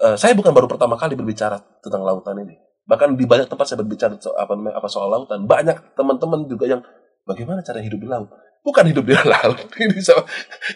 Eh, 0.00 0.16
saya 0.16 0.36
bukan 0.36 0.52
baru 0.52 0.68
pertama 0.68 0.96
kali 0.96 1.16
berbicara 1.16 1.60
tentang 1.80 2.04
lautan 2.04 2.36
ini. 2.40 2.56
Bahkan 2.84 3.16
di 3.16 3.24
banyak 3.24 3.48
tempat 3.48 3.64
saya 3.68 3.80
berbicara 3.80 4.16
so, 4.20 4.32
apa 4.36 4.56
apa 4.56 4.88
soal 4.88 5.08
lautan. 5.08 5.44
Banyak 5.44 5.96
teman-teman 5.96 6.48
juga 6.48 6.68
yang 6.68 6.80
bagaimana 7.24 7.64
cara 7.64 7.80
hidup 7.80 8.00
di 8.00 8.08
laut. 8.08 8.28
Bukan 8.60 8.84
hidup 8.92 9.08
di 9.08 9.16
laut. 9.16 9.56
Ini 9.80 9.96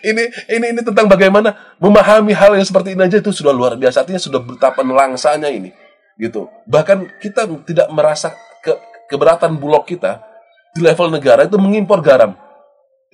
ini 0.00 0.24
ini 0.56 0.66
ini 0.72 0.80
tentang 0.80 1.04
bagaimana 1.04 1.76
memahami 1.76 2.32
hal 2.32 2.56
yang 2.56 2.64
seperti 2.64 2.96
ini 2.96 3.04
aja 3.04 3.20
itu 3.20 3.28
sudah 3.28 3.52
luar 3.52 3.76
biasa. 3.76 4.08
Artinya 4.08 4.16
sudah 4.16 4.40
betapa 4.40 4.80
nelangsanya 4.80 5.52
ini. 5.52 5.68
Gitu. 6.16 6.48
Bahkan 6.64 7.20
kita 7.20 7.44
tidak 7.68 7.92
merasa 7.92 8.32
ke, 8.64 8.72
keberatan 9.12 9.60
bulog 9.60 9.84
kita 9.84 10.24
di 10.74 10.80
level 10.80 11.12
negara 11.12 11.44
itu 11.44 11.60
mengimpor 11.60 12.00
garam 12.00 12.34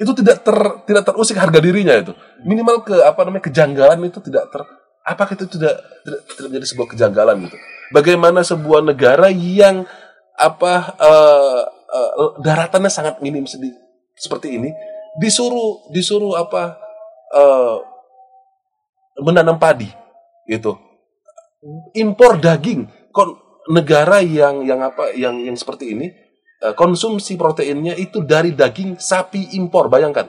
itu 0.00 0.12
tidak 0.16 0.40
ter 0.40 0.56
tidak 0.88 1.04
terusik 1.04 1.36
harga 1.36 1.60
dirinya 1.60 1.92
itu 1.92 2.16
minimal 2.40 2.80
ke 2.80 2.96
apa 3.04 3.20
namanya 3.28 3.44
kejanggalan 3.52 4.00
itu 4.08 4.16
tidak 4.24 4.48
ter 4.48 4.64
apakah 5.04 5.36
itu 5.36 5.44
tidak 5.44 5.76
tidak, 6.00 6.20
tidak 6.56 6.68
sebuah 6.72 6.88
kejanggalan 6.96 7.36
gitu 7.44 7.56
bagaimana 7.92 8.40
sebuah 8.40 8.80
negara 8.80 9.28
yang 9.28 9.84
apa 10.40 10.96
eh, 10.96 11.62
eh, 11.68 12.30
daratannya 12.40 12.88
sangat 12.88 13.20
minim 13.20 13.44
sedih 13.44 13.76
seperti 14.20 14.60
ini 14.60 14.68
disuruh 15.16 15.88
disuruh 15.88 16.36
apa 16.36 16.76
eh, 17.32 17.76
menanam 19.24 19.56
padi 19.56 19.88
gitu. 20.44 20.76
Impor 21.96 22.36
daging. 22.36 22.86
Kon 23.10 23.34
negara 23.72 24.20
yang 24.20 24.62
yang 24.62 24.80
apa 24.84 25.16
yang 25.16 25.40
yang 25.40 25.56
seperti 25.56 25.96
ini 25.96 26.06
eh, 26.60 26.74
konsumsi 26.76 27.40
proteinnya 27.40 27.96
itu 27.96 28.20
dari 28.22 28.52
daging 28.52 29.00
sapi 29.00 29.56
impor 29.56 29.88
bayangkan. 29.88 30.28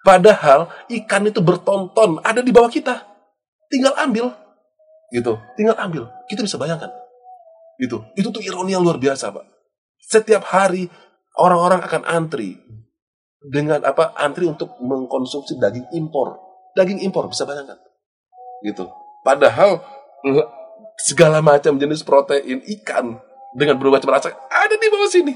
Padahal 0.00 0.72
ikan 0.88 1.28
itu 1.28 1.44
bertonton 1.44 2.24
ada 2.24 2.40
di 2.40 2.50
bawah 2.50 2.72
kita. 2.72 3.04
Tinggal 3.68 3.94
ambil 4.00 4.32
gitu. 5.12 5.36
Tinggal 5.60 5.76
ambil. 5.76 6.08
Kita 6.26 6.40
bisa 6.40 6.56
bayangkan. 6.56 6.88
Itu 7.76 8.04
itu 8.16 8.28
tuh 8.32 8.40
ironi 8.40 8.72
yang 8.72 8.82
luar 8.82 8.96
biasa 8.96 9.28
pak. 9.28 9.44
Setiap 10.00 10.42
hari 10.50 10.88
orang-orang 11.38 11.84
akan 11.84 12.02
antri 12.08 12.58
dengan 13.40 13.80
apa 13.82 14.12
antri 14.16 14.44
untuk 14.44 14.76
mengkonsumsi 14.80 15.56
daging 15.56 15.88
impor. 15.96 16.36
Daging 16.76 17.00
impor 17.02 17.26
bisa 17.26 17.48
bayangkan. 17.48 17.80
Gitu. 18.60 18.84
Padahal 19.24 19.80
l- 20.24 20.48
segala 21.00 21.40
macam 21.40 21.80
jenis 21.80 22.04
protein 22.04 22.60
ikan 22.80 23.16
dengan 23.56 23.80
berbagai 23.80 24.04
macam 24.04 24.16
rasa 24.20 24.36
ada 24.52 24.76
di 24.76 24.86
bawah 24.92 25.10
sini. 25.10 25.34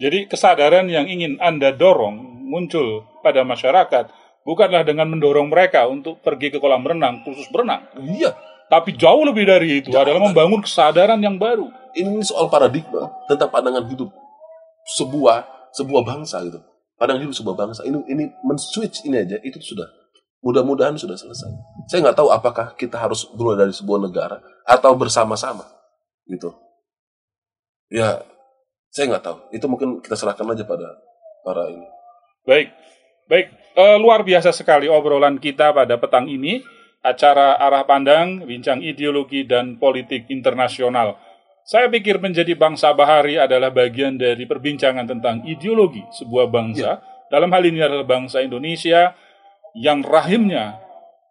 Jadi 0.00 0.24
kesadaran 0.32 0.88
yang 0.88 1.04
ingin 1.04 1.36
Anda 1.36 1.76
dorong 1.76 2.16
muncul 2.48 3.04
pada 3.20 3.44
masyarakat 3.44 4.08
bukanlah 4.48 4.80
dengan 4.82 5.12
mendorong 5.12 5.52
mereka 5.52 5.84
untuk 5.84 6.24
pergi 6.24 6.48
ke 6.48 6.56
kolam 6.56 6.80
renang 6.80 7.20
khusus 7.20 7.44
berenang, 7.52 7.84
Iya, 8.00 8.32
tapi 8.72 8.96
jauh 8.96 9.20
lebih 9.28 9.44
dari 9.44 9.84
itu 9.84 9.92
adalah 9.92 10.24
membangun 10.24 10.64
kesadaran 10.64 11.20
yang 11.20 11.36
baru. 11.36 11.68
ini 11.92 12.22
soal 12.24 12.46
paradigma 12.48 13.10
tentang 13.28 13.50
pandangan 13.52 13.82
hidup 13.90 14.08
sebuah 14.96 15.68
sebuah 15.76 16.02
bangsa 16.06 16.38
gitu. 16.48 16.62
Pandangan 17.00 17.24
hidup 17.24 17.32
sebuah 17.32 17.56
bangsa 17.56 17.80
ini 17.88 17.96
ini 18.12 18.28
men-switch 18.44 19.08
ini 19.08 19.24
aja 19.24 19.40
itu 19.40 19.56
sudah 19.56 19.88
mudah-mudahan 20.44 21.00
sudah 21.00 21.16
selesai. 21.16 21.48
Saya 21.88 22.04
nggak 22.04 22.20
tahu 22.20 22.28
apakah 22.28 22.76
kita 22.76 23.00
harus 23.00 23.24
mulai 23.32 23.64
dari 23.64 23.72
sebuah 23.72 24.04
negara 24.04 24.36
atau 24.68 24.92
bersama-sama 24.92 25.64
gitu. 26.28 26.52
Ya, 27.88 28.20
saya 28.92 29.16
nggak 29.16 29.24
tahu. 29.24 29.38
Itu 29.56 29.64
mungkin 29.66 30.04
kita 30.04 30.12
serahkan 30.12 30.44
aja 30.44 30.68
pada 30.68 30.88
para 31.40 31.72
ini. 31.72 31.88
Baik, 32.44 32.68
baik. 33.32 33.46
Eh, 33.80 33.96
luar 33.96 34.20
biasa 34.20 34.52
sekali 34.52 34.86
obrolan 34.86 35.40
kita 35.40 35.72
pada 35.72 35.96
petang 35.96 36.28
ini. 36.28 36.60
Acara 37.00 37.56
arah 37.56 37.88
pandang, 37.88 38.44
bincang 38.44 38.84
ideologi 38.84 39.48
dan 39.48 39.80
politik 39.80 40.28
internasional. 40.28 41.16
Saya 41.64 41.86
pikir 41.92 42.18
menjadi 42.18 42.56
bangsa 42.56 42.90
bahari 42.96 43.36
adalah 43.36 43.70
bagian 43.70 44.16
dari 44.18 44.48
perbincangan 44.48 45.06
tentang 45.06 45.44
ideologi 45.46 46.02
sebuah 46.16 46.50
bangsa. 46.50 46.98
Dalam 47.30 47.52
hal 47.54 47.62
ini 47.62 47.78
adalah 47.78 48.06
bangsa 48.06 48.42
Indonesia 48.42 49.14
yang 49.78 50.02
rahimnya 50.02 50.82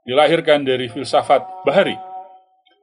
dilahirkan 0.08 0.64
dari 0.64 0.88
filsafat 0.88 1.44
bahari. 1.68 2.00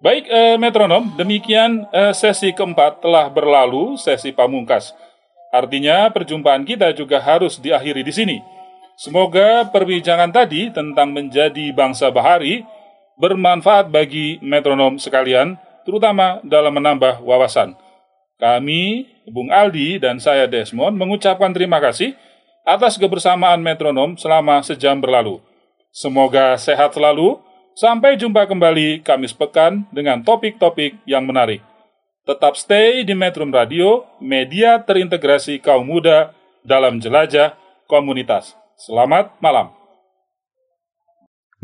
Baik, 0.04 0.28
eh, 0.28 0.60
metronom, 0.60 1.16
demikian 1.16 1.88
eh, 1.88 2.12
sesi 2.12 2.52
keempat 2.52 3.00
telah 3.00 3.32
berlalu, 3.32 3.96
sesi 3.96 4.28
pamungkas. 4.36 4.92
Artinya 5.48 6.12
perjumpaan 6.12 6.68
kita 6.68 6.92
juga 6.92 7.16
harus 7.24 7.56
diakhiri 7.56 8.04
di 8.04 8.12
sini. 8.12 8.38
Semoga 9.00 9.64
perbincangan 9.72 10.28
tadi 10.32 10.68
tentang 10.68 11.16
menjadi 11.16 11.72
bangsa 11.72 12.12
bahari 12.12 12.64
bermanfaat 13.16 13.88
bagi 13.88 14.36
metronom 14.44 15.00
sekalian, 15.00 15.56
terutama 15.86 16.42
dalam 16.42 16.74
menambah 16.74 17.22
wawasan. 17.22 17.78
Kami, 18.36 19.08
Bung 19.30 19.48
Aldi 19.48 20.02
dan 20.02 20.20
saya 20.20 20.44
Desmond 20.44 20.98
mengucapkan 20.98 21.54
terima 21.56 21.80
kasih 21.80 22.12
atas 22.66 22.98
kebersamaan 22.98 23.62
metronom 23.62 24.18
selama 24.18 24.60
sejam 24.60 24.98
berlalu. 24.98 25.40
Semoga 25.94 26.58
sehat 26.58 26.92
selalu. 26.92 27.40
Sampai 27.76 28.16
jumpa 28.16 28.48
kembali 28.48 29.04
Kamis 29.04 29.36
pekan 29.36 29.84
dengan 29.92 30.24
topik-topik 30.24 30.96
yang 31.04 31.28
menarik. 31.28 31.60
Tetap 32.24 32.56
stay 32.56 33.04
di 33.04 33.12
Metrum 33.12 33.52
Radio, 33.52 34.08
media 34.16 34.80
terintegrasi 34.80 35.60
kaum 35.60 35.84
muda 35.84 36.32
dalam 36.64 36.98
jelajah 36.98 37.52
komunitas. 37.84 38.56
Selamat 38.80 39.36
malam. 39.44 39.75